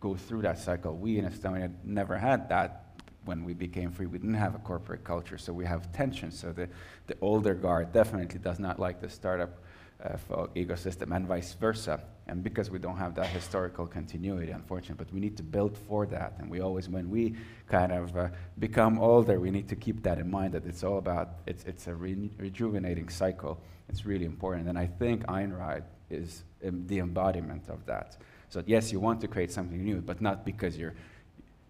go 0.00 0.14
through 0.14 0.42
that 0.42 0.58
cycle. 0.58 0.96
We 0.96 1.18
in 1.18 1.24
Estonia 1.24 1.72
never 1.82 2.16
had 2.16 2.48
that 2.48 2.84
when 3.24 3.44
we 3.44 3.52
became 3.52 3.90
free. 3.90 4.06
We 4.06 4.18
didn't 4.18 4.34
have 4.34 4.54
a 4.54 4.58
corporate 4.58 5.02
culture, 5.02 5.38
so 5.38 5.52
we 5.52 5.64
have 5.64 5.92
tension. 5.92 6.30
So 6.30 6.52
the, 6.52 6.68
the 7.08 7.16
older 7.20 7.54
guard 7.54 7.92
definitely 7.92 8.38
does 8.38 8.60
not 8.60 8.78
like 8.78 9.00
the 9.00 9.08
startup 9.08 9.58
uh, 10.04 10.46
ecosystem 10.54 11.14
and 11.14 11.26
vice 11.26 11.54
versa. 11.54 12.00
And 12.28 12.42
because 12.42 12.70
we 12.70 12.78
don't 12.78 12.96
have 12.96 13.14
that 13.14 13.28
historical 13.28 13.86
continuity, 13.86 14.50
unfortunately, 14.50 15.04
but 15.04 15.12
we 15.12 15.20
need 15.20 15.36
to 15.36 15.42
build 15.42 15.78
for 15.88 16.06
that. 16.06 16.34
And 16.38 16.50
we 16.50 16.60
always, 16.60 16.88
when 16.88 17.08
we 17.08 17.36
kind 17.68 17.92
of 17.92 18.16
uh, 18.16 18.28
become 18.58 18.98
older, 18.98 19.38
we 19.38 19.50
need 19.50 19.68
to 19.68 19.76
keep 19.76 20.02
that 20.02 20.18
in 20.18 20.30
mind 20.30 20.52
that 20.54 20.66
it's 20.66 20.82
all 20.82 20.98
about, 20.98 21.34
it's, 21.46 21.64
it's 21.64 21.86
a 21.86 21.94
re 21.94 22.30
rejuvenating 22.38 23.08
cycle. 23.08 23.60
It's 23.88 24.04
really 24.04 24.24
important. 24.24 24.68
And 24.68 24.78
I 24.78 24.86
think 24.86 25.24
Einride 25.26 25.84
is 26.10 26.42
um, 26.66 26.86
the 26.88 26.98
embodiment 26.98 27.68
of 27.68 27.86
that. 27.86 28.16
So 28.48 28.62
yes, 28.66 28.92
you 28.92 29.00
want 29.00 29.20
to 29.20 29.28
create 29.28 29.52
something 29.52 29.82
new, 29.82 30.00
but 30.00 30.20
not 30.20 30.44
because 30.44 30.76
you're, 30.76 30.94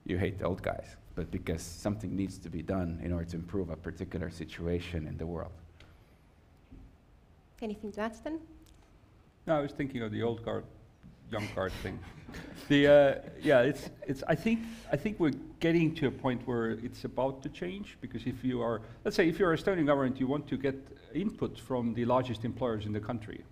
you 0.04 0.16
hate 0.18 0.38
the 0.38 0.46
old 0.46 0.62
guys, 0.62 0.96
but 1.14 1.30
because 1.30 1.62
something 1.62 2.16
needs 2.16 2.38
to 2.38 2.48
be 2.48 2.62
done 2.62 3.00
in 3.02 3.12
order 3.12 3.26
to 3.26 3.36
improve 3.36 3.70
a 3.70 3.76
particular 3.76 4.30
situation 4.30 5.06
in 5.06 5.16
the 5.18 5.26
world. 5.26 5.52
Anything 7.62 7.92
to 7.92 8.00
add, 8.02 8.14
Sten? 8.14 8.38
No, 9.46 9.56
I 9.56 9.60
was 9.60 9.72
thinking 9.72 10.02
of 10.02 10.12
the 10.12 10.22
old 10.22 10.44
guard, 10.44 10.64
young 11.30 11.46
guard 11.54 11.72
thing. 11.82 11.98
The 12.68 12.86
uh, 12.86 13.14
yeah, 13.40 13.60
it's 13.60 13.88
it's. 14.06 14.22
I 14.26 14.34
think 14.34 14.60
I 14.92 14.96
think 14.96 15.18
we're 15.18 15.38
getting 15.60 15.94
to 15.94 16.08
a 16.08 16.10
point 16.10 16.46
where 16.46 16.70
it's 16.70 17.04
about 17.04 17.42
to 17.44 17.48
change 17.48 17.96
because 18.00 18.26
if 18.26 18.44
you 18.44 18.60
are, 18.60 18.82
let's 19.04 19.16
say, 19.16 19.28
if 19.28 19.38
you're 19.38 19.52
a 19.52 19.56
Estonian 19.56 19.86
government, 19.86 20.20
you 20.20 20.26
want 20.26 20.46
to 20.48 20.56
get 20.58 20.74
input 21.14 21.58
from 21.58 21.94
the 21.94 22.04
largest 22.04 22.44
employers 22.44 22.84
in 22.84 22.92
the 22.92 23.00
country. 23.00 23.42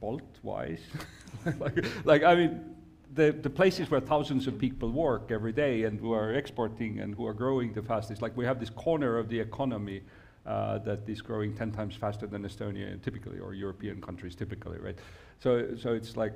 Bolt 0.00 0.38
wise, 0.42 0.80
like, 1.58 1.84
like 2.04 2.22
I 2.24 2.34
mean, 2.34 2.74
the, 3.14 3.32
the 3.32 3.50
places 3.50 3.90
where 3.90 4.00
thousands 4.00 4.46
of 4.46 4.58
people 4.58 4.90
work 4.90 5.30
every 5.30 5.52
day 5.52 5.84
and 5.84 6.00
who 6.00 6.12
are 6.12 6.34
exporting 6.34 7.00
and 7.00 7.14
who 7.14 7.26
are 7.26 7.34
growing 7.34 7.72
the 7.72 7.82
fastest, 7.82 8.22
like 8.22 8.36
we 8.36 8.44
have 8.44 8.58
this 8.58 8.70
corner 8.70 9.18
of 9.18 9.28
the 9.28 9.38
economy 9.38 10.02
uh, 10.46 10.78
that 10.78 11.08
is 11.08 11.20
growing 11.20 11.54
10 11.54 11.72
times 11.72 11.94
faster 11.94 12.26
than 12.26 12.42
Estonia 12.44 13.00
typically, 13.02 13.38
or 13.38 13.54
European 13.54 14.00
countries 14.00 14.34
typically, 14.34 14.78
right? 14.78 14.98
So, 15.38 15.76
so 15.76 15.92
it's 15.92 16.16
like 16.16 16.34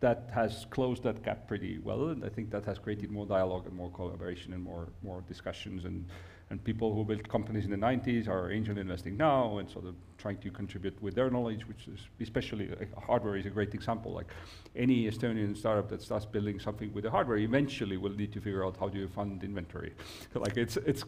that 0.00 0.28
has 0.34 0.66
closed 0.70 1.02
that 1.04 1.22
gap 1.22 1.48
pretty 1.48 1.78
well, 1.78 2.08
and 2.08 2.24
I 2.24 2.28
think 2.28 2.50
that 2.50 2.64
has 2.66 2.78
created 2.78 3.10
more 3.10 3.26
dialogue 3.26 3.66
and 3.66 3.74
more 3.74 3.90
collaboration 3.90 4.52
and 4.52 4.62
more, 4.62 4.88
more 5.02 5.22
discussions. 5.26 5.84
And, 5.84 6.06
and 6.50 6.62
people 6.62 6.94
who 6.94 7.02
built 7.04 7.26
companies 7.28 7.64
in 7.64 7.70
the 7.70 7.76
90s 7.76 8.28
are 8.28 8.52
angel 8.52 8.78
investing 8.78 9.16
now 9.16 9.58
and 9.58 9.68
sort 9.68 9.86
of 9.86 9.94
trying 10.18 10.36
to 10.38 10.50
contribute 10.50 11.00
with 11.02 11.14
their 11.14 11.30
knowledge, 11.30 11.66
which 11.66 11.88
is 11.88 12.00
especially 12.20 12.70
uh, 12.70 13.00
hardware 13.00 13.36
is 13.36 13.46
a 13.46 13.50
great 13.50 13.74
example. 13.74 14.12
Like 14.12 14.26
any 14.76 15.10
Estonian 15.10 15.56
startup 15.56 15.88
that 15.88 16.02
starts 16.02 16.26
building 16.26 16.60
something 16.60 16.92
with 16.92 17.04
the 17.04 17.10
hardware 17.10 17.38
eventually 17.38 17.96
will 17.96 18.14
need 18.14 18.32
to 18.32 18.40
figure 18.40 18.64
out 18.64 18.76
how 18.78 18.88
do 18.88 18.98
you 18.98 19.08
fund 19.08 19.42
inventory. 19.42 19.94
like 20.34 20.56
it's, 20.56 20.76
it's 20.76 21.04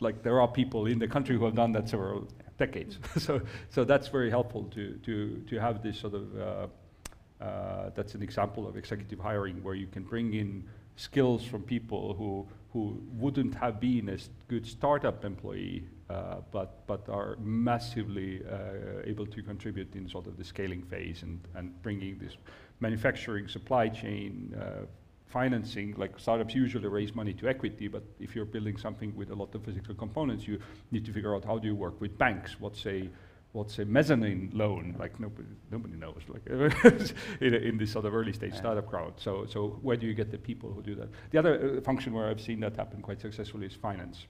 like 0.00 0.22
there 0.22 0.40
are 0.40 0.48
people 0.48 0.86
in 0.86 0.98
the 0.98 1.08
country 1.08 1.36
who 1.36 1.44
have 1.44 1.54
done 1.54 1.72
that 1.72 1.88
several 1.88 2.28
decades. 2.58 2.98
so, 3.18 3.40
so 3.70 3.84
that's 3.84 4.08
very 4.08 4.30
helpful 4.30 4.64
to, 4.74 4.98
to, 5.04 5.42
to 5.48 5.58
have 5.58 5.82
this 5.82 5.98
sort 5.98 6.14
of, 6.14 6.40
uh, 6.40 7.44
uh, 7.44 7.90
that's 7.94 8.14
an 8.14 8.22
example 8.22 8.66
of 8.66 8.76
executive 8.76 9.18
hiring 9.18 9.62
where 9.62 9.74
you 9.74 9.86
can 9.86 10.02
bring 10.02 10.34
in 10.34 10.64
skills 10.96 11.44
from 11.44 11.62
people 11.62 12.14
who, 12.14 12.46
who 12.72 13.00
wouldn't 13.12 13.54
have 13.54 13.80
been 13.80 14.08
a 14.08 14.18
good 14.48 14.66
startup 14.66 15.24
employee, 15.24 15.86
uh, 16.08 16.36
but, 16.50 16.86
but 16.86 17.06
are 17.08 17.36
massively 17.40 18.42
uh, 18.50 19.02
able 19.04 19.26
to 19.26 19.42
contribute 19.42 19.94
in 19.94 20.08
sort 20.08 20.26
of 20.26 20.36
the 20.36 20.44
scaling 20.44 20.82
phase 20.82 21.22
and, 21.22 21.40
and 21.54 21.82
bringing 21.82 22.18
this 22.18 22.36
manufacturing 22.80 23.48
supply 23.48 23.88
chain 23.88 24.54
uh, 24.58 24.86
financing, 25.26 25.94
like 25.96 26.18
startups 26.18 26.54
usually 26.54 26.88
raise 26.88 27.14
money 27.14 27.32
to 27.34 27.48
equity, 27.48 27.88
but 27.88 28.02
if 28.20 28.34
you're 28.34 28.44
building 28.44 28.76
something 28.76 29.14
with 29.16 29.30
a 29.30 29.34
lot 29.34 29.54
of 29.54 29.64
physical 29.64 29.94
components, 29.94 30.46
you 30.46 30.58
need 30.90 31.04
to 31.04 31.12
figure 31.12 31.34
out 31.34 31.44
how 31.44 31.58
do 31.58 31.66
you 31.66 31.74
work 31.74 32.00
with 32.00 32.16
banks, 32.16 32.60
what's 32.60 32.86
a, 32.86 33.08
let's 33.54 33.74
say 33.74 33.84
mezzanine 33.84 34.50
loan, 34.54 34.94
like 34.98 35.18
nobody, 35.18 35.48
nobody 35.70 35.94
knows, 35.94 36.22
like 36.28 36.46
in, 37.40 37.54
in 37.54 37.76
this 37.78 37.92
sort 37.92 38.04
of 38.04 38.14
early 38.14 38.32
stage 38.32 38.52
Yeah. 38.52 38.58
startup 38.58 38.88
crowd. 38.88 39.14
So, 39.16 39.46
so 39.46 39.78
where 39.82 39.96
do 39.96 40.06
you 40.06 40.14
get 40.14 40.30
the 40.30 40.38
people 40.38 40.72
who 40.72 40.82
do 40.82 40.94
that? 40.94 41.08
The 41.30 41.38
other 41.38 41.78
uh, 41.78 41.80
function 41.80 42.12
where 42.12 42.28
I've 42.28 42.40
seen 42.40 42.60
that 42.60 42.76
happen 42.76 43.02
quite 43.02 43.20
successfully 43.20 43.66
is 43.66 43.74
finance. 43.74 44.26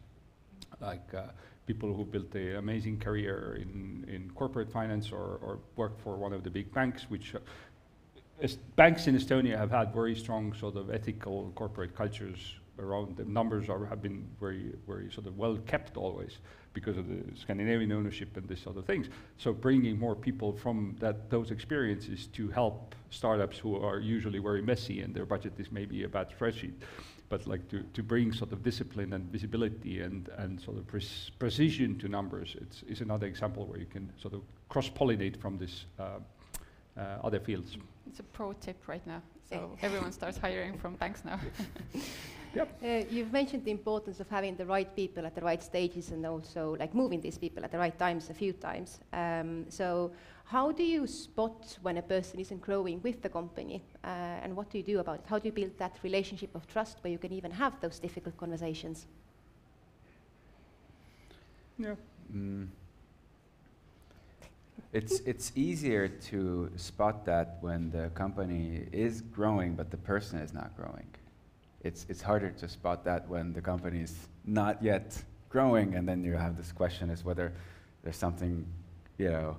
Like 0.81 1.13
uh, 1.15 1.23
people 1.67 1.93
who 1.93 2.05
built 2.05 2.35
an 2.35 2.57
amazing 2.57 2.99
career 3.01 3.59
in, 3.61 4.05
in 4.09 4.31
corporate 4.35 4.71
finance 4.71 5.11
or, 5.11 5.39
or 5.43 5.59
worked 5.77 6.01
for 6.01 6.17
one 6.17 6.33
of 6.33 6.45
the 6.45 6.51
big 6.51 6.73
banks, 6.73 7.05
which 7.09 7.35
uh, 7.35 7.39
banks 8.77 9.07
in 9.07 9.17
Estonia 9.17 9.57
have 9.57 9.71
had 9.71 9.95
very 9.95 10.15
strong 10.15 10.53
sort 10.55 10.77
of 10.77 10.91
ethical 10.91 11.53
corporate 11.55 11.95
cultures 11.97 12.55
around 12.79 13.17
them. 13.17 13.33
Numbers 13.33 13.69
are, 13.69 13.87
have 13.87 14.03
been 14.03 14.27
very, 14.39 14.73
very 14.87 15.11
sort 15.11 15.27
of 15.27 15.39
well 15.39 15.57
kept 15.67 15.97
always 15.97 16.39
because 16.75 16.99
of 16.99 17.09
the 17.09 17.23
Scandinavian 17.35 17.91
ownership 17.93 18.37
and 18.37 18.47
this 18.47 18.61
sort 18.61 18.77
of 18.77 18.85
things. 18.85 19.09
So 19.39 19.53
bringing 19.53 19.99
more 19.99 20.15
people 20.15 20.53
from 20.53 20.95
that 21.01 21.31
those 21.31 21.51
experiences 21.51 22.27
to 22.35 22.49
help 22.49 22.95
startups 23.09 23.59
who 23.59 23.77
are 23.83 23.99
usually 23.99 24.39
very 24.39 24.61
messy 24.61 25.01
and 25.01 25.15
their 25.15 25.25
budget 25.25 25.55
is 25.59 25.73
maybe 25.73 26.05
a 26.05 26.09
bad 26.09 26.29
spreadsheet, 26.39 26.75
but 27.31 27.47
like 27.47 27.67
to, 27.71 27.83
to 27.95 28.03
bring 28.03 28.31
sort 28.33 28.53
of 28.53 28.63
discipline 28.63 29.15
and 29.15 29.25
visibility 29.33 30.01
and, 30.01 30.29
and 30.37 30.61
sort 30.61 30.77
of 30.77 30.87
pres- 30.87 31.31
precision 31.39 31.99
to 31.99 32.09
numbers, 32.09 32.57
it's 32.61 32.83
is 32.83 33.01
another 33.01 33.27
example 33.27 33.65
where 33.65 33.79
you 33.79 33.87
can 33.87 34.13
sort 34.21 34.35
of 34.35 34.43
cross-pollinate 34.69 35.41
from 35.41 35.57
this 35.57 35.87
uh, 35.99 36.19
uh, 36.99 37.01
other 37.25 37.41
fields. 37.41 37.79
It's 38.07 38.21
a 38.21 38.23
pro 38.23 38.53
tip 38.55 38.89
right 38.89 39.07
now. 39.07 39.23
So 39.49 39.77
everyone 39.83 40.13
starts 40.13 40.39
hiring 40.39 40.79
from 40.79 40.95
banks 40.97 41.25
now. 41.25 41.41
Uh, 42.59 43.05
you've 43.11 43.33
mentioned 43.33 43.65
the 43.65 43.71
importance 43.71 44.19
of 44.19 44.29
having 44.31 44.57
the 44.57 44.65
right 44.65 44.97
people 44.97 45.27
at 45.27 45.35
the 45.35 45.41
right 45.43 45.63
stages 45.63 46.11
and 46.11 46.25
also 46.25 46.75
like 46.79 46.95
moving 46.95 47.21
these 47.21 47.37
people 47.37 47.63
at 47.63 47.71
the 47.71 47.79
right 47.79 47.99
times 47.99 48.31
a 48.31 48.35
few 48.35 48.53
times. 48.55 49.01
Um, 49.13 49.67
so 49.69 50.13
how 50.45 50.73
do 50.73 50.83
you 50.83 51.07
spot 51.07 51.79
when 51.83 51.99
a 51.99 52.03
person 52.03 52.41
isn't 52.41 52.63
growing 52.63 53.03
with 53.03 53.21
the 53.21 53.29
company 53.29 53.83
uh, 54.05 54.43
and 54.43 54.57
what 54.57 54.71
do 54.71 54.79
you 54.79 54.85
do 54.85 55.01
about 55.01 55.17
it? 55.17 55.27
How 55.27 55.39
do 55.39 55.49
you 55.49 55.53
build 55.53 55.77
that 55.79 55.99
relationship 56.03 56.55
of 56.55 56.67
trust 56.67 56.99
where 57.03 57.13
you 57.13 57.19
can 57.19 57.33
even 57.33 57.51
have 57.51 57.79
those 57.81 57.99
difficult 57.99 58.37
conversations? 58.39 59.07
Yeah. 61.79 61.97
Mm. 62.35 62.69
It's, 64.97 65.21
it's 65.27 65.53
easier 65.55 66.09
to 66.09 66.71
spot 66.77 67.27
that 67.27 67.59
when 67.61 67.91
the 67.91 68.09
company 68.15 68.87
is 68.93 69.21
growing, 69.21 69.75
but 69.75 69.91
the 69.91 69.99
person 69.99 70.39
is 70.39 70.55
not 70.55 70.75
growing. 70.75 71.07
It's, 71.83 72.07
it's 72.09 72.23
harder 72.23 72.49
to 72.53 72.67
spot 72.67 73.05
that 73.05 73.29
when 73.29 73.53
the 73.53 73.61
company 73.61 74.01
is 74.01 74.15
not 74.47 74.83
yet 74.83 75.23
growing, 75.51 75.97
and 75.97 76.09
then 76.09 76.25
you 76.25 76.33
have 76.33 76.57
this 76.57 76.73
question 76.73 77.11
is 77.11 77.27
whether 77.27 77.53
there's 78.05 78.17
something, 78.17 78.65
you 79.19 79.29
know, 79.29 79.59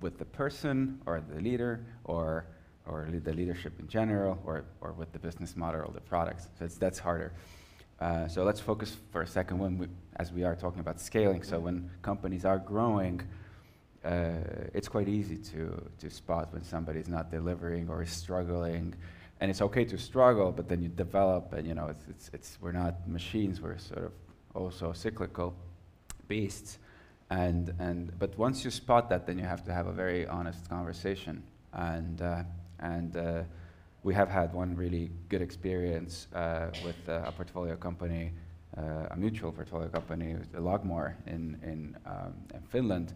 with 0.00 0.16
the 0.16 0.26
person 0.26 1.00
or 1.06 1.20
the 1.20 1.40
leader 1.40 1.84
or, 2.04 2.46
or 2.86 3.08
le- 3.10 3.18
the 3.18 3.32
leadership 3.32 3.72
in 3.80 3.88
general 3.88 4.38
or, 4.44 4.62
or 4.80 4.92
with 4.92 5.10
the 5.12 5.18
business 5.18 5.56
model 5.56 5.80
or 5.80 5.92
the 5.92 6.00
products. 6.02 6.46
So 6.60 6.68
that's 6.68 7.00
harder. 7.00 7.32
Uh, 7.98 8.28
so 8.28 8.44
let's 8.44 8.60
focus 8.60 8.96
for 9.10 9.22
a 9.22 9.26
second 9.26 9.58
when 9.58 9.76
we, 9.76 9.88
as 10.16 10.32
we 10.32 10.44
are 10.44 10.54
talking 10.54 10.78
about 10.78 11.00
scaling. 11.00 11.42
So 11.42 11.58
when 11.58 11.90
companies 12.02 12.44
are 12.44 12.58
growing, 12.58 13.22
uh, 14.04 14.30
it's 14.72 14.88
quite 14.88 15.08
easy 15.08 15.36
to, 15.36 15.90
to 15.98 16.10
spot 16.10 16.52
when 16.52 16.64
somebody's 16.64 17.08
not 17.08 17.30
delivering 17.30 17.88
or 17.88 18.02
is 18.02 18.10
struggling. 18.10 18.94
And 19.40 19.50
it's 19.50 19.62
okay 19.62 19.84
to 19.86 19.98
struggle, 19.98 20.52
but 20.52 20.68
then 20.68 20.82
you 20.82 20.88
develop, 20.88 21.52
and 21.52 21.66
you 21.66 21.74
know, 21.74 21.88
it's, 21.88 22.04
it's, 22.08 22.30
it's, 22.32 22.58
we're 22.60 22.72
not 22.72 23.08
machines, 23.08 23.60
we're 23.60 23.78
sort 23.78 24.04
of 24.04 24.12
also 24.54 24.92
cyclical 24.92 25.54
beasts. 26.28 26.78
And, 27.30 27.72
and, 27.78 28.18
but 28.18 28.36
once 28.36 28.64
you 28.64 28.70
spot 28.70 29.08
that, 29.10 29.26
then 29.26 29.38
you 29.38 29.44
have 29.44 29.64
to 29.64 29.72
have 29.72 29.86
a 29.86 29.92
very 29.92 30.26
honest 30.26 30.68
conversation. 30.68 31.42
And, 31.72 32.20
uh, 32.20 32.42
and 32.80 33.16
uh, 33.16 33.42
we 34.02 34.14
have 34.14 34.28
had 34.28 34.52
one 34.52 34.74
really 34.74 35.10
good 35.28 35.42
experience 35.42 36.26
uh, 36.34 36.68
with 36.84 36.96
uh, 37.08 37.22
a 37.24 37.32
portfolio 37.32 37.76
company, 37.76 38.32
uh, 38.76 39.06
a 39.10 39.16
mutual 39.16 39.52
portfolio 39.52 39.88
company, 39.88 40.36
Logmore 40.54 41.16
in, 41.26 41.58
in, 41.62 41.96
um, 42.06 42.34
in 42.54 42.60
Finland, 42.62 43.14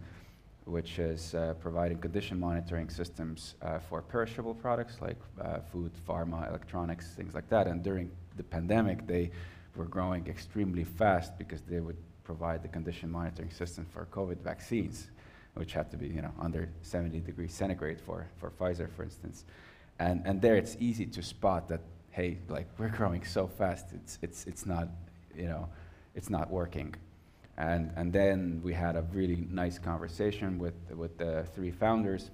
which 0.64 0.98
is 0.98 1.34
uh, 1.34 1.54
providing 1.60 1.98
condition 1.98 2.40
monitoring 2.40 2.88
systems 2.88 3.54
uh, 3.62 3.78
for 3.78 4.00
perishable 4.00 4.54
products 4.54 4.96
like 5.00 5.16
uh, 5.40 5.58
food, 5.70 5.92
pharma, 6.08 6.48
electronics, 6.48 7.12
things 7.14 7.34
like 7.34 7.48
that. 7.50 7.66
And 7.66 7.82
during 7.82 8.10
the 8.36 8.42
pandemic, 8.42 9.06
they 9.06 9.30
were 9.76 9.84
growing 9.84 10.26
extremely 10.26 10.84
fast 10.84 11.36
because 11.36 11.60
they 11.62 11.80
would 11.80 11.96
provide 12.24 12.62
the 12.62 12.68
condition 12.68 13.10
monitoring 13.10 13.50
system 13.50 13.86
for 13.92 14.06
COVID 14.10 14.38
vaccines, 14.38 15.08
which 15.54 15.74
had 15.74 15.90
to 15.90 15.96
be, 15.98 16.08
you 16.08 16.22
know, 16.22 16.32
under 16.40 16.70
70 16.82 17.20
degrees 17.20 17.52
centigrade 17.52 18.00
for, 18.00 18.26
for 18.38 18.50
Pfizer, 18.50 18.90
for 18.90 19.02
instance. 19.02 19.44
And, 19.98 20.22
and 20.24 20.40
there 20.40 20.56
it's 20.56 20.76
easy 20.80 21.06
to 21.06 21.22
spot 21.22 21.68
that, 21.68 21.80
hey, 22.10 22.38
like 22.48 22.68
we're 22.78 22.88
growing 22.88 23.24
so 23.24 23.46
fast, 23.46 23.86
it's, 23.94 24.18
it's, 24.22 24.46
it's 24.46 24.64
not, 24.64 24.88
you 25.36 25.46
know, 25.46 25.68
it's 26.14 26.30
not 26.30 26.50
working. 26.50 26.94
And, 27.56 27.92
and 27.96 28.12
then 28.12 28.60
we 28.64 28.72
had 28.72 28.96
a 28.96 29.02
really 29.12 29.46
nice 29.50 29.78
conversation 29.78 30.58
with, 30.58 30.74
with 30.94 31.16
the 31.18 31.46
three 31.54 31.70
founders 31.70 32.30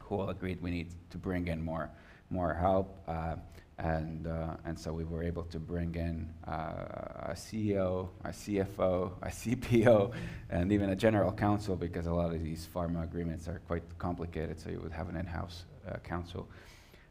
who 0.00 0.16
all 0.16 0.30
agreed 0.30 0.62
we 0.62 0.70
need 0.70 0.88
to 1.10 1.18
bring 1.18 1.48
in 1.48 1.64
more, 1.64 1.90
more 2.30 2.54
help. 2.54 2.96
Uh, 3.08 3.36
and, 3.78 4.28
uh, 4.28 4.54
and 4.64 4.78
so 4.78 4.92
we 4.92 5.02
were 5.02 5.24
able 5.24 5.42
to 5.44 5.58
bring 5.58 5.94
in 5.96 6.32
uh, 6.46 7.30
a 7.30 7.34
CEO, 7.34 8.08
a 8.24 8.28
CFO, 8.28 9.10
a 9.22 9.28
CPO, 9.28 10.12
and 10.50 10.70
even 10.70 10.90
a 10.90 10.96
general 10.96 11.32
counsel 11.32 11.74
because 11.74 12.06
a 12.06 12.12
lot 12.12 12.32
of 12.32 12.42
these 12.44 12.68
pharma 12.72 13.02
agreements 13.02 13.48
are 13.48 13.60
quite 13.66 13.82
complicated, 13.98 14.60
so 14.60 14.70
you 14.70 14.78
would 14.78 14.92
have 14.92 15.08
an 15.08 15.16
in-house 15.16 15.64
uh, 15.88 15.96
counsel. 16.04 16.48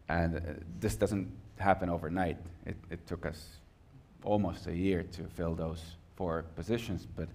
And 0.08 0.38
uh, 0.38 0.40
this 0.80 0.96
doesn't 0.96 1.30
happen 1.58 1.90
overnight. 1.90 2.38
It, 2.66 2.78
it 2.90 3.06
took 3.08 3.26
us 3.26 3.58
almost 4.24 4.68
a 4.68 4.76
year 4.76 5.04
to 5.04 5.24
fill 5.24 5.56
those 5.56 5.84
four 6.16 6.46
positions, 6.56 7.08
but 7.16 7.28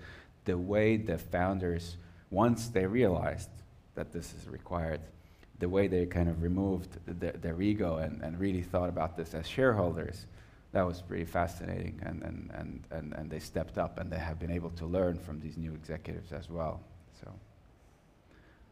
the 0.44 0.56
way 0.56 0.96
the 0.96 1.18
founders, 1.18 1.96
once 2.30 2.68
they 2.68 2.86
realized 2.86 3.50
that 3.94 4.12
this 4.12 4.34
is 4.34 4.48
required, 4.48 5.00
the 5.58 5.68
way 5.68 5.88
they 5.88 6.06
kind 6.06 6.28
of 6.28 6.42
removed 6.42 6.98
the, 7.06 7.32
their 7.32 7.60
ego 7.60 7.96
and, 7.96 8.22
and 8.22 8.38
really 8.38 8.62
thought 8.62 8.88
about 8.88 9.16
this 9.16 9.34
as 9.34 9.46
shareholders, 9.46 10.26
that 10.72 10.86
was 10.86 11.02
pretty 11.02 11.24
fascinating. 11.24 12.00
And, 12.04 12.22
and, 12.22 12.50
and, 12.54 12.84
and, 12.90 13.12
and 13.14 13.30
they 13.30 13.40
stepped 13.40 13.78
up 13.78 13.98
and 13.98 14.10
they 14.10 14.18
have 14.18 14.38
been 14.38 14.50
able 14.50 14.70
to 14.70 14.86
learn 14.86 15.18
from 15.18 15.40
these 15.40 15.56
new 15.56 15.72
executives 15.72 16.32
as 16.32 16.48
well. 16.48 16.80
So, 17.20 17.32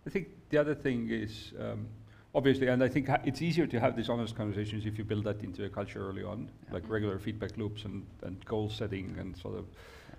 I 0.07 0.11
think 0.11 0.29
the 0.51 0.59
other 0.59 0.75
thing 0.75 1.09
is 1.11 1.53
um, 1.59 1.89
obviously, 2.37 2.69
and 2.69 2.85
I 2.85 2.89
think 2.89 3.09
it's 3.25 3.41
easier 3.41 3.67
to 3.67 3.81
have 3.81 3.97
these 3.97 4.11
honest 4.11 4.37
conversations 4.37 4.85
if 4.85 4.99
you 4.99 5.05
build 5.05 5.25
that 5.25 5.43
into 5.43 5.65
a 5.65 5.71
culture 5.71 6.07
early 6.09 6.23
on, 6.23 6.39
Yeah. 6.67 6.75
like 6.75 6.89
regular 6.89 7.19
feedback 7.19 7.57
loops 7.57 7.85
and, 7.87 8.05
and 8.23 8.45
goal 8.45 8.69
setting 8.69 9.17
and 9.19 9.37
sort 9.37 9.57
of. 9.59 9.65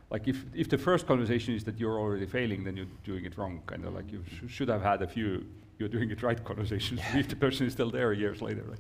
Like 0.10 0.28
if, 0.28 0.38
if 0.56 0.68
the 0.70 0.78
first 0.78 1.06
conversation 1.06 1.54
is 1.54 1.64
that 1.66 1.80
you're 1.80 2.00
already 2.00 2.26
failing, 2.26 2.64
then 2.64 2.76
you're 2.78 2.94
doing 3.04 3.26
it 3.26 3.38
wrong. 3.38 3.62
Kind 3.68 3.86
of 3.86 3.94
like 3.94 4.12
you 4.12 4.24
sh- 4.28 4.52
should 4.52 4.70
have 4.70 4.82
had 4.82 5.02
a 5.02 5.08
few 5.08 5.46
you're 5.80 5.90
doing 5.90 6.10
it 6.10 6.24
right 6.24 6.44
conversations 6.52 7.00
if 7.14 7.28
the 7.28 7.36
person 7.36 7.68
is 7.68 7.74
still 7.74 7.92
there 7.92 8.12
years 8.14 8.42
later. 8.42 8.64
Right? 8.64 8.80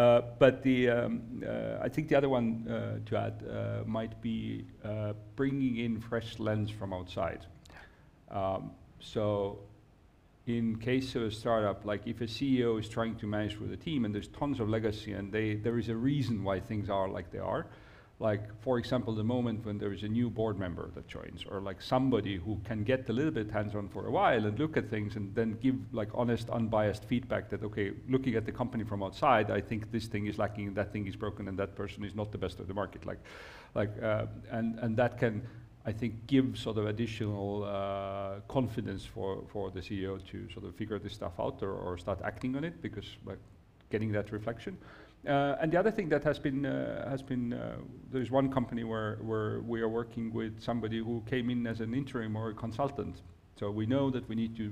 Uh, 0.00 0.20
but 0.38 0.62
the 0.62 0.88
um, 0.90 1.42
uh, 1.44 1.78
I 1.82 1.88
think 1.88 2.08
the 2.08 2.14
other 2.16 2.28
one 2.28 2.68
uh, 2.68 2.98
to 3.08 3.16
add 3.16 3.42
uh, 3.50 3.82
might 3.86 4.20
be 4.22 4.64
uh, 4.84 5.14
bringing 5.34 5.78
in 5.78 6.00
fresh 6.00 6.38
lens 6.38 6.70
from 6.70 6.92
outside. 6.92 7.40
Um, 8.30 8.70
so 9.00 9.58
in 10.48 10.76
case 10.76 11.14
of 11.14 11.22
a 11.22 11.30
startup, 11.30 11.84
like 11.84 12.06
if 12.06 12.20
a 12.20 12.24
CEO 12.26 12.80
is 12.80 12.88
trying 12.88 13.16
to 13.16 13.26
manage 13.26 13.58
with 13.58 13.72
a 13.72 13.76
team 13.76 14.04
and 14.04 14.14
there's 14.14 14.28
tons 14.28 14.60
of 14.60 14.68
legacy 14.68 15.12
and 15.12 15.30
they, 15.30 15.54
there 15.54 15.78
is 15.78 15.88
a 15.88 15.96
reason 15.96 16.42
why 16.42 16.58
things 16.58 16.88
are 16.88 17.08
like 17.08 17.30
they 17.30 17.38
are, 17.38 17.66
like 18.20 18.42
for 18.62 18.78
example, 18.78 19.14
the 19.14 19.22
moment 19.22 19.64
when 19.64 19.78
there 19.78 19.92
is 19.92 20.02
a 20.02 20.08
new 20.08 20.28
board 20.28 20.58
member 20.58 20.90
that 20.94 21.06
joins 21.06 21.44
or 21.48 21.60
like 21.60 21.80
somebody 21.80 22.36
who 22.36 22.58
can 22.64 22.82
get 22.82 23.08
a 23.08 23.12
little 23.12 23.30
bit 23.30 23.50
hands-on 23.50 23.88
for 23.88 24.06
a 24.06 24.10
while 24.10 24.46
and 24.46 24.58
look 24.58 24.76
at 24.76 24.88
things 24.88 25.16
and 25.16 25.34
then 25.34 25.56
give 25.60 25.76
like 25.92 26.08
honest, 26.14 26.48
unbiased 26.50 27.04
feedback 27.04 27.48
that, 27.50 27.62
okay, 27.62 27.92
looking 28.08 28.34
at 28.34 28.44
the 28.44 28.52
company 28.52 28.84
from 28.84 29.02
outside, 29.02 29.50
I 29.50 29.60
think 29.60 29.92
this 29.92 30.06
thing 30.06 30.26
is 30.26 30.38
lacking 30.38 30.74
that 30.74 30.92
thing 30.92 31.06
is 31.06 31.14
broken 31.14 31.46
and 31.46 31.58
that 31.58 31.76
person 31.76 32.04
is 32.04 32.14
not 32.14 32.32
the 32.32 32.38
best 32.38 32.58
of 32.58 32.66
the 32.66 32.74
market. 32.74 33.06
Like, 33.06 33.20
like, 33.74 33.90
uh, 34.02 34.26
and, 34.50 34.78
and 34.80 34.96
that 34.96 35.18
can, 35.18 35.42
I 35.88 35.92
think, 35.92 36.26
give 36.26 36.58
sort 36.58 36.76
of 36.76 36.86
additional 36.86 37.64
uh, 37.64 38.40
confidence 38.46 39.06
for, 39.06 39.42
for 39.50 39.70
the 39.70 39.80
CEO 39.80 40.20
to 40.30 40.46
sort 40.52 40.66
of 40.66 40.74
figure 40.74 40.98
this 40.98 41.14
stuff 41.14 41.32
out 41.40 41.62
or, 41.62 41.72
or 41.72 41.96
start 41.96 42.20
acting 42.22 42.56
on 42.56 42.64
it 42.64 42.82
because 42.82 43.06
like 43.24 43.38
getting 43.90 44.12
that 44.12 44.30
reflection. 44.30 44.76
Uh, 45.26 45.56
and 45.62 45.72
the 45.72 45.78
other 45.78 45.90
thing 45.90 46.10
that 46.10 46.22
has 46.22 46.38
been 46.38 46.66
uh, 46.66 47.08
has 47.08 47.22
been 47.22 47.54
uh, 47.54 47.76
there's 48.12 48.30
one 48.30 48.52
company 48.52 48.84
where 48.84 49.16
where 49.22 49.60
we 49.60 49.80
are 49.80 49.88
working 49.88 50.30
with 50.32 50.60
somebody 50.60 50.98
who 50.98 51.22
came 51.26 51.48
in 51.48 51.66
as 51.66 51.80
an 51.80 51.94
interim 51.94 52.36
or 52.36 52.50
a 52.50 52.54
consultant. 52.54 53.22
So 53.58 53.70
we 53.70 53.86
know 53.86 54.10
that 54.10 54.28
we 54.28 54.34
need 54.34 54.54
to 54.58 54.70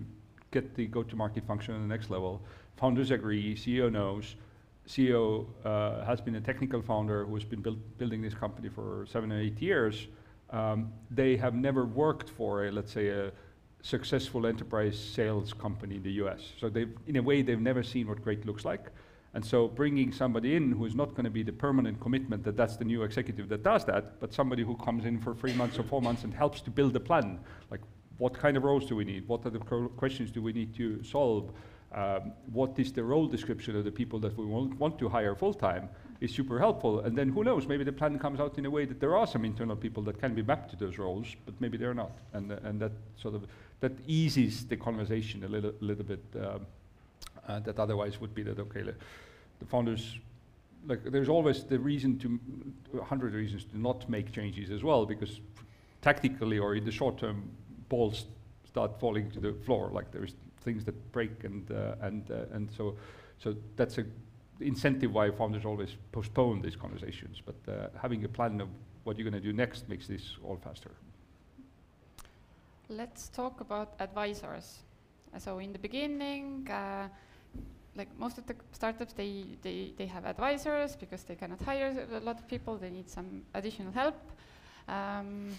get 0.50 0.74
the 0.74 0.86
go-to-market 0.86 1.46
function 1.46 1.74
on 1.74 1.80
the 1.80 1.92
next 1.94 2.10
level. 2.10 2.42
Founders 2.76 3.10
agree, 3.10 3.56
CEO 3.56 3.90
knows. 3.90 4.36
CEO 4.86 5.46
uh, 5.64 6.04
has 6.04 6.20
been 6.20 6.36
a 6.36 6.40
technical 6.40 6.82
founder 6.82 7.24
who 7.24 7.34
has 7.34 7.44
been 7.44 7.62
build, 7.62 7.80
building 7.98 8.20
this 8.20 8.34
company 8.34 8.68
for 8.68 9.06
seven 9.10 9.32
or 9.32 9.40
eight 9.40 9.60
years. 9.62 10.08
Um, 10.51 10.92
they 11.11 11.36
have 11.36 11.55
never 11.55 11.84
worked 11.84 12.30
for 12.30 12.66
a 12.66 12.70
let's 12.70 12.92
say 12.92 13.09
a 13.09 13.32
successful 13.86 14.47
enterprise 14.47 14.99
sales 14.99 15.53
company 15.53 15.97
in 15.97 16.03
the 16.03 16.12
US. 16.24 16.40
So 16.59 16.68
they've, 16.68 16.92
in 17.07 17.16
a 17.16 17.22
way, 17.22 17.42
they've 17.42 17.61
never 17.61 17.82
seen 17.82 18.09
what 18.09 18.22
great 18.22 18.44
looks 18.44 18.64
like. 18.64 18.86
And 19.34 19.44
so 19.44 19.68
bringing 19.68 20.12
somebody 20.12 20.57
in 20.57 20.72
who 20.72 20.86
is 20.86 20.94
not 20.94 21.11
going 21.11 21.24
to 21.24 21.30
be 21.30 21.42
the 21.42 21.53
permanent 21.53 22.01
commitment 22.01 22.42
that 22.44 22.57
that's 22.57 22.76
the 22.76 22.84
new 22.84 23.03
executive 23.03 23.49
that 23.51 23.62
does 23.62 23.84
that, 23.84 24.18
but 24.18 24.32
somebody 24.32 24.64
who 24.64 24.76
comes 24.76 25.05
in 25.05 25.20
for 25.20 25.34
three 25.34 25.53
months 25.53 25.78
or 25.78 25.84
four 25.84 26.01
months 26.01 26.24
and 26.24 26.34
helps 26.34 26.61
to 26.62 26.70
build 26.70 26.97
a 26.97 27.01
plan, 27.01 27.38
like 27.70 27.82
what 28.18 28.32
kind 28.32 28.57
of 28.57 28.64
roles 28.64 28.86
do 28.86 28.97
we 28.97 29.05
need? 29.05 29.28
What 29.28 29.44
are 29.44 29.51
the 29.51 29.59
questions 29.59 30.30
do 30.30 30.42
we 30.42 30.53
need 30.53 30.74
to 30.76 31.05
solve? 31.05 31.53
Um, 31.92 32.32
what 32.53 32.78
is 32.78 32.92
the 32.92 33.05
role 33.05 33.26
description 33.26 33.76
of 33.76 33.84
the 33.84 33.92
people 33.92 34.18
that 34.20 34.36
we 34.36 34.44
want, 34.44 34.78
want 34.78 34.99
to 34.99 35.09
hire 35.09 35.34
full 35.34 35.55
time 35.55 35.88
is 36.20 36.34
super 36.34 36.58
helpful. 36.58 37.00
And 37.00 37.16
then 37.16 37.28
who 37.28 37.44
knows, 37.44 37.66
maybe 37.66 37.84
the 37.84 37.92
plan 37.92 38.18
comes 38.18 38.40
out 38.40 38.58
in 38.58 38.66
a 38.66 38.70
way 38.70 38.84
that 38.84 39.00
there 39.00 39.16
are 39.16 39.26
some 39.26 39.44
internal 39.44 39.76
people 39.76 40.02
that 40.04 40.18
can 40.20 40.34
be 40.34 40.42
mapped 40.42 40.70
to 40.70 40.76
those 40.76 40.98
roles, 40.98 41.26
but 41.44 41.54
maybe 41.60 41.76
they're 41.76 41.94
not. 41.94 42.12
And, 42.32 42.52
uh, 42.52 42.56
and 42.64 42.80
that 42.80 42.92
sort 43.16 43.34
of, 43.34 43.46
that 43.80 43.92
eases 44.06 44.66
the 44.66 44.76
conversation 44.76 45.44
a 45.44 45.48
little, 45.48 45.72
little 45.80 46.04
bit, 46.04 46.24
um, 46.40 46.66
uh, 47.46 47.60
that 47.60 47.78
otherwise 47.78 48.20
would 48.20 48.34
be 48.34 48.42
that, 48.42 48.58
okay, 48.58 48.82
the, 48.82 48.94
the 49.58 49.66
founders, 49.66 50.18
like 50.86 51.04
there's 51.04 51.28
always 51.28 51.64
the 51.64 51.78
reason 51.78 52.18
to, 52.18 52.40
a 52.98 53.04
hundred 53.04 53.34
reasons 53.34 53.64
to 53.64 53.78
not 53.78 54.08
make 54.08 54.32
changes 54.32 54.70
as 54.70 54.82
well, 54.82 55.06
because 55.06 55.40
tactically 56.02 56.58
or 56.58 56.74
in 56.74 56.84
the 56.84 56.92
short 56.92 57.18
term, 57.18 57.50
balls 57.88 58.26
start 58.64 58.98
falling 58.98 59.30
to 59.30 59.40
the 59.40 59.52
floor, 59.64 59.90
like 59.92 60.10
there's 60.10 60.34
things 60.62 60.84
that 60.84 61.12
break 61.12 61.44
and, 61.44 61.70
uh, 61.70 61.94
and, 62.00 62.30
uh, 62.30 62.44
and 62.52 62.68
so, 62.76 62.96
so 63.38 63.54
that's 63.76 63.98
a 63.98 64.04
incentive 64.61 65.12
why 65.12 65.30
founders 65.30 65.64
always 65.64 65.96
postpone 66.12 66.62
these 66.62 66.76
conversations. 66.76 67.42
But 67.44 67.72
uh, 67.72 67.88
having 68.00 68.24
a 68.24 68.28
plan 68.28 68.61
of 68.61 68.68
what 69.04 69.16
you're 69.16 69.28
going 69.28 69.40
to 69.42 69.46
do 69.48 69.52
next 69.52 69.88
makes 69.88 70.07
this 70.07 70.36
all 70.44 70.57
faster. 70.57 70.90
Let's 72.88 73.28
talk 73.28 73.61
about 73.61 73.94
advisors. 74.00 74.78
So 75.38 75.59
in 75.59 75.72
the 75.72 75.78
beginning, 75.78 76.68
uh, 76.70 77.09
like 77.96 78.09
most 78.18 78.38
of 78.38 78.46
the 78.46 78.54
startups, 78.72 79.12
they, 79.12 79.44
they, 79.62 79.92
they 79.96 80.07
have 80.07 80.24
advisors 80.24 80.96
because 80.96 81.24
they 81.24 81.34
cannot 81.34 81.61
hire 81.62 82.07
a 82.12 82.20
lot 82.20 82.38
of 82.38 82.48
people. 82.48 82.76
They 82.76 82.90
need 82.90 83.11
some 83.11 83.42
additional 83.54 83.92
help. 83.92 84.16
Um, 84.88 85.50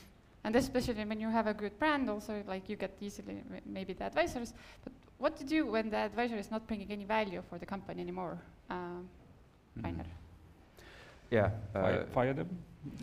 and 0.44 0.56
especially 0.56 1.04
when 1.04 1.20
you 1.20 1.30
have 1.30 1.48
a 1.48 1.54
good 1.54 1.78
brand 1.78 2.10
also 2.10 2.42
like 2.48 2.70
you 2.70 2.78
get 2.78 2.96
easily 3.02 3.44
maybe 3.66 3.92
the 3.92 4.06
advisors 4.06 4.54
but 4.84 4.94
what 5.18 5.36
to 5.36 5.44
do 5.44 5.66
when 5.66 5.90
the 5.90 5.98
advisor 5.98 6.38
is 6.38 6.50
not 6.50 6.66
bringing 6.68 6.90
any 6.90 7.04
value 7.04 7.42
for 7.50 7.58
the 7.58 7.66
company 7.66 8.02
anymore 8.02 8.38
um, 8.70 9.08
mm. 9.82 10.04
yeah 11.32 11.50
uh, 11.76 11.82
fire, 11.82 12.06
fire, 12.14 12.34
them? 12.34 12.50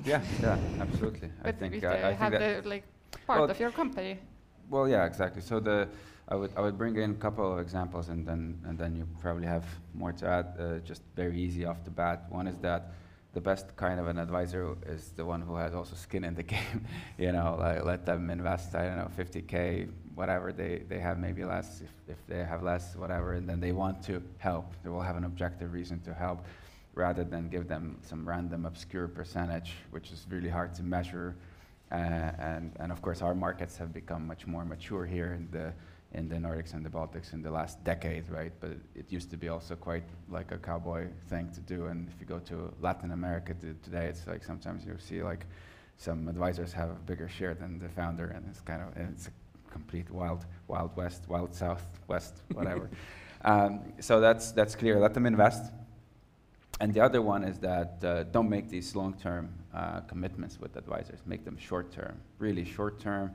yeah 0.04 0.20
yeah 0.42 0.58
absolutely. 0.80 1.30
But 1.42 1.48
I 1.48 1.52
think 1.52 1.74
if 1.74 1.84
uh, 1.84 1.88
I 1.88 2.12
have 2.12 2.32
think 2.32 2.62
the 2.62 2.68
like 2.68 2.84
part 3.26 3.40
well, 3.40 3.50
of 3.50 3.60
your 3.60 3.70
company. 3.70 4.18
well 4.70 4.88
yeah 4.88 5.04
exactly. 5.04 5.42
So 5.42 5.60
the 5.60 5.88
I 6.28 6.36
would 6.36 6.50
I 6.56 6.60
would 6.60 6.78
bring 6.78 6.96
in 6.96 7.10
a 7.10 7.14
couple 7.14 7.52
of 7.52 7.58
examples 7.58 8.08
and 8.08 8.26
then 8.26 8.58
and 8.64 8.78
then 8.78 8.96
you 8.96 9.06
probably 9.20 9.46
have 9.46 9.64
more 9.94 10.12
to 10.12 10.26
add 10.26 10.46
uh, 10.58 10.78
just 10.78 11.02
very 11.16 11.38
easy 11.38 11.64
off 11.64 11.84
the 11.84 11.90
bat. 11.90 12.24
One 12.30 12.46
is 12.46 12.58
that 12.58 12.92
the 13.34 13.40
best 13.40 13.76
kind 13.76 13.98
of 14.00 14.06
an 14.06 14.18
advisor 14.18 14.76
is 14.86 15.10
the 15.16 15.24
one 15.24 15.40
who 15.42 15.56
has 15.56 15.74
also 15.74 15.96
skin 15.96 16.24
in 16.24 16.34
the 16.34 16.42
game. 16.54 16.86
you 17.18 17.32
know, 17.32 17.56
like 17.58 17.84
let 17.84 18.06
them 18.06 18.30
invest, 18.30 18.74
I 18.74 18.86
don't 18.86 18.96
know, 18.96 19.10
50K, 19.18 19.88
whatever 20.14 20.52
they, 20.52 20.82
they 20.88 20.98
have, 20.98 21.18
maybe 21.18 21.44
less, 21.44 21.80
if, 21.80 21.90
if 22.08 22.26
they 22.26 22.44
have 22.44 22.62
less, 22.62 22.96
whatever, 22.96 23.34
and 23.34 23.48
then 23.48 23.60
they 23.60 23.72
want 23.72 24.02
to 24.04 24.22
help. 24.38 24.72
They 24.82 24.90
will 24.90 25.02
have 25.02 25.16
an 25.16 25.24
objective 25.24 25.72
reason 25.72 26.00
to 26.02 26.14
help 26.14 26.44
rather 26.94 27.24
than 27.24 27.48
give 27.48 27.66
them 27.66 27.98
some 28.02 28.26
random 28.28 28.66
obscure 28.66 29.08
percentage, 29.08 29.72
which 29.90 30.12
is 30.12 30.24
really 30.30 30.48
hard 30.48 30.74
to 30.74 30.82
measure. 30.82 31.34
Uh, 31.90 31.94
and, 31.94 32.72
and 32.78 32.92
of 32.92 33.02
course, 33.02 33.22
our 33.22 33.34
markets 33.34 33.76
have 33.76 33.92
become 33.92 34.26
much 34.26 34.46
more 34.46 34.64
mature 34.64 35.04
here 35.04 35.32
in 35.32 35.48
the 35.50 35.72
in 36.14 36.28
the 36.28 36.36
Nordics 36.36 36.74
and 36.74 36.84
the 36.86 36.88
Baltics 36.88 37.32
in 37.32 37.42
the 37.42 37.50
last 37.50 37.82
decade, 37.82 38.30
right? 38.30 38.52
But 38.60 38.76
it 38.94 39.10
used 39.10 39.30
to 39.30 39.36
be 39.36 39.48
also 39.48 39.74
quite 39.74 40.04
like 40.30 40.52
a 40.52 40.58
cowboy 40.58 41.08
thing 41.28 41.50
to 41.54 41.60
do. 41.60 41.86
And 41.86 42.08
if 42.08 42.20
you 42.20 42.26
go 42.26 42.38
to 42.38 42.72
Latin 42.80 43.10
America 43.10 43.52
today, 43.82 44.06
it's 44.06 44.24
like 44.26 44.44
sometimes 44.44 44.84
you 44.86 44.96
see 44.98 45.24
like 45.24 45.44
some 45.96 46.28
advisors 46.28 46.72
have 46.72 46.90
a 46.90 47.00
bigger 47.06 47.28
share 47.28 47.54
than 47.54 47.80
the 47.80 47.88
founder, 47.88 48.26
and 48.26 48.46
it's 48.48 48.60
kind 48.60 48.82
of 48.82 48.96
it's 48.96 49.28
complete 49.78 50.08
wild, 50.20 50.42
wild 50.72 50.92
west, 50.96 51.20
wild 51.28 51.52
south, 51.62 51.84
west, 52.12 52.34
whatever. 52.58 52.86
um, 53.50 53.72
so 54.08 54.20
that's 54.26 54.52
that's 54.58 54.74
clear. 54.80 54.94
Let 55.06 55.12
them 55.14 55.26
invest. 55.26 55.64
And 56.80 56.88
the 56.96 57.02
other 57.08 57.22
one 57.22 57.42
is 57.50 57.56
that 57.70 57.92
uh, 58.02 58.24
don't 58.36 58.50
make 58.56 58.66
these 58.68 58.96
long-term 58.96 59.44
uh, 59.72 60.00
commitments 60.12 60.54
with 60.62 60.72
advisors. 60.76 61.20
Make 61.24 61.42
them 61.44 61.56
short-term, 61.56 62.14
really 62.38 62.64
short-term 62.64 63.30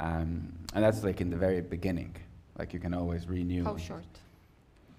um, 0.00 0.52
and 0.74 0.82
that's 0.82 1.04
like 1.04 1.20
in 1.20 1.30
the 1.30 1.36
very 1.36 1.60
beginning. 1.60 2.16
Like 2.58 2.72
you 2.72 2.80
can 2.80 2.94
always 2.94 3.28
renew. 3.28 3.64
How 3.64 3.76
short? 3.76 4.04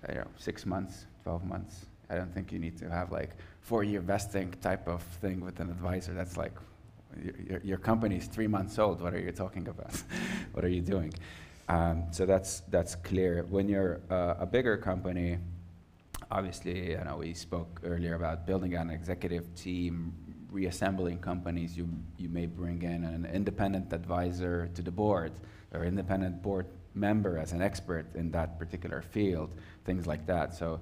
You 0.07 0.15
know, 0.15 0.27
six 0.37 0.65
months, 0.65 1.05
12 1.23 1.43
months. 1.45 1.85
I 2.09 2.15
don't 2.15 2.33
think 2.33 2.51
you 2.51 2.59
need 2.59 2.77
to 2.79 2.89
have 2.89 3.11
like 3.11 3.31
four-year 3.61 4.01
vesting 4.01 4.53
type 4.61 4.87
of 4.87 5.01
thing 5.21 5.41
with 5.41 5.59
an 5.59 5.69
advisor. 5.69 6.13
That's 6.13 6.37
like 6.37 6.53
your, 7.47 7.61
your 7.63 7.77
company 7.77 8.17
is 8.17 8.27
three 8.27 8.47
months 8.47 8.79
old. 8.79 9.01
What 9.01 9.13
are 9.13 9.19
you 9.19 9.31
talking 9.31 9.67
about? 9.67 9.93
what 10.53 10.63
are 10.65 10.69
you 10.69 10.81
doing? 10.81 11.13
Um, 11.69 12.05
so 12.11 12.25
that's 12.25 12.61
that's 12.69 12.95
clear. 12.95 13.45
When 13.49 13.69
you're 13.69 14.01
uh, 14.09 14.35
a 14.39 14.45
bigger 14.45 14.77
company, 14.77 15.37
obviously, 16.29 16.91
you 16.91 17.03
know, 17.03 17.17
we 17.17 17.33
spoke 17.33 17.81
earlier 17.83 18.15
about 18.15 18.45
building 18.45 18.75
an 18.75 18.89
executive 18.89 19.53
team, 19.55 20.13
reassembling 20.51 21.19
companies, 21.19 21.77
you, 21.77 21.87
you 22.17 22.29
may 22.29 22.45
bring 22.45 22.81
in 22.81 23.03
an 23.03 23.25
independent 23.33 23.93
advisor 23.93 24.69
to 24.75 24.81
the 24.81 24.91
board 24.91 25.31
or 25.73 25.85
independent 25.85 26.41
board 26.41 26.65
member 26.93 27.37
as 27.37 27.53
an 27.53 27.61
expert 27.61 28.05
in 28.15 28.31
that 28.31 28.59
particular 28.59 29.01
field, 29.01 29.49
things 29.85 30.05
like 30.05 30.25
that. 30.27 30.53
So 30.53 30.79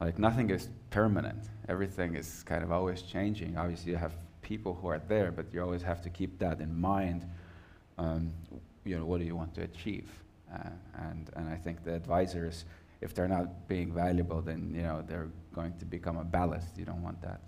like 0.00 0.18
nothing 0.18 0.50
is 0.50 0.68
permanent. 0.90 1.44
Everything 1.68 2.16
is 2.16 2.42
kind 2.44 2.64
of 2.64 2.72
always 2.72 3.02
changing. 3.02 3.56
Obviously 3.56 3.92
you 3.92 3.98
have 3.98 4.14
people 4.42 4.74
who 4.74 4.88
are 4.88 5.00
there, 5.08 5.30
but 5.32 5.46
you 5.52 5.62
always 5.62 5.82
have 5.82 6.02
to 6.02 6.10
keep 6.10 6.38
that 6.38 6.60
in 6.60 6.78
mind. 6.80 7.26
Um, 7.98 8.32
you 8.84 8.98
know, 8.98 9.04
what 9.04 9.20
do 9.20 9.26
you 9.26 9.36
want 9.36 9.54
to 9.54 9.62
achieve? 9.62 10.10
Uh, 10.52 10.68
and, 10.98 11.30
and 11.36 11.48
I 11.48 11.56
think 11.56 11.84
the 11.84 11.94
advisors, 11.94 12.64
if 13.00 13.14
they're 13.14 13.28
not 13.28 13.68
being 13.68 13.92
valuable, 13.92 14.42
then 14.42 14.72
you 14.74 14.82
know, 14.82 15.02
they're 15.06 15.30
going 15.54 15.76
to 15.78 15.84
become 15.84 16.18
a 16.18 16.24
ballast. 16.24 16.76
You 16.76 16.84
don't 16.84 17.02
want 17.02 17.22
that. 17.22 17.40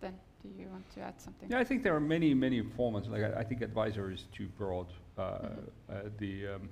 Then, 0.00 0.14
do 0.42 0.48
you 0.62 0.68
want 0.68 0.88
to 0.94 1.00
add 1.00 1.20
something? 1.20 1.50
Yeah, 1.50 1.58
I 1.58 1.64
think 1.64 1.82
there 1.82 1.94
are 1.96 2.00
many, 2.00 2.32
many 2.34 2.62
formats. 2.62 3.10
Like 3.10 3.24
I, 3.24 3.40
I 3.40 3.44
think 3.44 3.62
advisor 3.62 4.12
is 4.12 4.26
too 4.32 4.46
broad. 4.56 4.86
Uh, 5.16 5.22
mm 5.22 5.48
-hmm. 5.48 6.06
uh, 6.06 6.10
the 6.18 6.54
um, 6.54 6.68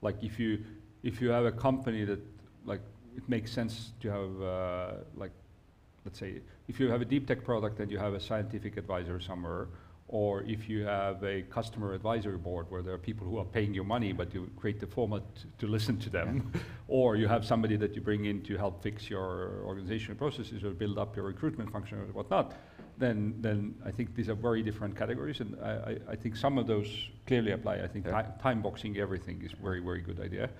like 0.00 0.26
if 0.26 0.38
you 0.38 0.58
if 1.02 1.20
you 1.20 1.32
have 1.32 1.46
a 1.48 1.52
company 1.52 2.04
that 2.04 2.20
like 2.64 2.82
it 3.16 3.28
makes 3.28 3.52
sense 3.52 3.92
to 4.00 4.10
have 4.10 4.32
uh, 4.40 5.22
like 5.22 5.32
let's 6.04 6.18
say 6.18 6.40
if 6.68 6.80
you 6.80 6.90
have 6.90 7.00
a 7.00 7.04
deep 7.04 7.26
tech 7.26 7.44
product 7.44 7.80
and 7.80 7.90
you 7.90 7.98
have 7.98 8.14
a 8.14 8.20
scientific 8.20 8.76
advisor 8.76 9.20
somewhere 9.20 9.68
or 10.08 10.42
if 10.42 10.68
you 10.68 10.84
have 10.84 11.22
a 11.24 11.42
customer 11.42 11.94
advisory 11.94 12.36
board 12.36 12.66
where 12.70 12.82
there 12.82 12.92
are 12.92 12.98
people 12.98 13.26
who 13.26 13.38
are 13.38 13.44
paying 13.44 13.72
you 13.72 13.82
money 13.82 14.12
but 14.12 14.34
you 14.34 14.50
create 14.56 14.78
the 14.78 14.86
format 14.86 15.22
to 15.58 15.66
listen 15.66 15.98
to 15.98 16.10
them 16.10 16.52
or 16.88 17.16
you 17.16 17.26
have 17.26 17.44
somebody 17.44 17.76
that 17.76 17.94
you 17.94 18.00
bring 18.00 18.26
in 18.26 18.42
to 18.42 18.56
help 18.56 18.82
fix 18.82 19.08
your 19.08 19.62
organizational 19.64 20.16
processes 20.16 20.64
or 20.64 20.70
build 20.70 20.98
up 20.98 21.16
your 21.16 21.24
recruitment 21.24 21.70
function 21.70 21.98
or 21.98 22.04
whatnot 22.12 22.52
then 22.98 23.34
then 23.40 23.74
I 23.84 23.90
think 23.90 24.14
these 24.14 24.28
are 24.28 24.34
very 24.34 24.62
different 24.62 24.96
categories 24.96 25.40
and 25.40 25.56
I, 25.62 25.70
I, 25.70 26.12
I 26.12 26.16
think 26.16 26.36
some 26.36 26.58
of 26.58 26.66
those 26.66 26.88
clearly 27.26 27.52
apply. 27.52 27.76
I 27.76 27.88
think 27.88 28.06
yeah. 28.06 28.22
time 28.40 28.62
boxing 28.62 28.96
everything 28.98 29.42
is 29.42 29.52
very 29.52 29.80
very 29.80 30.00
good 30.00 30.20
idea. 30.20 30.50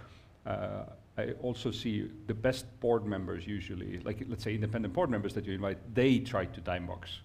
Uh, 0.47 0.85
I 1.19 1.33
also 1.43 1.71
see 1.71 2.11
the 2.27 2.35
best 2.35 2.65
board 2.81 3.05
members 3.05 3.47
usually 3.47 4.01
like 4.01 4.25
let's 4.29 4.45
say 4.45 4.55
independent 4.55 4.95
board 4.95 5.11
members 5.11 5.35
that 5.35 5.45
you 5.45 5.53
invite 5.53 5.79
they 5.95 6.19
try 6.19 6.47
to 6.47 6.61
time 6.63 6.87
box 6.87 7.21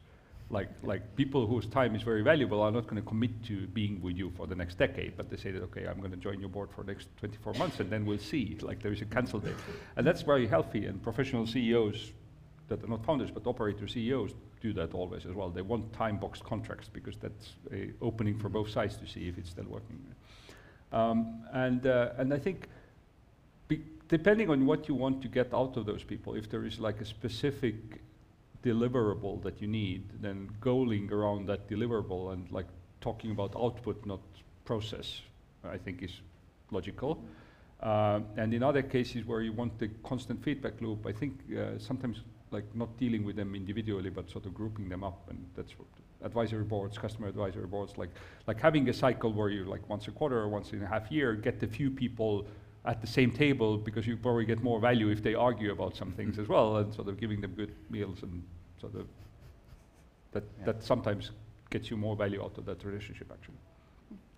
like 0.50 0.70
like 0.84 1.16
people 1.16 1.46
whose 1.46 1.66
time 1.66 1.96
is 1.96 2.04
very 2.04 2.22
valuable 2.22 2.62
are 2.62 2.72
not 2.72 2.84
going 2.84 3.02
to 3.02 3.08
commit 3.08 3.44
to 3.44 3.68
being 3.68 4.02
with 4.02 4.16
you 4.16 4.32
for 4.38 4.48
the 4.48 4.56
next 4.56 4.78
decade, 4.78 5.18
but 5.18 5.30
they 5.30 5.36
say 5.36 5.52
that 5.52 5.62
okay, 5.64 5.86
I'm 5.88 6.00
going 6.00 6.12
to 6.12 6.18
join 6.18 6.40
your 6.40 6.50
board 6.50 6.70
for 6.74 6.84
the 6.84 6.94
next 6.94 7.10
24 7.18 7.54
months, 7.56 7.80
and 7.80 7.90
then 7.90 8.06
we'll 8.06 8.18
see. 8.18 8.58
Like 8.62 8.82
there 8.82 8.94
is 8.94 9.02
a 9.02 9.06
cancel 9.06 9.40
date, 9.40 9.56
and 9.98 10.08
that's 10.08 10.22
very 10.22 10.48
healthy. 10.48 10.86
And 10.86 11.02
professional 11.04 11.46
CEOs 11.46 12.12
that 12.70 12.84
are 12.84 12.88
not 12.88 13.06
founders 13.06 13.32
but 13.32 13.48
operator 13.48 13.88
CEOs 13.88 14.32
do 14.62 14.74
that 14.74 14.94
always 14.94 15.26
as 15.26 15.34
well. 15.34 15.50
They 15.50 15.62
want 15.62 15.92
time 15.94 16.18
boxed 16.18 16.44
contracts 16.44 16.90
because 16.92 17.18
that's 17.18 17.54
a 17.74 17.92
opening 18.02 18.38
for 18.40 18.50
both 18.50 18.70
sides 18.70 18.96
to 18.98 19.08
see 19.08 19.28
if 19.28 19.38
it's 19.38 19.50
still 19.50 19.66
working. 19.68 20.00
Um, 20.94 21.44
and 21.52 21.86
uh, 21.86 22.12
and 22.18 22.34
I 22.34 22.40
think. 22.40 22.70
Depending 24.08 24.50
on 24.50 24.66
what 24.66 24.88
you 24.88 24.96
want 24.96 25.22
to 25.22 25.28
get 25.28 25.54
out 25.54 25.78
of 25.78 25.86
those 25.86 26.04
people, 26.04 26.36
if 26.36 26.50
there 26.50 26.66
is 26.66 26.80
like 26.80 27.02
a 27.02 27.06
specific 27.06 27.76
deliverable 28.64 29.42
that 29.44 29.62
you 29.62 29.68
need, 29.68 30.04
then 30.22 30.50
goaling 30.62 31.12
around 31.12 31.48
that 31.48 31.68
deliverable 31.70 32.34
and 32.34 32.52
like 32.52 32.68
talking 33.02 33.32
about 33.32 33.56
output, 33.56 34.06
not 34.06 34.22
process, 34.66 35.22
I 35.64 35.78
think 35.78 36.04
is 36.04 36.22
logical. 36.72 37.24
Uh, 37.82 38.22
and 38.38 38.54
in 38.54 38.64
other 38.64 38.82
cases 38.82 39.26
where 39.26 39.42
you 39.42 39.54
want 39.54 39.78
the 39.78 39.90
constant 40.04 40.44
feedback 40.44 40.82
loop, 40.82 41.06
I 41.06 41.12
think 41.12 41.40
uh, 41.56 41.78
sometimes 41.78 42.22
like 42.52 42.64
not 42.76 42.98
dealing 42.98 43.24
with 43.24 43.36
them 43.36 43.56
individually, 43.56 44.10
but 44.10 44.30
sort 44.30 44.46
of 44.46 44.54
grouping 44.54 44.90
them 44.90 45.04
up, 45.04 45.30
and 45.30 45.46
that's 45.56 45.74
what 45.78 45.88
advisory 46.24 46.64
boards, 46.64 46.98
customer 46.98 47.28
advisory 47.28 47.68
boards, 47.68 47.98
like 47.98 48.10
like 48.48 48.60
having 48.60 48.90
a 48.90 48.94
cycle 48.94 49.32
where 49.32 49.50
you 49.50 49.66
like 49.66 49.88
once 49.90 50.08
a 50.08 50.12
quarter 50.12 50.40
or 50.40 50.48
once 50.48 50.74
in 50.74 50.82
a 50.82 50.88
half 50.88 51.12
year 51.12 51.36
get 51.36 51.62
a 51.62 51.68
few 51.68 51.92
people 51.92 52.48
at 52.88 53.02
the 53.02 53.08
same 53.08 53.32
table 53.32 53.78
because 53.78 54.08
you 54.08 54.18
probably 54.18 54.46
get 54.46 54.64
more 54.64 54.80
value 54.80 55.10
if 55.10 55.22
they 55.22 55.36
argue 55.36 55.72
about 55.72 55.96
some 55.96 56.12
things 56.14 56.40
as 56.40 56.48
well, 56.48 56.78
and 56.78 56.94
sort 56.94 57.08
of 57.10 57.20
giving 57.20 57.42
them 57.42 57.52
good 57.52 57.76
meals 57.90 58.24
and 58.24 58.44
sort 58.80 58.96
of 58.96 59.08
that 60.32 60.44
Yeah. 60.44 60.66
that 60.66 60.84
sometimes 60.84 61.32
gets 61.70 61.92
you 61.92 61.98
more 61.98 62.16
value 62.16 62.42
out 62.44 62.58
of 62.58 62.66
that 62.66 62.84
relationship 62.84 63.32
actually. 63.32 63.60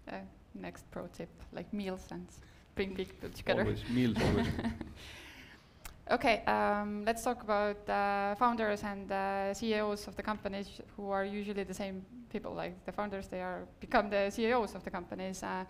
Uh, 0.08 0.22
next 0.56 0.90
pro 0.92 1.08
tip, 1.08 1.30
like 1.54 1.72
meals 1.72 2.08
and 2.12 2.28
bring 2.76 2.96
people 2.96 3.30
together. 3.30 3.62
Always 3.62 3.84
meals, 3.90 4.18
always. 4.22 4.48
Okay, 6.12 6.44
um, 6.48 7.06
let's 7.06 7.24
talk 7.24 7.44
about 7.44 7.88
uh, 7.88 8.34
founders 8.34 8.82
and 8.84 9.12
uh, 9.12 9.54
CEOs 9.54 10.08
of 10.08 10.16
the 10.16 10.24
companies 10.24 10.82
who 10.98 11.12
are 11.12 11.24
usually 11.24 11.64
the 11.64 11.74
same 11.74 12.04
people. 12.32 12.52
Like 12.56 12.84
the 12.86 12.92
founders, 12.92 13.28
they 13.28 13.42
are 13.42 13.68
become 13.80 14.10
the 14.10 14.32
CEOs 14.32 14.74
of 14.74 14.84
the 14.84 14.90
companies. 14.90 15.44
Uh, 15.44 15.66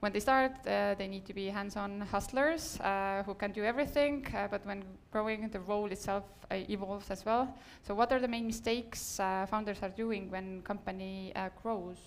when 0.00 0.12
they 0.12 0.20
start, 0.20 0.52
uh, 0.66 0.94
they 0.94 1.06
need 1.06 1.26
to 1.26 1.34
be 1.34 1.46
hands-on 1.46 2.00
hustlers 2.00 2.80
uh, 2.80 3.22
who 3.24 3.34
can 3.34 3.52
do 3.52 3.64
everything. 3.64 4.26
Uh, 4.34 4.48
but 4.50 4.64
when 4.66 4.82
growing, 5.12 5.48
the 5.48 5.60
role 5.60 5.92
itself 5.92 6.24
uh, 6.50 6.56
evolves 6.68 7.10
as 7.10 7.24
well. 7.24 7.54
So, 7.86 7.94
what 7.94 8.10
are 8.12 8.18
the 8.18 8.28
main 8.28 8.46
mistakes 8.46 9.20
uh, 9.20 9.46
founders 9.48 9.78
are 9.82 9.90
doing 9.90 10.30
when 10.30 10.62
company 10.62 11.32
uh, 11.36 11.50
grows? 11.62 11.98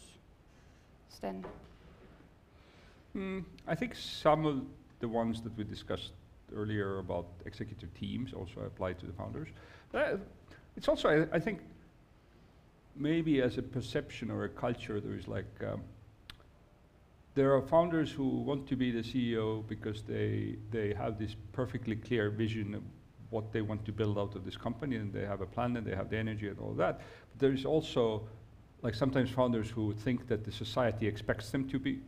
Sten. 1.09 1.45
Mm, 3.15 3.43
I 3.67 3.75
think 3.75 3.93
some 3.93 4.45
of 4.45 4.63
the 4.99 5.07
ones 5.07 5.41
that 5.43 5.55
we 5.55 5.63
discussed 5.63 6.13
earlier 6.55 6.97
about 6.97 7.27
executive 7.45 7.93
teams 7.93 8.33
also 8.33 8.61
apply 8.61 8.93
to 8.93 9.05
the 9.05 9.13
founders. 9.13 9.49
It's 10.75 10.87
also, 10.87 11.09
I, 11.09 11.35
I 11.35 11.39
think, 11.39 11.61
maybe 12.95 13.41
as 13.43 13.59
a 13.59 13.61
perception 13.61 14.31
or 14.31 14.45
a 14.45 14.49
culture, 14.49 14.99
there 14.99 15.13
is 15.13 15.27
like, 15.27 15.45
um, 15.63 15.81
there 17.35 17.53
are 17.55 17.61
founders 17.61 18.11
who 18.11 18.27
want 18.27 18.67
to 18.67 18.75
be 18.75 18.91
the 18.91 19.01
CEO 19.01 19.65
because 19.67 20.03
they, 20.03 20.55
they 20.71 20.93
have 20.93 21.17
this 21.17 21.35
perfectly 21.51 21.95
clear 21.95 22.29
vision 22.29 22.75
of 22.75 22.83
what 23.31 23.51
they 23.51 23.61
want 23.61 23.83
to 23.85 23.91
build 23.91 24.17
out 24.19 24.35
of 24.35 24.45
this 24.45 24.55
company 24.55 24.97
and 24.97 25.11
they 25.11 25.25
have 25.25 25.41
a 25.41 25.45
plan 25.45 25.75
and 25.75 25.85
they 25.85 25.95
have 25.95 26.09
the 26.09 26.17
energy 26.17 26.47
and 26.47 26.59
all 26.59 26.73
that. 26.73 27.01
But 27.31 27.39
there 27.39 27.51
is 27.51 27.65
also, 27.65 28.27
like 28.83 28.93
sometimes 28.93 29.31
founders 29.31 29.69
who 29.69 29.93
think 29.93 30.27
that 30.27 30.43
the 30.45 30.51
society 30.51 31.07
expects 31.07 31.49
them 31.49 31.67
to 31.69 31.79
be, 31.79 31.99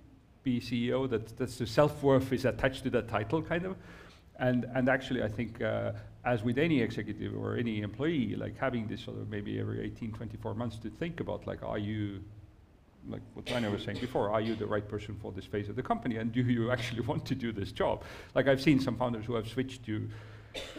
be 0.43 0.61
CEO, 0.61 1.09
that 1.09 1.35
that's 1.37 1.57
the 1.57 1.65
self-worth 1.65 2.31
is 2.31 2.45
attached 2.45 2.83
to 2.83 2.91
that 2.91 3.07
title, 3.07 3.41
kind 3.41 3.65
of. 3.65 3.75
And, 4.37 4.65
and 4.75 4.89
actually, 4.89 5.23
I 5.23 5.29
think, 5.29 5.61
uh, 5.61 5.93
as 6.23 6.43
with 6.43 6.59
any 6.59 6.81
executive 6.81 7.35
or 7.35 7.55
any 7.55 7.81
employee, 7.81 8.35
like 8.35 8.57
having 8.57 8.85
this 8.85 9.01
sort 9.01 9.17
of 9.17 9.29
maybe 9.29 9.59
every 9.59 9.83
18, 9.85 10.11
24 10.11 10.53
months 10.53 10.77
to 10.79 10.89
think 10.89 11.19
about, 11.19 11.47
like, 11.47 11.63
are 11.63 11.79
you, 11.79 12.21
like 13.07 13.21
what 13.33 13.49
Rainer 13.49 13.71
was 13.71 13.83
saying 13.83 13.99
before, 13.99 14.31
are 14.31 14.41
you 14.41 14.55
the 14.55 14.65
right 14.65 14.87
person 14.87 15.15
for 15.21 15.31
this 15.31 15.45
phase 15.45 15.69
of 15.69 15.75
the 15.75 15.83
company, 15.83 16.17
and 16.17 16.31
do 16.31 16.41
you 16.41 16.71
actually 16.71 17.01
want 17.11 17.25
to 17.25 17.35
do 17.35 17.51
this 17.51 17.71
job? 17.71 18.03
Like 18.33 18.47
I've 18.47 18.61
seen 18.61 18.79
some 18.79 18.97
founders 18.97 19.25
who 19.25 19.35
have 19.35 19.47
switched 19.47 19.85
to 19.85 20.09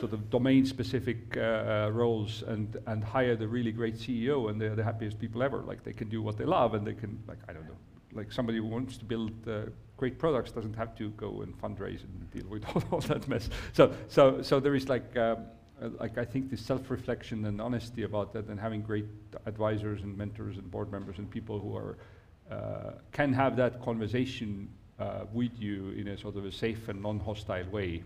sort 0.01 0.13
of 0.15 0.31
domain-specific 0.31 1.37
uh, 1.37 1.41
uh, 1.41 1.91
roles 1.93 2.43
and 2.47 2.79
and 2.87 3.05
hired 3.05 3.43
a 3.43 3.49
really 3.49 3.73
great 3.73 3.97
CEO, 3.97 4.51
and 4.51 4.61
they're 4.61 4.77
the 4.77 4.85
happiest 4.85 5.19
people 5.19 5.43
ever. 5.43 5.59
Like 5.59 5.85
they 5.85 5.93
can 5.93 6.09
do 6.09 6.23
what 6.23 6.37
they 6.37 6.45
love, 6.45 6.75
and 6.75 6.87
they 6.87 6.95
can, 6.95 7.23
like 7.29 7.39
I 7.49 7.53
don't 7.53 7.67
know, 7.67 7.79
like 8.13 8.33
somebody 8.33 8.59
who 8.59 8.67
wants 8.67 8.97
to 8.99 9.05
build 9.05 9.33
uh, 9.49 9.67
great 9.97 10.19
products 10.19 10.51
doesn't 10.53 10.75
have 10.75 10.95
to 10.97 11.11
go 11.11 11.43
and 11.43 11.59
fundraise 11.61 12.03
and 12.05 12.31
deal 12.31 12.47
with 12.49 12.65
all, 12.75 12.83
all 12.91 13.01
that 13.01 13.27
mess. 13.29 13.49
So, 13.73 13.95
so, 14.09 14.43
so 14.43 14.61
there 14.61 14.75
is 14.75 14.89
like, 14.89 15.17
um, 15.17 15.47
uh, 15.81 15.89
like 16.01 16.19
I 16.19 16.25
think 16.25 16.51
the 16.51 16.57
self-reflection 16.57 17.45
and 17.45 17.61
honesty 17.61 18.03
about 18.03 18.33
that, 18.33 18.47
and 18.49 18.59
having 18.59 18.83
great 18.83 19.07
advisors 19.47 20.03
and 20.03 20.17
mentors 20.17 20.57
and 20.57 20.71
board 20.71 20.91
members 20.91 21.19
and 21.19 21.31
people 21.31 21.59
who 21.59 21.77
are 21.77 21.99
can 23.13 23.33
have 23.33 23.57
that 23.57 23.83
conversation 23.83 24.69
uh, 24.99 25.25
with 25.33 25.53
you 25.59 25.91
in 25.91 26.09
a 26.09 26.19
sort 26.19 26.37
of 26.37 26.45
a 26.45 26.53
safe 26.53 26.89
and 26.89 27.03
non-hostile 27.03 27.69
way. 27.71 28.03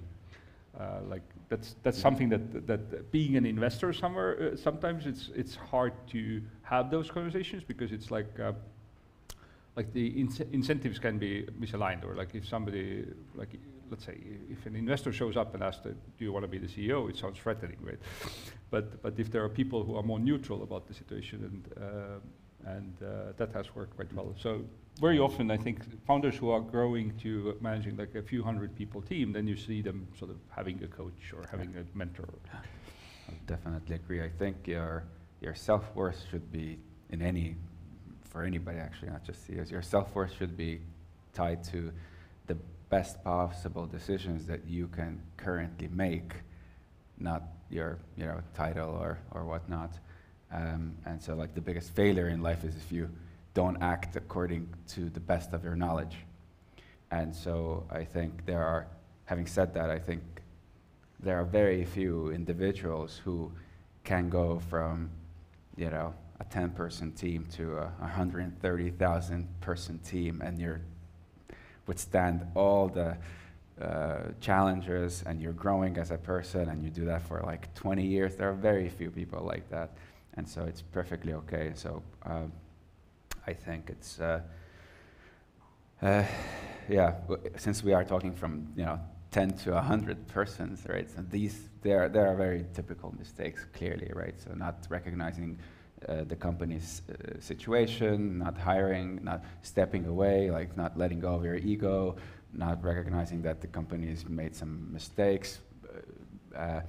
Uh, 0.78 1.00
like 1.08 1.22
that's 1.48 1.74
that's 1.82 1.98
something 1.98 2.28
that 2.28 2.66
that 2.66 3.10
being 3.10 3.36
an 3.36 3.44
investor 3.44 3.92
somewhere 3.92 4.52
uh, 4.52 4.56
sometimes 4.56 5.04
it's 5.04 5.30
it's 5.34 5.56
hard 5.56 5.92
to 6.06 6.40
have 6.62 6.92
those 6.92 7.10
conversations 7.10 7.64
because 7.64 7.90
it's 7.90 8.12
like 8.12 8.38
uh, 8.38 8.52
like 9.74 9.92
the 9.92 10.10
ince- 10.12 10.48
incentives 10.52 11.00
can 11.00 11.18
be 11.18 11.44
misaligned 11.60 12.04
or 12.04 12.14
like 12.14 12.36
if 12.36 12.46
somebody 12.46 13.04
like 13.34 13.58
let's 13.90 14.06
say 14.06 14.16
if 14.48 14.64
an 14.64 14.76
investor 14.76 15.12
shows 15.12 15.36
up 15.36 15.54
and 15.54 15.62
asks 15.64 15.84
uh, 15.84 15.90
do 16.18 16.24
you 16.24 16.32
want 16.32 16.44
to 16.44 16.48
be 16.48 16.58
the 16.58 16.68
CEO 16.68 17.10
it 17.10 17.16
sounds 17.16 17.36
threatening 17.38 17.78
right? 17.82 17.98
But 18.70 19.02
but 19.02 19.18
if 19.18 19.28
there 19.28 19.42
are 19.42 19.48
people 19.48 19.82
who 19.82 19.96
are 19.96 20.04
more 20.04 20.20
neutral 20.20 20.62
about 20.62 20.86
the 20.86 20.94
situation 20.94 21.44
and 21.48 21.84
uh, 21.84 22.18
and 22.76 22.92
uh, 23.02 23.32
that 23.36 23.50
has 23.52 23.74
worked 23.74 23.94
quite 23.96 24.12
well 24.12 24.34
so 24.38 24.50
very 25.00 25.18
often 25.18 25.50
I 25.50 25.56
think 25.56 25.76
founders 26.06 26.36
who 26.36 26.50
are 26.50 26.60
growing 26.60 27.16
to 27.22 27.56
managing 27.60 27.96
like 27.96 28.14
a 28.14 28.22
few 28.22 28.42
hundred 28.42 28.74
people 28.80 29.00
team 29.00 29.32
then 29.32 29.46
you 29.46 29.56
see 29.56 29.80
them 29.82 30.08
sort 30.18 30.30
of 30.30 30.38
having 30.50 30.82
a 30.82 30.88
coach 30.88 31.32
or 31.34 31.42
having 31.50 31.74
a 31.76 31.84
mentor 31.96 32.28
I 33.30 33.34
definitely 33.46 33.96
agree. 33.96 34.22
I 34.22 34.28
think 34.28 34.66
your 34.66 35.04
your 35.40 35.54
self 35.54 35.94
worth 35.94 36.24
should 36.30 36.50
be 36.52 36.78
in 37.10 37.22
any 37.22 37.56
for 38.30 38.42
anybody 38.44 38.78
actually, 38.78 39.10
not 39.10 39.24
just 39.24 39.46
CEOs. 39.46 39.70
Your 39.70 39.82
self 39.82 40.14
worth 40.14 40.36
should 40.36 40.56
be 40.56 40.80
tied 41.32 41.62
to 41.64 41.92
the 42.46 42.56
best 42.88 43.22
possible 43.22 43.86
decisions 43.86 44.46
that 44.46 44.66
you 44.66 44.88
can 44.88 45.22
currently 45.36 45.88
make, 45.88 46.32
not 47.18 47.42
your 47.70 47.98
you 48.16 48.26
know 48.26 48.40
title 48.54 48.90
or 48.90 49.18
or 49.30 49.44
whatnot. 49.44 49.98
Um, 50.52 50.94
and 51.06 51.22
so, 51.22 51.34
like 51.34 51.54
the 51.54 51.60
biggest 51.60 51.94
failure 51.94 52.28
in 52.28 52.42
life 52.42 52.64
is 52.64 52.76
if 52.76 52.90
you 52.90 53.08
don't 53.54 53.80
act 53.82 54.16
according 54.16 54.68
to 54.88 55.10
the 55.10 55.20
best 55.20 55.52
of 55.52 55.64
your 55.64 55.76
knowledge. 55.76 56.16
And 57.10 57.34
so, 57.34 57.84
I 57.90 58.04
think 58.04 58.46
there 58.46 58.64
are. 58.64 58.86
Having 59.26 59.46
said 59.46 59.74
that, 59.74 59.90
I 59.90 59.98
think 60.00 60.22
there 61.20 61.38
are 61.38 61.44
very 61.44 61.84
few 61.84 62.30
individuals 62.30 63.20
who 63.24 63.52
can 64.02 64.28
go 64.28 64.58
from, 64.68 65.08
you 65.76 65.88
know, 65.88 66.12
a 66.40 66.44
10 66.44 66.70
person 66.70 67.12
team 67.12 67.46
to 67.52 67.76
a 67.76 67.92
130,000 68.00 69.60
person 69.60 69.98
team 69.98 70.42
and 70.44 70.58
you're 70.58 70.80
withstand 71.86 72.46
all 72.54 72.88
the 72.88 73.16
uh, 73.84 74.20
challenges 74.40 75.24
and 75.26 75.40
you're 75.40 75.52
growing 75.52 75.96
as 75.96 76.10
a 76.10 76.18
person 76.18 76.68
and 76.68 76.82
you 76.84 76.90
do 76.90 77.04
that 77.04 77.22
for 77.22 77.42
like 77.44 77.72
20 77.74 78.06
years. 78.06 78.36
There 78.36 78.48
are 78.48 78.54
very 78.54 78.88
few 78.88 79.10
people 79.10 79.42
like 79.42 79.68
that. 79.70 79.90
And 80.34 80.48
so 80.48 80.64
it's 80.64 80.82
perfectly 80.82 81.32
okay. 81.34 81.72
So 81.74 82.02
um, 82.24 82.52
I 83.46 83.52
think 83.52 83.90
it's, 83.90 84.20
uh, 84.20 84.40
uh, 86.02 86.24
yeah, 86.88 87.14
since 87.56 87.82
we 87.82 87.92
are 87.92 88.04
talking 88.04 88.34
from, 88.34 88.72
you 88.76 88.84
know, 88.84 89.00
10 89.30 89.52
to 89.58 89.72
100 89.72 90.26
persons, 90.28 90.84
right? 90.88 91.08
So 91.08 91.22
these, 91.30 91.68
there, 91.82 92.08
there 92.08 92.26
are 92.26 92.36
very 92.36 92.66
typical 92.74 93.14
mistakes, 93.18 93.64
clearly, 93.72 94.10
right? 94.14 94.34
So 94.40 94.52
not 94.54 94.86
recognizing 94.88 95.58
uh, 96.08 96.24
the 96.24 96.36
company's 96.36 97.02
uh, 97.10 97.38
situation, 97.40 98.38
not 98.38 98.56
hiring, 98.56 99.20
not 99.22 99.44
stepping 99.62 100.06
away, 100.06 100.50
like 100.50 100.76
not 100.76 100.96
letting 100.96 101.20
go 101.20 101.34
of 101.34 101.44
your 101.44 101.56
ego, 101.56 102.16
not 102.52 102.82
recognizing 102.82 103.42
that 103.42 103.60
the 103.60 103.66
company's 103.66 104.28
made 104.28 104.56
some 104.56 104.92
mistakes, 104.92 105.60
uh, 106.56 106.58
uh, 106.58 106.80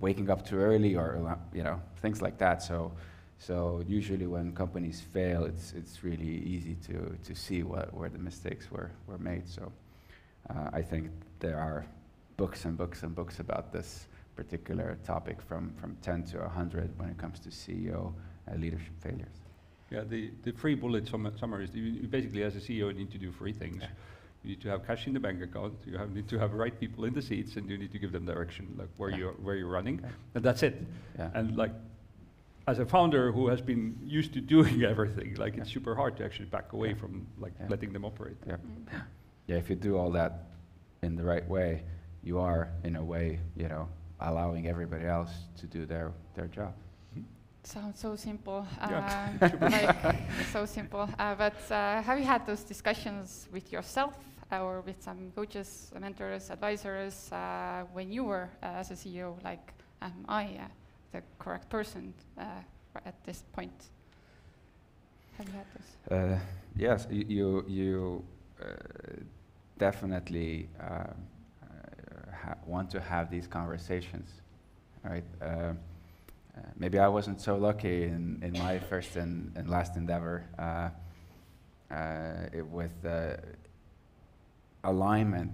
waking 0.00 0.30
up 0.30 0.44
too 0.44 0.58
early, 0.58 0.96
or 0.96 1.16
uh, 1.28 1.36
you 1.52 1.62
know 1.62 1.80
things 2.02 2.20
like 2.22 2.38
that. 2.38 2.62
So, 2.62 2.92
so 3.38 3.82
usually 3.86 4.26
when 4.26 4.52
companies 4.52 5.00
fail, 5.00 5.44
it's 5.44 5.72
it's 5.72 6.04
really 6.04 6.42
easy 6.54 6.76
to 6.86 7.16
to 7.24 7.34
see 7.34 7.62
what 7.62 7.92
where 7.94 8.08
the 8.08 8.18
mistakes 8.18 8.70
were 8.70 8.90
were 9.06 9.18
made. 9.18 9.48
So. 9.48 9.72
Uh, 10.48 10.70
I 10.72 10.82
think 10.82 11.10
there 11.38 11.58
are 11.58 11.86
books 12.36 12.64
and 12.64 12.76
books 12.76 13.02
and 13.02 13.14
books 13.14 13.38
about 13.38 13.72
this 13.72 14.06
particular 14.34 14.98
topic 15.04 15.40
from, 15.42 15.72
from 15.80 15.96
10 16.02 16.24
to 16.24 16.38
100 16.38 16.98
when 16.98 17.10
it 17.10 17.18
comes 17.18 17.38
to 17.40 17.50
CEO 17.50 18.12
uh, 18.50 18.54
leadership 18.56 18.94
failures. 19.00 19.36
Yeah, 19.90 20.04
the, 20.04 20.30
the 20.44 20.52
three 20.52 20.74
bullet 20.74 21.06
sum- 21.08 21.32
summary 21.38 21.64
is 21.64 21.74
you, 21.74 21.82
you 21.82 22.08
basically, 22.08 22.42
as 22.42 22.56
a 22.56 22.60
CEO, 22.60 22.88
you 22.88 22.94
need 22.94 23.10
to 23.10 23.18
do 23.18 23.30
three 23.32 23.52
things. 23.52 23.82
Yeah. 23.82 23.88
You 24.42 24.50
need 24.50 24.60
to 24.62 24.68
have 24.70 24.86
cash 24.86 25.06
in 25.06 25.12
the 25.12 25.20
bank 25.20 25.42
account. 25.42 25.74
You 25.86 25.98
have, 25.98 26.10
need 26.12 26.28
to 26.28 26.38
have 26.38 26.54
right 26.54 26.78
people 26.78 27.04
in 27.04 27.12
the 27.12 27.20
seats, 27.20 27.56
and 27.56 27.68
you 27.68 27.76
need 27.76 27.92
to 27.92 27.98
give 27.98 28.10
them 28.12 28.24
direction, 28.24 28.74
like 28.78 28.88
where 28.96 29.10
Yeah. 29.10 29.16
you're 29.18 29.32
where 29.44 29.54
you're 29.56 29.68
running, 29.68 30.00
Yeah. 30.02 30.08
and 30.34 30.42
that's 30.44 30.62
it. 30.62 30.74
Yeah. 31.18 31.30
And 31.34 31.56
like, 31.56 31.72
as 32.66 32.78
a 32.78 32.86
founder 32.86 33.32
who 33.32 33.48
has 33.48 33.60
been 33.60 33.98
used 34.02 34.32
to 34.34 34.40
doing 34.40 34.82
everything, 34.92 35.34
like 35.34 35.58
it's 35.58 35.70
super 35.70 35.94
hard 35.94 36.16
to 36.18 36.24
actually 36.24 36.46
back 36.46 36.72
away 36.72 36.88
Yeah. 36.90 36.94
from 37.02 37.26
like 37.38 37.52
Yeah. 37.60 37.68
letting 37.68 37.92
them 37.92 38.04
operate. 38.04 38.36
Yeah. 38.46 38.56
Mm. 38.56 39.02
yeah, 39.46 39.56
if 39.56 39.68
you 39.68 39.76
do 39.76 39.96
all 39.98 40.10
that 40.12 40.32
in 41.02 41.16
the 41.16 41.24
right 41.24 41.46
way, 41.48 41.82
you 42.22 42.38
are, 42.38 42.68
in 42.84 42.96
a 42.96 43.04
way, 43.04 43.40
you 43.56 43.68
know, 43.68 43.88
allowing 44.20 44.68
everybody 44.68 45.06
else 45.06 45.32
to 45.56 45.66
do 45.66 45.84
their, 45.86 46.12
their 46.34 46.46
job. 46.46 46.72
Sounds 47.62 47.98
so 48.00 48.16
simple. 48.16 48.66
Yeah. 48.78 49.32
Uh, 49.42 49.48
like 50.06 50.16
so 50.50 50.64
simple. 50.64 51.08
Uh, 51.18 51.34
but 51.34 51.56
uh, 51.70 52.00
have 52.02 52.18
you 52.18 52.24
had 52.24 52.46
those 52.46 52.62
discussions 52.62 53.48
with 53.52 53.70
yourself 53.70 54.14
or 54.58 54.80
with 54.80 55.02
some 55.02 55.32
coaches, 55.34 55.92
mentors, 55.98 56.50
advisors 56.50 57.30
uh, 57.32 57.84
when 57.92 58.10
you 58.10 58.24
were 58.24 58.50
uh, 58.62 58.66
as 58.66 58.90
a 58.90 58.94
CEO? 58.94 59.42
Like, 59.44 59.72
am 60.02 60.24
I 60.28 60.44
uh, 60.44 60.66
the 61.12 61.22
correct 61.38 61.68
person 61.68 62.12
uh, 62.38 62.44
at 63.04 63.14
this 63.24 63.44
point? 63.52 63.90
Have 65.38 65.46
you 65.46 65.54
had 65.54 65.66
this? 65.74 65.86
Uh, 66.10 66.38
yes, 66.76 67.06
you 67.10 67.64
you 67.68 68.24
uh, 68.60 68.66
definitely 69.78 70.68
want 72.66 72.90
to 72.90 73.00
have 73.00 73.30
these 73.30 73.46
conversations, 73.46 74.28
right? 75.04 75.24
Maybe 76.76 76.98
I 76.98 77.08
wasn't 77.08 77.40
so 77.40 77.56
lucky 77.56 78.04
in, 78.04 78.38
in 78.42 78.52
my 78.52 78.78
first 78.78 79.16
and, 79.16 79.52
and 79.56 79.68
last 79.68 79.96
endeavor 79.96 80.44
it 82.52 82.66
with 82.66 82.92
alignment 84.84 85.52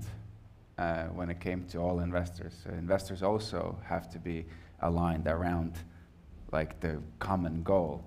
uh, 0.78 1.04
when 1.06 1.30
it 1.30 1.40
came 1.40 1.64
to 1.66 1.78
all 1.78 2.00
investors. 2.00 2.54
So 2.62 2.70
investors 2.70 3.22
also 3.22 3.78
have 3.84 4.10
to 4.10 4.18
be 4.18 4.44
aligned 4.80 5.26
around 5.26 5.74
like 6.52 6.80
the 6.80 7.00
common 7.18 7.62
goal. 7.62 8.04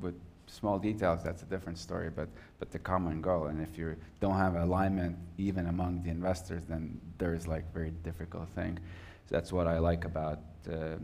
With 0.00 0.14
small 0.46 0.78
details, 0.78 1.22
that's 1.22 1.42
a 1.42 1.46
different 1.46 1.78
story, 1.78 2.10
but, 2.10 2.28
but 2.58 2.70
the 2.70 2.78
common 2.78 3.20
goal. 3.20 3.46
And 3.46 3.60
if 3.60 3.78
you 3.78 3.96
don't 4.20 4.36
have 4.36 4.56
alignment 4.56 5.16
even 5.38 5.66
among 5.66 6.02
the 6.02 6.10
investors, 6.10 6.64
then 6.68 7.00
there's 7.18 7.46
like 7.46 7.72
very 7.72 7.92
difficult 8.04 8.48
thing. 8.50 8.78
So 9.28 9.34
that's 9.36 9.52
what 9.52 9.66
I 9.66 9.78
like 9.78 10.04
about 10.04 10.40
uh, 10.70 10.96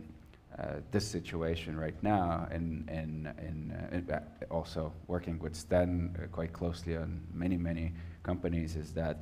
uh, 0.58 0.76
this 0.90 1.06
situation 1.06 1.78
right 1.78 2.02
now, 2.02 2.48
and 2.50 2.88
in, 2.88 3.30
in, 3.38 3.74
in 3.92 4.10
uh, 4.10 4.20
also 4.50 4.90
working 5.06 5.38
with 5.38 5.54
Sten 5.54 6.16
uh, 6.18 6.26
quite 6.28 6.54
closely 6.54 6.96
on 6.96 7.20
many, 7.34 7.58
many 7.58 7.92
companies, 8.22 8.74
is 8.74 8.92
that 8.94 9.18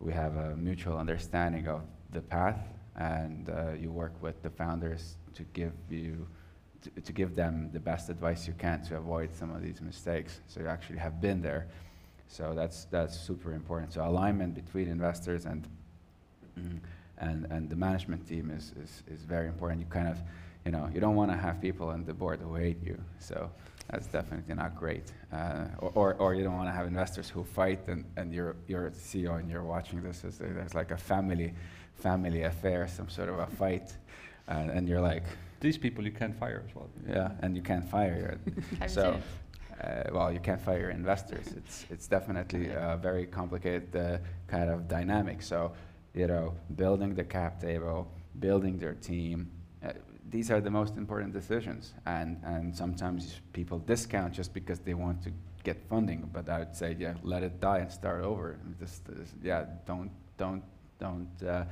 we 0.00 0.12
have 0.12 0.36
a 0.36 0.56
mutual 0.56 0.98
understanding 0.98 1.68
of 1.68 1.82
the 2.12 2.20
path, 2.20 2.58
and 2.96 3.48
uh, 3.48 3.72
you 3.72 3.90
work 3.90 4.12
with 4.22 4.42
the 4.42 4.50
founders 4.50 5.16
to 5.34 5.42
give 5.52 5.72
you 5.90 6.26
to, 6.82 7.00
to 7.00 7.12
give 7.12 7.34
them 7.34 7.70
the 7.72 7.80
best 7.80 8.10
advice 8.10 8.46
you 8.46 8.54
can 8.58 8.82
to 8.82 8.96
avoid 8.96 9.34
some 9.34 9.54
of 9.54 9.62
these 9.62 9.80
mistakes. 9.80 10.40
So 10.46 10.60
you 10.60 10.68
actually 10.68 10.98
have 10.98 11.20
been 11.20 11.42
there. 11.42 11.68
So 12.28 12.54
that's 12.54 12.84
that's 12.86 13.18
super 13.18 13.52
important. 13.52 13.92
So 13.92 14.04
alignment 14.06 14.54
between 14.54 14.88
investors 14.88 15.46
and 15.46 15.68
and 17.18 17.46
and 17.50 17.70
the 17.70 17.76
management 17.76 18.26
team 18.26 18.50
is, 18.50 18.72
is 18.82 19.02
is 19.08 19.22
very 19.22 19.46
important. 19.46 19.80
You 19.80 19.86
kind 19.86 20.08
of 20.08 20.18
you 20.64 20.72
know 20.72 20.88
you 20.92 21.00
don't 21.00 21.16
want 21.16 21.30
to 21.30 21.36
have 21.36 21.60
people 21.60 21.88
on 21.88 22.04
the 22.04 22.14
board 22.14 22.40
who 22.40 22.54
hate 22.54 22.82
you. 22.82 22.98
So 23.18 23.50
that's 23.90 24.06
definitely 24.06 24.54
not 24.54 24.74
great. 24.76 25.12
Uh, 25.32 25.66
or, 25.78 25.92
or, 25.94 26.14
or 26.14 26.34
you 26.34 26.42
don't 26.44 26.56
want 26.56 26.68
to 26.68 26.72
have 26.72 26.86
investors 26.86 27.28
who 27.28 27.44
fight 27.44 27.86
and, 27.88 28.04
and 28.16 28.32
you're, 28.32 28.56
you're 28.66 28.86
a 28.86 28.90
CEO 28.90 29.38
and 29.38 29.48
you're 29.50 29.62
watching 29.64 30.02
this 30.02 30.24
as 30.24 30.40
a- 30.40 30.44
there's 30.44 30.74
like 30.74 30.90
a 30.90 30.96
family, 30.96 31.54
family 31.94 32.42
affair, 32.42 32.88
some 32.88 33.08
sort 33.08 33.28
of 33.28 33.38
a 33.38 33.46
fight. 33.46 33.96
Uh, 34.48 34.52
and 34.72 34.88
you're 34.88 35.00
like, 35.00 35.24
These 35.60 35.78
people 35.78 36.04
you 36.04 36.10
can't 36.12 36.34
fire 36.38 36.62
as 36.68 36.74
well. 36.74 36.88
yeah, 37.08 37.32
and 37.42 37.56
you 37.56 37.62
can't 37.62 37.84
fire. 37.88 38.38
Have 38.80 38.90
So, 38.90 39.06
you 39.06 39.12
seen 39.12 39.22
it? 39.80 40.06
uh, 40.10 40.14
well, 40.14 40.32
you 40.32 40.40
can't 40.40 40.60
fire 40.60 40.90
investors. 40.90 41.46
It's, 41.56 41.86
it's 41.90 42.06
definitely 42.08 42.68
a 42.70 42.98
very 43.00 43.26
complicated 43.26 43.94
uh, 43.94 44.18
kind 44.48 44.68
of 44.70 44.88
dynamic. 44.88 45.42
So, 45.42 45.72
you 46.14 46.26
know, 46.26 46.54
building 46.76 47.14
the 47.14 47.24
cap 47.24 47.60
table, 47.60 48.08
building 48.40 48.78
their 48.78 48.94
team, 48.94 49.50
these 50.30 50.50
are 50.50 50.60
the 50.60 50.70
most 50.70 50.96
important 50.96 51.32
decisions. 51.32 51.94
And, 52.06 52.40
and 52.44 52.74
sometimes 52.74 53.40
people 53.52 53.78
discount 53.78 54.32
just 54.34 54.52
because 54.52 54.78
they 54.80 54.94
want 54.94 55.22
to 55.24 55.30
get 55.64 55.82
funding. 55.88 56.28
But 56.32 56.48
I 56.48 56.60
would 56.60 56.74
say, 56.74 56.96
yeah, 56.98 57.14
let 57.22 57.42
it 57.42 57.60
die 57.60 57.78
and 57.78 57.90
start 57.90 58.24
over. 58.24 58.58
Just, 58.78 59.02
yeah, 59.42 59.66
don't, 59.86 60.10
don't, 60.36 60.62
don't 60.98 61.28
uh, 61.46 61.64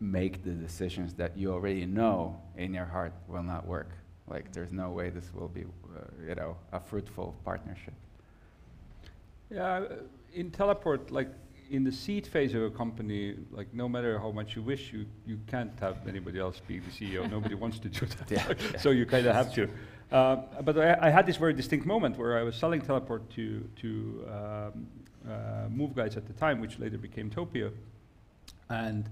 make 0.00 0.44
the 0.44 0.50
decisions 0.50 1.14
that 1.14 1.36
you 1.36 1.52
already 1.52 1.86
know 1.86 2.40
in 2.56 2.74
your 2.74 2.84
heart 2.84 3.12
will 3.28 3.42
not 3.42 3.66
work. 3.66 3.90
Like, 4.28 4.52
there's 4.52 4.72
no 4.72 4.90
way 4.90 5.10
this 5.10 5.32
will 5.32 5.48
be, 5.48 5.62
uh, 5.62 6.00
you 6.26 6.34
know, 6.34 6.56
a 6.72 6.80
fruitful 6.80 7.34
partnership. 7.44 7.94
Yeah, 9.50 9.84
in 10.34 10.50
Teleport, 10.50 11.12
like 11.12 11.28
in 11.70 11.84
the 11.84 11.92
seed 11.92 12.26
phase 12.26 12.54
of 12.54 12.62
a 12.62 12.70
company, 12.70 13.34
like 13.50 13.72
no 13.74 13.88
matter 13.88 14.18
how 14.18 14.30
much 14.30 14.56
you 14.56 14.62
wish, 14.62 14.92
you, 14.92 15.06
you 15.26 15.38
can't 15.46 15.72
have 15.80 16.06
anybody 16.06 16.38
else 16.38 16.60
be 16.66 16.78
the 16.78 16.90
CEO. 16.90 17.28
Nobody 17.36 17.54
wants 17.54 17.78
to 17.80 17.88
do 17.88 18.06
that. 18.06 18.30
Yeah. 18.30 18.78
so 18.78 18.90
you 18.90 19.06
kind 19.06 19.26
of 19.26 19.34
have 19.34 19.52
to. 19.54 19.64
Um, 20.12 20.44
but 20.62 20.78
I, 20.78 21.08
I 21.08 21.10
had 21.10 21.26
this 21.26 21.36
very 21.36 21.52
distinct 21.52 21.86
moment 21.86 22.16
where 22.16 22.38
I 22.38 22.42
was 22.42 22.54
selling 22.54 22.80
Teleport 22.80 23.28
to 23.30 23.68
to 23.82 24.24
um, 24.28 24.86
uh, 25.28 25.32
MoveGuides 25.68 26.16
at 26.16 26.26
the 26.26 26.32
time, 26.34 26.60
which 26.60 26.78
later 26.78 26.98
became 26.98 27.28
Topia, 27.28 27.72
and 28.70 29.08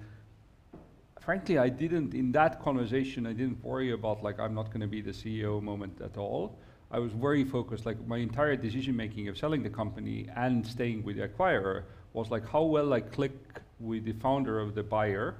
frankly, 1.20 1.58
I 1.58 1.68
didn't 1.68 2.14
in 2.14 2.30
that 2.32 2.62
conversation. 2.62 3.26
I 3.26 3.32
didn't 3.32 3.62
worry 3.64 3.90
about 3.90 4.22
like 4.22 4.38
I'm 4.38 4.54
not 4.54 4.66
going 4.66 4.82
to 4.82 4.86
be 4.86 5.00
the 5.00 5.10
CEO 5.10 5.60
moment 5.60 6.00
at 6.00 6.16
all. 6.16 6.56
I 6.92 7.00
was 7.00 7.12
very 7.12 7.42
focused. 7.42 7.86
Like 7.86 8.06
my 8.06 8.18
entire 8.18 8.54
decision 8.54 8.94
making 8.94 9.26
of 9.26 9.36
selling 9.36 9.64
the 9.64 9.70
company 9.70 10.28
and 10.36 10.64
staying 10.64 11.02
with 11.02 11.16
the 11.16 11.26
acquirer 11.26 11.82
was 12.14 12.30
like 12.30 12.48
how 12.48 12.62
well 12.62 12.94
I 12.94 13.00
click 13.00 13.36
with 13.78 14.04
the 14.04 14.12
founder 14.12 14.58
of 14.58 14.74
the 14.74 14.82
buyer, 14.82 15.36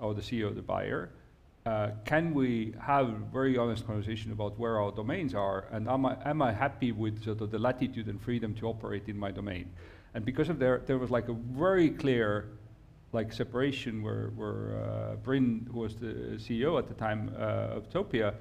or 0.00 0.14
the 0.14 0.22
CEO 0.22 0.46
of 0.46 0.56
the 0.56 0.62
buyer. 0.62 1.10
Uh, 1.66 1.90
can 2.04 2.32
we 2.34 2.74
have 2.80 3.08
very 3.32 3.56
honest 3.56 3.86
conversation 3.86 4.32
about 4.32 4.58
where 4.58 4.78
our 4.80 4.92
domains 4.92 5.34
are, 5.34 5.66
and 5.72 5.88
am 5.88 6.06
I 6.06 6.16
am 6.24 6.40
I 6.40 6.52
happy 6.52 6.92
with 6.92 7.24
sort 7.24 7.40
of 7.40 7.50
the 7.50 7.58
latitude 7.58 8.06
and 8.06 8.20
freedom 8.20 8.54
to 8.54 8.66
operate 8.66 9.08
in 9.08 9.18
my 9.18 9.30
domain? 9.30 9.70
And 10.14 10.24
because 10.24 10.48
of 10.48 10.58
there, 10.58 10.82
there 10.86 10.98
was 10.98 11.10
like 11.10 11.28
a 11.28 11.32
very 11.32 11.90
clear 11.90 12.48
like 13.12 13.32
separation 13.32 14.02
where, 14.02 14.30
where 14.36 14.76
uh, 14.76 15.16
Brynne, 15.24 15.66
who 15.72 15.80
was 15.80 15.94
the 15.94 16.36
CEO 16.36 16.78
at 16.78 16.88
the 16.88 16.94
time 16.94 17.32
uh, 17.38 17.76
of 17.76 17.88
Topia, 17.88 18.34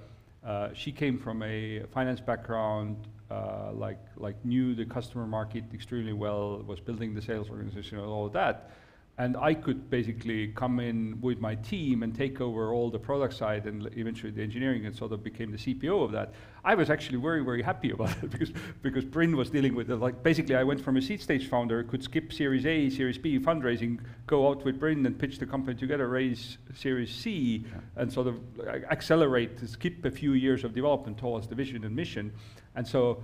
uh, 0.46 0.70
she 0.74 0.92
came 0.92 1.18
from 1.18 1.42
a 1.44 1.84
finance 1.94 2.20
background, 2.20 3.08
uh, 3.32 3.72
like, 3.74 4.00
like 4.18 4.44
knew 4.46 4.76
the 4.76 4.86
customer 4.86 5.26
market 5.26 5.64
extremely 5.74 6.14
well, 6.14 6.62
was 6.66 6.80
building 6.80 7.14
the 7.14 7.22
sales 7.22 7.50
organization 7.50 7.98
and 7.98 8.08
all 8.08 8.26
of 8.26 8.34
that. 8.34 8.72
And 9.20 9.38
I 9.38 9.54
could 9.54 9.92
basically 9.92 10.48
come 10.48 10.80
in 10.80 11.22
with 11.22 11.40
my 11.40 11.54
team 11.54 12.02
and 12.02 12.16
take 12.16 12.42
over 12.42 12.74
all 12.74 12.90
the 12.90 12.98
product 12.98 13.36
side 13.36 13.68
and 13.68 13.88
eventually 13.96 14.32
the 14.32 14.42
engineering 14.42 14.88
and 14.88 14.96
sort 14.96 15.12
of 15.12 15.24
became 15.24 15.52
the 15.52 15.58
CPO 15.58 16.04
of 16.04 16.12
that. 16.14 16.34
I 16.66 16.74
was 16.74 16.90
actually 16.90 17.20
very, 17.20 17.44
very 17.44 17.62
happy 17.62 17.92
about 17.92 18.10
it 18.24 18.30
because, 18.32 18.52
because 18.82 19.06
Brynne 19.06 19.36
was 19.36 19.52
dealing 19.52 19.76
with 19.76 19.92
it. 19.92 19.98
Like 19.98 20.24
basically 20.24 20.56
I 20.56 20.64
went 20.64 20.82
from 20.82 20.98
a 20.98 21.02
seed 21.02 21.22
stage 21.22 21.48
founder, 21.48 21.84
could 21.84 22.02
skip 22.02 22.34
Series 22.34 22.66
A, 22.66 22.90
Series 22.90 23.20
B 23.20 23.38
fundraising, 23.38 24.00
go 24.26 24.50
out 24.50 24.66
with 24.66 24.80
Brynne 24.80 25.06
and 25.06 25.18
pitch 25.20 25.38
the 25.38 25.46
company 25.46 25.78
together, 25.78 26.08
raise 26.08 26.58
Series 26.74 27.14
C 27.14 27.66
and 27.96 28.12
sort 28.12 28.26
of 28.26 28.40
like, 28.58 28.84
accelerate, 28.90 29.60
skip 29.70 30.04
a 30.06 30.12
few 30.12 30.34
years 30.34 30.64
of 30.64 30.74
development 30.74 31.20
towards 31.20 31.48
the 31.48 31.54
vision 31.54 31.84
and 31.84 31.96
mission. 31.96 32.34
And 32.76 32.88
so, 32.88 33.24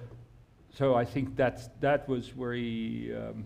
so 0.72 0.94
I 0.94 1.04
think 1.04 1.36
that's, 1.36 1.70
that 1.80 2.08
was 2.08 2.28
very, 2.28 3.12
um, 3.18 3.46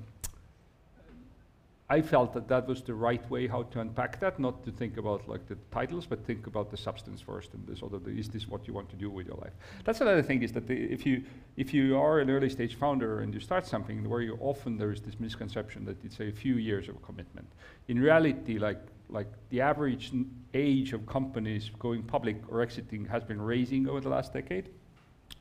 I 1.90 2.02
felt 2.02 2.34
that 2.34 2.48
that 2.48 2.66
was 2.66 2.82
the 2.82 2.94
right 2.94 3.30
way 3.30 3.46
how 3.46 3.64
to 3.64 3.82
unpack 3.82 4.20
that, 4.22 4.40
not 4.40 4.64
to 4.64 4.72
think 4.72 4.98
about 4.98 5.28
like 5.28 5.46
the 5.48 5.58
titles, 5.70 6.06
but 6.06 6.26
think 6.26 6.48
about 6.48 6.72
the 6.72 6.78
substance 6.78 7.22
first 7.22 7.54
and 7.54 7.68
the 7.68 7.76
sort 7.76 7.94
of 7.94 8.06
the, 8.06 8.12
is 8.12 8.30
this 8.30 8.48
what 8.48 8.68
you 8.68 8.74
want 8.74 8.90
to 8.90 8.96
do 8.96 9.10
with 9.10 9.28
your 9.28 9.36
life? 9.36 9.52
That's 9.84 10.00
another 10.00 10.22
thing 10.22 10.44
is 10.44 10.54
that 10.54 10.66
the, 10.66 10.76
if 10.76 11.06
you 11.06 11.24
if 11.58 11.74
you 11.74 11.98
are 11.98 12.20
an 12.20 12.30
early 12.30 12.50
stage 12.50 12.76
founder 12.76 13.20
and 13.20 13.34
you 13.34 13.40
start 13.40 13.68
something 13.68 14.10
where 14.10 14.22
you 14.22 14.38
often 14.40 14.78
there 14.78 14.92
is 14.92 15.02
this 15.02 15.20
misconception 15.20 15.84
that 15.86 16.04
it's 16.06 16.20
a 16.22 16.32
few 16.32 16.56
years 16.56 16.88
of 16.88 17.02
commitment. 17.04 17.48
In 17.90 18.00
reality, 18.00 18.58
like 18.58 18.80
like 19.10 19.28
the 19.50 19.60
average 19.60 20.12
age 20.54 20.94
of 20.94 21.06
companies 21.06 21.70
going 21.80 22.02
public 22.04 22.38
or 22.50 22.62
exiting 22.62 23.06
has 23.06 23.24
been 23.24 23.42
raising 23.42 23.90
over 23.90 24.00
the 24.00 24.10
last 24.10 24.34
decade, 24.34 24.70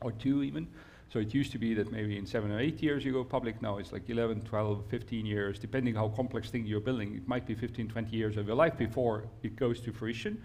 or 0.01 0.11
two 0.11 0.43
even. 0.43 0.67
So 1.13 1.19
it 1.19 1.31
used 1.31 1.51
to 1.51 1.59
be 1.59 1.75
that 1.75 1.91
maybe 1.91 2.17
in 2.17 2.25
seven 2.25 2.51
or 2.51 2.59
eight 2.59 2.81
years 2.81 3.05
you 3.05 3.13
go 3.13 3.23
public. 3.23 3.61
Now 3.61 3.77
it's 3.77 3.91
like 3.91 4.09
11, 4.09 4.41
12, 4.41 4.85
15 4.89 5.27
years, 5.27 5.59
depending 5.59 5.93
how 5.93 6.07
complex 6.07 6.49
thing 6.49 6.65
you're 6.65 6.79
building. 6.79 7.13
It 7.13 7.27
might 7.27 7.45
be 7.45 7.53
15, 7.53 7.87
20 7.87 8.17
years 8.17 8.35
of 8.35 8.47
your 8.47 8.55
life 8.55 8.79
before 8.79 9.25
it 9.43 9.55
goes 9.55 9.79
to 9.81 9.93
fruition. 9.93 10.41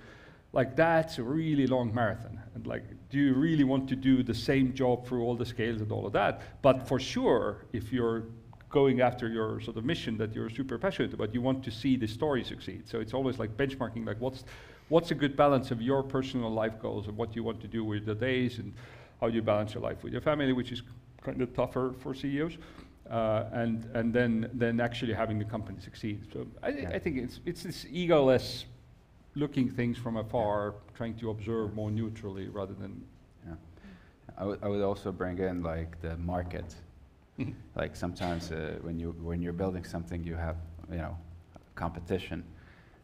Like 0.53 0.77
that's 0.77 1.17
a 1.17 1.23
really 1.23 1.67
long 1.67 1.95
marathon. 1.95 2.39
And 2.55 2.67
like, 2.67 2.85
do 3.09 3.19
you 3.19 3.33
really 3.33 3.65
want 3.65 3.89
to 3.89 3.97
do 3.97 4.23
the 4.23 4.35
same 4.35 4.75
job 4.75 5.07
through 5.07 5.23
all 5.23 5.37
the 5.37 5.47
scales 5.47 5.81
and 5.81 5.91
all 5.91 6.07
of 6.07 6.13
that? 6.13 6.43
But 6.61 6.87
for 6.87 7.01
sure, 7.01 7.65
if 7.73 7.91
you're 7.91 8.25
going 8.69 9.01
after 9.01 9.27
your 9.27 9.63
sort 9.63 9.79
of 9.79 9.87
mission 9.87 10.19
that 10.19 10.35
you're 10.35 10.51
super 10.51 10.77
passionate 10.77 11.15
about, 11.15 11.33
you 11.33 11.41
want 11.41 11.65
to 11.65 11.71
see 11.71 11.97
the 11.97 12.07
story 12.07 12.45
succeed. 12.45 12.87
So 12.87 13.01
it's 13.01 13.15
always 13.15 13.39
like 13.39 13.57
benchmarking, 13.57 14.07
like 14.07 14.21
what's 14.21 14.45
what's 14.91 15.11
a 15.11 15.15
good 15.15 15.35
balance 15.35 15.71
of 15.71 15.81
your 15.81 16.03
personal 16.03 16.51
life 16.51 16.79
goals 16.79 17.09
and 17.09 17.17
what 17.17 17.35
you 17.37 17.43
want 17.43 17.61
to 17.63 17.69
do 17.69 17.85
with 17.85 18.05
the 18.05 18.15
days 18.15 18.59
and 18.59 18.75
how 19.21 19.27
you 19.29 19.43
balance 19.43 19.75
your 19.75 19.83
life 19.83 20.03
with 20.03 20.13
your 20.13 20.23
family, 20.23 20.53
which 20.53 20.73
is 20.73 20.83
kind 21.23 21.41
of 21.43 21.53
tougher 21.55 21.95
for 22.01 22.15
CEOs, 22.15 22.59
uh, 23.11 23.45
and 23.53 23.85
and 23.95 24.13
then 24.13 24.51
then 24.55 24.81
actually 24.81 25.15
having 25.15 25.39
the 25.39 25.45
company 25.45 25.79
succeed. 25.81 26.21
So 26.33 26.47
I, 26.63 26.69
Yeah. 26.71 26.91
I 26.97 26.99
think 26.99 27.17
it's 27.19 27.41
it's 27.47 27.63
this 27.63 27.85
egoless 27.85 28.65
looking 29.35 29.71
things 29.71 29.99
from 29.99 30.17
afar, 30.17 30.75
trying 30.95 31.15
to 31.19 31.31
observe 31.31 31.75
more 31.75 31.91
neutrally 31.91 32.49
rather 32.49 32.75
than 32.75 33.05
Yeah. 33.47 33.55
I 34.37 34.45
would, 34.45 34.59
I 34.63 34.69
would 34.69 34.83
also 34.83 35.13
bring 35.13 35.39
in 35.39 35.63
like 35.63 36.01
the 36.01 36.17
market. 36.17 36.75
Mhm. 37.39 37.55
like 37.77 37.95
sometimes 37.97 38.51
uh, 38.51 38.79
when 38.83 38.99
you 38.99 39.13
when 39.23 39.41
you're 39.43 39.57
building 39.57 39.85
something, 39.85 40.25
you 40.25 40.35
have 40.37 40.57
you 40.91 40.99
know 40.99 41.17
competition, 41.75 42.43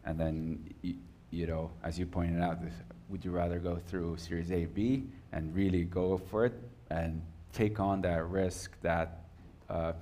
and 0.05 0.19
then 0.19 0.59
y- 0.83 0.97
you 1.31 1.47
know, 1.47 1.71
as 1.83 1.99
you 1.99 2.07
pointed 2.07 2.41
out, 2.43 2.61
this, 2.63 2.75
would 3.09 3.25
you 3.25 3.31
rather 3.31 3.59
go 3.59 3.77
through 3.77 4.17
Series 4.17 4.51
A, 4.51 4.65
B, 4.65 5.05
and 5.33 5.55
really 5.55 5.85
go 5.85 6.19
for 6.19 6.47
it 6.47 6.55
and 6.91 7.21
take 7.53 7.81
on 7.81 8.01
that 8.03 8.29
risk 8.29 8.71
that 8.83 9.21
uh, 9.69 9.93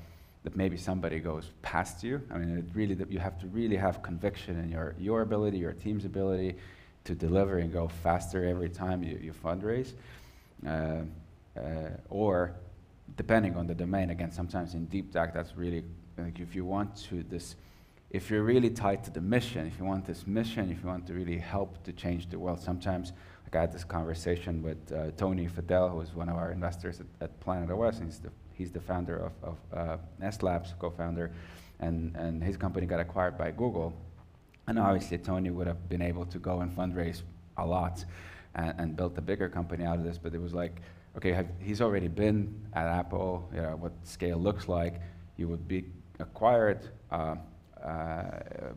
that 0.44 0.56
maybe 0.56 0.76
somebody 0.76 1.20
goes 1.20 1.50
past 1.62 2.02
you? 2.02 2.20
I 2.30 2.38
mean, 2.38 2.58
it 2.58 2.64
really 2.74 2.94
that 2.94 3.10
you 3.10 3.18
have 3.18 3.38
to 3.40 3.46
really 3.48 3.76
have 3.76 4.02
conviction 4.02 4.58
in 4.58 4.70
your 4.70 4.94
your 4.98 5.22
ability, 5.22 5.58
your 5.58 5.72
team's 5.72 6.04
ability 6.04 6.56
to 7.04 7.14
deliver 7.14 7.58
and 7.58 7.72
go 7.72 7.88
faster 7.88 8.44
every 8.44 8.68
time 8.68 9.02
you, 9.02 9.18
you 9.20 9.32
fundraise, 9.32 9.92
uh, 10.66 11.00
uh, 11.58 11.62
or 12.08 12.54
depending 13.16 13.56
on 13.56 13.66
the 13.66 13.74
domain. 13.74 14.10
Again, 14.10 14.30
sometimes 14.30 14.74
in 14.74 14.86
deep 14.86 15.12
tech, 15.12 15.34
that's 15.34 15.56
really 15.56 15.84
like 16.16 16.38
if 16.38 16.54
you 16.54 16.64
want 16.64 16.94
to 17.08 17.22
this 17.24 17.56
if 18.12 18.30
you're 18.30 18.42
really 18.42 18.68
tied 18.68 19.02
to 19.02 19.10
the 19.10 19.22
mission, 19.22 19.66
if 19.66 19.78
you 19.78 19.86
want 19.86 20.04
this 20.04 20.26
mission, 20.26 20.70
if 20.70 20.82
you 20.82 20.88
want 20.88 21.06
to 21.06 21.14
really 21.14 21.38
help 21.38 21.82
to 21.82 21.92
change 21.94 22.28
the 22.28 22.38
world, 22.38 22.60
sometimes, 22.60 23.14
like 23.44 23.56
I 23.56 23.62
had 23.62 23.72
this 23.72 23.84
conversation 23.84 24.62
with 24.62 24.92
uh, 24.92 25.12
Tony 25.16 25.48
Fadell, 25.48 25.90
who 25.90 26.02
is 26.02 26.14
one 26.14 26.28
of 26.28 26.36
our 26.36 26.52
investors 26.52 27.00
at, 27.00 27.06
at 27.22 27.40
Planet 27.40 27.70
OS, 27.70 28.00
and 28.00 28.06
he's 28.06 28.18
the, 28.18 28.30
he's 28.52 28.70
the 28.70 28.80
founder 28.80 29.16
of, 29.16 29.32
of 29.42 29.56
uh, 29.72 29.96
Nest 30.18 30.42
Labs, 30.42 30.74
co-founder, 30.78 31.32
and, 31.80 32.14
and 32.14 32.44
his 32.44 32.58
company 32.58 32.86
got 32.86 33.00
acquired 33.00 33.38
by 33.38 33.50
Google. 33.50 33.94
And 34.68 34.78
obviously 34.78 35.16
Tony 35.16 35.48
would 35.48 35.66
have 35.66 35.88
been 35.88 36.02
able 36.02 36.26
to 36.26 36.38
go 36.38 36.60
and 36.60 36.70
fundraise 36.70 37.22
a 37.56 37.66
lot 37.66 38.04
and, 38.54 38.74
and 38.76 38.94
built 38.94 39.16
a 39.16 39.22
bigger 39.22 39.48
company 39.48 39.86
out 39.86 39.96
of 39.96 40.04
this, 40.04 40.18
but 40.18 40.34
it 40.34 40.40
was 40.40 40.52
like, 40.52 40.82
okay, 41.16 41.32
have, 41.32 41.48
he's 41.60 41.80
already 41.80 42.08
been 42.08 42.60
at 42.74 42.86
Apple, 42.88 43.48
you 43.54 43.62
know, 43.62 43.74
what 43.76 43.92
scale 44.02 44.36
looks 44.36 44.68
like, 44.68 45.00
you 45.38 45.48
would 45.48 45.66
be 45.66 45.86
acquired, 46.20 46.90
uh, 47.10 47.36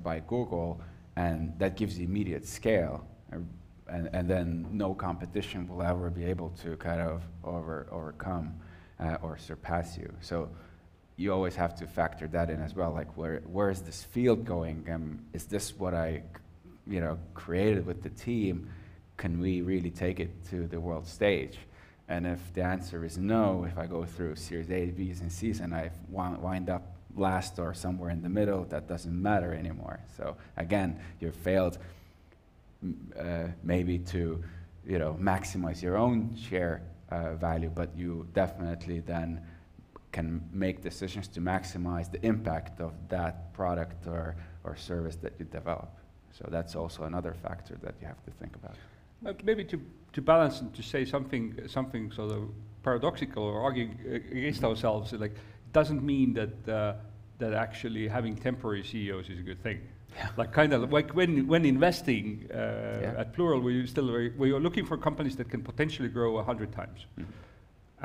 by 0.04 0.22
Google, 0.28 0.82
and 1.16 1.54
that 1.60 1.76
gives 1.78 1.98
immediate 2.00 2.48
scale. 2.48 3.06
And, 3.88 4.10
and 4.14 4.28
then 4.28 4.68
no 4.72 4.96
competition 4.96 5.68
will 5.68 5.84
ever 5.84 6.10
be 6.10 6.26
able 6.26 6.50
to 6.64 6.76
kind 6.78 7.02
of 7.02 7.22
over, 7.44 7.88
overcome 7.92 8.56
uh, 9.00 9.18
or 9.22 9.38
surpass 9.38 9.96
you. 9.96 10.12
So 10.22 10.50
you 11.18 11.32
always 11.32 11.56
have 11.56 11.76
to 11.76 11.88
factor 11.88 12.28
that 12.30 12.50
in 12.50 12.62
as 12.62 12.74
well. 12.74 12.92
Like, 12.92 13.16
where, 13.16 13.42
where 13.46 13.70
is 13.70 13.82
this 13.82 14.04
field 14.04 14.44
going? 14.44 14.88
Um, 14.92 15.20
is 15.34 15.46
this 15.46 15.78
what 15.78 15.94
I, 15.94 16.24
you 16.88 17.00
know, 17.00 17.20
created 17.36 17.86
with 17.86 18.02
the 18.02 18.10
team? 18.10 18.70
Can 19.18 19.40
we 19.40 19.62
really 19.62 19.92
take 19.92 20.20
it 20.20 20.32
to 20.50 20.68
the 20.68 20.80
world 20.80 21.08
stage? 21.08 21.60
And 22.08 22.26
if 22.28 22.40
the 22.54 22.64
answer 22.64 23.06
is 23.06 23.18
no, 23.18 23.66
if 23.66 23.78
I 23.78 23.86
go 23.86 24.04
through 24.04 24.36
Series 24.36 24.70
A, 24.70 24.88
Bs, 24.88 25.22
and 25.22 25.32
Cs, 25.32 25.60
and 25.60 25.74
I 25.74 25.92
wind 26.10 26.70
up 26.70 26.95
last 27.16 27.60
or 27.60 27.74
somewhere 27.74 28.10
in 28.10 28.22
the 28.22 28.30
middle, 28.30 28.66
that 28.66 28.88
doesn't 28.88 29.22
matter 29.22 29.54
anymore. 29.54 30.00
So 30.18 30.36
again, 30.58 31.00
you 31.20 31.32
failed 31.32 31.78
uh, 33.20 33.48
maybe 33.64 34.00
to 34.00 34.44
you 34.86 35.00
know, 35.00 35.18
maximize 35.20 35.82
your 35.82 35.98
own 35.98 36.36
share 36.36 36.82
uh, 37.10 37.36
value, 37.36 37.72
but 37.74 37.90
you 37.98 38.28
definitely 38.34 39.00
then 39.00 39.42
can 40.12 40.42
make 40.54 40.82
decisions 40.82 41.28
to 41.28 41.42
maximize 41.42 42.10
the 42.12 42.24
impact 42.26 42.80
of 42.80 42.94
that 43.10 43.52
product 43.54 44.08
or, 44.08 44.36
or 44.64 44.76
service 44.76 45.16
that 45.18 45.34
you 45.40 45.46
develop. 45.46 45.90
So 46.32 46.48
that's 46.50 46.76
also 46.76 47.04
another 47.04 47.34
factor 47.34 47.78
that 47.82 47.96
you 48.00 48.08
have 48.08 48.24
to 48.26 48.32
think 48.32 48.56
about. 48.56 48.76
Uh, 49.26 49.34
maybe 49.44 49.64
to, 49.66 49.82
to 50.14 50.22
balance 50.22 50.62
and 50.62 50.74
to 50.74 50.84
say 50.84 51.06
something, 51.06 51.58
something 51.68 52.12
sort 52.12 52.32
of 52.32 52.50
paradoxical 52.84 53.44
or 53.44 53.62
arguing 53.62 53.98
against 54.32 54.64
ourselves, 54.64 55.12
like 55.14 55.36
doesn't 55.80 56.04
mean 56.14 56.30
that 56.40 56.56
uh, 56.68 56.94
that 57.42 57.54
actually 57.66 58.08
having 58.18 58.34
temporary 58.48 58.84
CEOs 58.92 59.28
is 59.34 59.40
a 59.40 59.48
good 59.50 59.62
thing. 59.68 59.80
Yeah. 60.16 60.30
Like 60.38 60.52
kind 60.62 60.72
of 60.74 60.80
like 60.98 61.10
when 61.20 61.32
when 61.54 61.64
investing 61.76 62.26
uh, 62.52 62.56
yeah. 62.56 63.22
at 63.22 63.28
Plural, 63.36 63.60
we 63.68 63.86
still 63.94 64.10
we 64.44 64.48
are 64.56 64.64
looking 64.68 64.86
for 64.90 64.96
companies 64.98 65.36
that 65.40 65.48
can 65.54 65.62
potentially 65.72 66.10
grow 66.18 66.32
a 66.42 66.44
hundred 66.50 66.72
times. 66.82 67.00
Mm 67.18 67.26
-hmm 67.26 67.46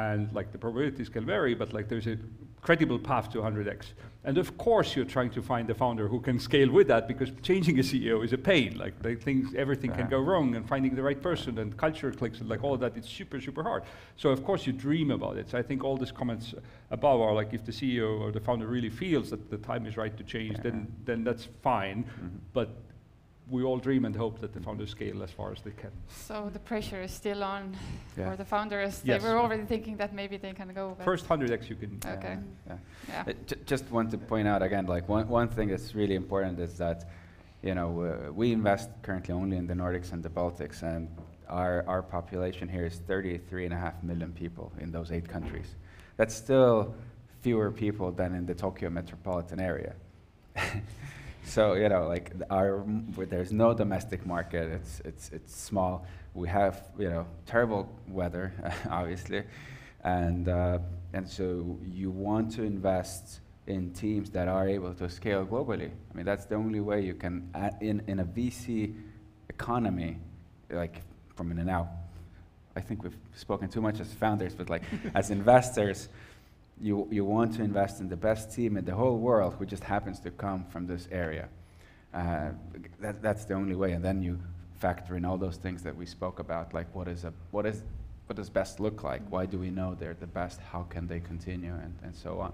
and 0.00 0.32
like 0.32 0.52
the 0.52 0.58
probabilities 0.58 1.08
can 1.08 1.24
vary, 1.24 1.54
but 1.54 1.72
like 1.72 1.88
there's 1.88 2.06
a 2.06 2.16
credible 2.62 2.98
path 2.98 3.30
to 3.32 3.38
100x. 3.38 3.92
And 4.22 4.36
of 4.36 4.58
course, 4.58 4.94
you're 4.94 5.06
trying 5.16 5.30
to 5.30 5.42
find 5.42 5.66
the 5.66 5.74
founder 5.74 6.06
who 6.06 6.20
can 6.20 6.38
scale 6.38 6.70
with 6.70 6.88
that 6.88 7.08
because 7.08 7.30
changing 7.42 7.78
a 7.78 7.82
CEO 7.82 8.22
is 8.22 8.34
a 8.34 8.38
pain. 8.38 8.76
Like 8.76 8.94
things, 9.22 9.54
everything 9.54 9.92
can 9.92 10.08
go 10.08 10.20
wrong, 10.20 10.56
and 10.56 10.68
finding 10.68 10.94
the 10.94 11.02
right 11.02 11.20
person 11.30 11.58
and 11.58 11.74
culture 11.76 12.12
clicks 12.12 12.40
and 12.40 12.48
like 12.48 12.62
all 12.62 12.74
of 12.74 12.80
that, 12.80 12.96
it's 12.98 13.08
super, 13.08 13.40
super 13.40 13.62
hard. 13.62 13.84
So 14.16 14.28
of 14.28 14.44
course, 14.44 14.66
you 14.66 14.74
dream 14.74 15.10
about 15.10 15.38
it. 15.38 15.48
So 15.50 15.56
I 15.56 15.62
think 15.62 15.82
all 15.84 15.96
these 15.96 16.12
comments 16.12 16.54
above 16.90 17.20
are 17.20 17.32
like 17.32 17.54
if 17.54 17.64
the 17.64 17.72
CEO 17.72 18.20
or 18.20 18.30
the 18.30 18.40
founder 18.40 18.66
really 18.66 18.90
feels 18.90 19.30
that 19.30 19.50
the 19.50 19.58
time 19.58 19.86
is 19.86 19.96
right 19.96 20.14
to 20.16 20.24
change, 20.24 20.58
then 20.62 20.76
then 21.04 21.24
that's 21.24 21.46
fine. 21.62 21.98
Mm 21.98 22.04
-hmm. 22.04 22.52
But 22.52 22.68
we 23.50 23.64
all 23.64 23.78
dream 23.78 24.04
and 24.04 24.14
hope 24.14 24.40
that 24.40 24.52
the 24.52 24.60
founders 24.60 24.90
scale 24.90 25.22
as 25.22 25.30
far 25.30 25.52
as 25.52 25.60
they 25.62 25.72
can. 25.72 25.90
So 26.08 26.50
the 26.52 26.58
pressure 26.58 27.02
is 27.02 27.12
still 27.12 27.42
on 27.42 27.76
yeah. 28.16 28.30
for 28.30 28.36
the 28.36 28.44
founders. 28.44 29.02
Yes. 29.04 29.22
They 29.22 29.28
were 29.28 29.38
already 29.38 29.64
thinking 29.64 29.96
that 29.96 30.14
maybe 30.14 30.36
they 30.36 30.52
can 30.52 30.72
go. 30.72 30.96
First 31.04 31.28
100x 31.28 31.68
you 31.68 31.76
can. 31.76 32.00
Okay. 32.06 32.38
Yeah. 32.66 32.76
yeah. 33.08 33.24
yeah. 33.26 33.32
Uh, 33.32 33.54
just 33.66 33.90
want 33.90 34.10
to 34.12 34.18
point 34.18 34.46
out 34.46 34.62
again, 34.62 34.86
like 34.86 35.08
one, 35.08 35.26
one 35.28 35.48
thing 35.48 35.68
that's 35.68 35.94
really 35.94 36.14
important 36.14 36.60
is 36.60 36.78
that, 36.78 37.10
you 37.62 37.74
know, 37.74 38.02
uh, 38.02 38.32
we 38.32 38.52
invest 38.52 38.90
currently 39.02 39.34
only 39.34 39.56
in 39.56 39.66
the 39.66 39.74
Nordics 39.74 40.12
and 40.12 40.22
the 40.22 40.30
Baltics, 40.30 40.82
and 40.82 41.08
our, 41.48 41.84
our 41.88 42.02
population 42.02 42.68
here 42.68 42.86
is 42.86 43.00
33 43.06 43.64
and 43.66 43.74
a 43.74 43.76
half 43.76 44.02
million 44.02 44.32
people 44.32 44.72
in 44.78 44.92
those 44.92 45.10
eight 45.10 45.28
countries. 45.28 45.74
That's 46.16 46.34
still 46.34 46.94
fewer 47.40 47.70
people 47.70 48.12
than 48.12 48.34
in 48.34 48.46
the 48.46 48.54
Tokyo 48.54 48.90
metropolitan 48.90 49.60
area. 49.60 49.94
so 51.44 51.74
you 51.74 51.88
know, 51.88 52.06
like 52.06 52.32
our 52.50 52.84
there's 53.16 53.52
no 53.52 53.74
domestic 53.74 54.26
market. 54.26 54.68
It's 54.68 55.00
it's 55.04 55.30
it's 55.30 55.56
small. 55.56 56.06
We 56.34 56.48
have 56.48 56.90
you 56.98 57.08
know 57.08 57.26
terrible 57.46 57.88
weather, 58.08 58.52
obviously, 58.90 59.42
and 60.04 60.48
uh, 60.48 60.78
and 61.12 61.28
so 61.28 61.78
you 61.84 62.10
want 62.10 62.52
to 62.52 62.62
invest 62.62 63.40
in 63.66 63.92
teams 63.92 64.30
that 64.30 64.48
are 64.48 64.68
able 64.68 64.94
to 64.94 65.08
scale 65.08 65.44
globally. 65.44 65.90
I 65.90 66.16
mean, 66.16 66.26
that's 66.26 66.46
the 66.46 66.56
only 66.56 66.80
way 66.80 67.02
you 67.02 67.14
can 67.14 67.50
in 67.80 68.02
in 68.06 68.20
a 68.20 68.24
VC 68.24 68.94
economy, 69.48 70.18
like 70.70 71.02
from 71.36 71.50
in 71.50 71.58
and 71.58 71.70
out. 71.70 71.88
I 72.76 72.80
think 72.80 73.02
we've 73.02 73.16
spoken 73.34 73.68
too 73.68 73.80
much 73.80 73.98
as 74.00 74.12
founders, 74.14 74.54
but 74.54 74.70
like 74.70 74.82
as 75.14 75.30
investors 75.38 76.08
you, 76.80 77.06
you 77.10 77.24
want 77.24 77.54
to 77.56 77.62
invest 77.62 78.00
in 78.00 78.08
the 78.08 78.16
best 78.16 78.52
team 78.52 78.76
in 78.76 78.84
the 78.84 78.94
whole 78.94 79.18
world 79.18 79.54
who 79.58 79.66
just 79.66 79.84
happens 79.84 80.18
to 80.20 80.30
come 80.30 80.64
from 80.64 80.86
this 80.86 81.06
area. 81.12 81.48
Uh, 82.14 82.50
that, 83.00 83.22
that's 83.22 83.44
the 83.44 83.54
only 83.54 83.76
way. 83.76 83.92
And 83.92 84.04
then 84.04 84.22
you 84.22 84.38
factor 84.78 85.16
in 85.16 85.24
all 85.24 85.36
those 85.36 85.56
things 85.56 85.82
that 85.82 85.94
we 85.94 86.06
spoke 86.06 86.38
about, 86.38 86.72
like 86.72 86.86
what, 86.94 87.06
is 87.06 87.24
a, 87.24 87.32
what, 87.50 87.66
is, 87.66 87.82
what 88.26 88.36
does 88.36 88.48
best 88.48 88.80
look 88.80 89.02
like? 89.02 89.20
Why 89.28 89.44
do 89.46 89.58
we 89.58 89.70
know 89.70 89.94
they're 89.98 90.16
the 90.18 90.26
best? 90.26 90.60
How 90.60 90.82
can 90.84 91.06
they 91.06 91.20
continue? 91.20 91.74
And, 91.74 91.94
and 92.02 92.14
so 92.14 92.40
on. 92.40 92.52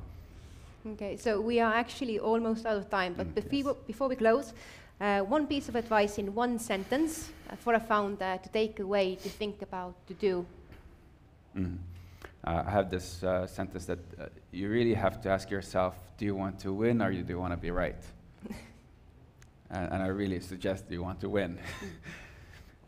Okay, 0.95 1.16
so 1.16 1.41
we 1.41 1.61
are 1.61 1.72
actually 1.72 2.18
almost 2.18 2.66
out 2.66 2.77
of 2.77 2.89
time, 2.91 3.14
but 3.16 3.27
mm, 3.27 3.51
before, 3.51 3.72
yes. 3.72 3.87
before 3.89 4.09
we 4.09 4.14
close, 4.14 4.53
uh, 5.01 5.20
one 5.20 5.47
piece 5.47 5.68
of 5.68 5.74
advice 5.74 6.18
in 6.18 6.33
one 6.33 6.61
sentence 6.61 7.31
uh, 7.51 7.57
for 7.57 7.74
a 7.74 7.81
founder 7.81 8.39
to 8.41 8.49
take 8.51 8.79
away, 8.79 9.16
to 9.16 9.29
think 9.29 9.62
about, 9.62 9.95
to 10.07 10.14
do. 10.14 10.47
Mm 11.57 11.79
uh, 12.47 12.62
I 12.66 12.70
have 12.70 12.90
this 12.90 13.22
uh, 13.22 13.47
sentence 13.47 13.86
that 13.86 13.99
uh, 14.20 14.26
you 14.53 14.68
really 14.68 14.94
have 14.94 15.20
to 15.22 15.28
ask 15.28 15.51
yourself, 15.51 15.97
do 16.16 16.24
you 16.24 16.34
want 16.34 16.61
to 16.61 16.72
win 16.72 17.03
or 17.03 17.12
do 17.12 17.24
you 17.28 17.38
want 17.38 17.53
to 17.53 17.57
be 17.57 17.70
right? 17.70 18.03
and, 19.70 19.92
and, 19.92 20.03
I 20.03 20.07
really 20.07 20.40
suggest 20.40 20.84
you 20.88 21.03
want 21.03 21.20
to 21.20 21.28
win. 21.28 21.59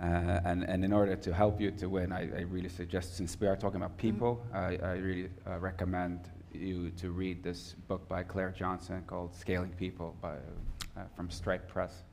Uh, 0.00 0.40
and, 0.44 0.62
and 0.62 0.84
in 0.84 0.92
order 0.92 1.16
to 1.16 1.34
help 1.34 1.60
you 1.60 1.72
to 1.72 1.88
win, 1.88 2.12
I, 2.12 2.20
I 2.20 2.40
really 2.42 2.68
suggest, 2.68 3.16
since 3.16 3.36
we 3.40 3.48
are 3.48 3.56
talking 3.56 3.78
about 3.82 3.98
people, 3.98 4.40
mm. 4.52 4.56
I, 4.56 4.90
I 4.90 4.92
really 4.92 5.28
uh, 5.44 5.58
recommend 5.58 6.20
you 6.52 6.90
to 6.90 7.10
read 7.10 7.42
this 7.42 7.74
book 7.88 8.08
by 8.08 8.22
Claire 8.22 8.54
Johnson 8.56 9.02
called 9.08 9.34
Scaling 9.34 9.72
People 9.72 10.14
by, 10.22 10.34
uh, 10.96 11.02
from 11.16 11.28
Stripe 11.30 11.66
Press. 11.66 12.04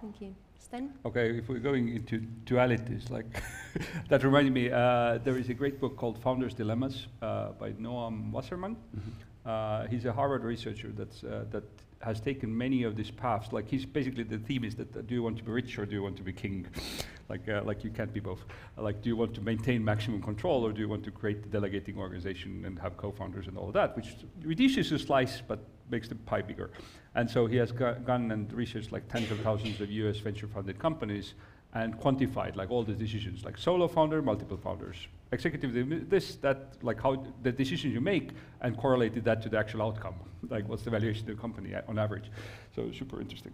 Thank 0.00 0.20
you. 0.20 0.32
Sten? 0.60 0.92
Okay, 1.04 1.38
if 1.38 1.48
we're 1.48 1.58
going 1.58 1.88
into 1.88 2.20
dualities, 2.44 3.10
like 3.10 3.42
that 4.08 4.22
reminded 4.22 4.52
me, 4.52 4.70
uh, 4.70 5.18
there 5.24 5.36
is 5.36 5.48
a 5.48 5.54
great 5.54 5.80
book 5.80 5.96
called 5.96 6.18
Founders 6.22 6.54
Dilemmas 6.54 7.06
uh, 7.22 7.52
by 7.52 7.72
Noam 7.72 8.30
Wasserman. 8.30 8.76
Mm 8.94 9.00
-hmm. 9.00 9.88
he's 9.90 10.06
a 10.06 10.12
Harvard 10.12 10.44
researcher 10.44 10.92
that's, 10.92 11.22
uh, 11.24 11.30
that 11.50 11.64
has 12.00 12.20
taken 12.20 12.56
many 12.56 12.86
of 12.86 12.94
these 12.94 13.10
paths. 13.10 13.52
Like 13.52 13.68
he's 13.68 13.86
basically 13.86 14.24
the 14.24 14.38
theme 14.38 14.64
is 14.64 14.74
that 14.74 14.96
uh, 14.96 15.02
do 15.02 15.14
you 15.14 15.22
want 15.22 15.36
to 15.38 15.44
be 15.44 15.52
rich 15.52 15.78
or 15.78 15.86
do 15.86 15.92
you 15.92 16.02
want 16.02 16.16
to 16.16 16.22
be 16.22 16.32
king? 16.32 16.66
like 17.28 17.48
uh, 17.48 17.62
like 17.70 17.84
you 17.84 17.90
can't 17.90 18.12
be 18.12 18.20
both. 18.20 18.42
Uh, 18.76 18.82
like 18.82 19.02
do 19.02 19.08
you 19.08 19.16
want 19.16 19.34
to 19.34 19.40
maintain 19.40 19.84
maximum 19.84 20.22
control 20.22 20.66
or 20.66 20.72
do 20.72 20.80
you 20.80 20.88
want 20.88 21.04
to 21.04 21.10
create 21.10 21.42
the 21.42 21.48
delegating 21.48 21.98
organization 21.98 22.64
and 22.66 22.78
have 22.78 22.96
co-founders 22.96 23.46
and 23.48 23.56
all 23.58 23.68
of 23.68 23.74
that, 23.74 23.96
which 23.96 24.08
reduces 24.42 24.90
the 24.90 24.98
slice 24.98 25.42
but 25.46 25.58
makes 25.90 26.08
the 26.08 26.14
pie 26.14 26.42
bigger. 26.42 26.70
And 27.14 27.28
so 27.28 27.46
he 27.46 27.56
has 27.56 27.72
gone 27.72 28.30
and 28.30 28.52
researched 28.52 28.92
like 28.92 29.08
tens 29.08 29.30
of 29.30 29.40
thousands 29.40 29.80
of 29.80 29.90
US 29.90 30.18
venture 30.18 30.46
funded 30.46 30.78
companies 30.78 31.34
and 31.74 31.98
quantified 32.00 32.56
like 32.56 32.70
all 32.70 32.82
the 32.82 32.92
decisions, 32.92 33.44
like 33.44 33.56
solo 33.56 33.88
founder, 33.88 34.22
multiple 34.22 34.56
founders, 34.56 34.96
executive 35.32 36.08
this, 36.10 36.36
that, 36.36 36.74
like 36.82 37.00
how 37.00 37.24
the 37.42 37.52
decisions 37.52 37.94
you 37.94 38.00
make 38.00 38.30
and 38.60 38.76
correlated 38.76 39.24
that 39.24 39.40
to 39.42 39.48
the 39.48 39.58
actual 39.58 39.82
outcome. 39.82 40.14
Like 40.48 40.66
what's 40.68 40.82
the 40.82 40.90
valuation 40.90 41.28
of 41.28 41.36
the 41.36 41.40
company 41.40 41.74
on 41.86 41.98
average. 41.98 42.30
So 42.74 42.90
super 42.92 43.20
interesting. 43.20 43.52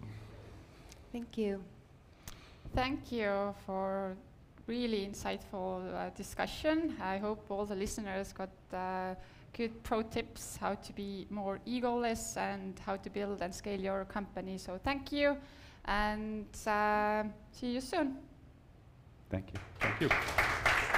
Thank 1.11 1.37
you. 1.37 1.61
Thank 2.73 3.11
you 3.11 3.53
for 3.65 4.15
really 4.67 5.05
insightful 5.05 5.93
uh, 5.93 6.09
discussion. 6.15 6.95
I 7.01 7.17
hope 7.17 7.45
all 7.49 7.65
the 7.65 7.75
listeners 7.75 8.33
got 8.33 8.49
uh, 8.73 9.15
good 9.53 9.83
pro 9.83 10.01
tips 10.01 10.57
how 10.57 10.75
to 10.75 10.93
be 10.93 11.27
more 11.29 11.59
egoless 11.67 12.37
and 12.37 12.79
how 12.85 12.95
to 12.95 13.09
build 13.09 13.41
and 13.41 13.53
scale 13.53 13.79
your 13.79 14.05
company. 14.05 14.57
So 14.57 14.79
thank 14.83 15.11
you, 15.11 15.37
and 15.85 16.45
uh, 16.65 17.23
see 17.51 17.71
you 17.73 17.81
soon. 17.81 18.17
Thank 19.29 19.53
you. 19.53 19.59
Thank 19.79 20.01
you. 20.01 20.96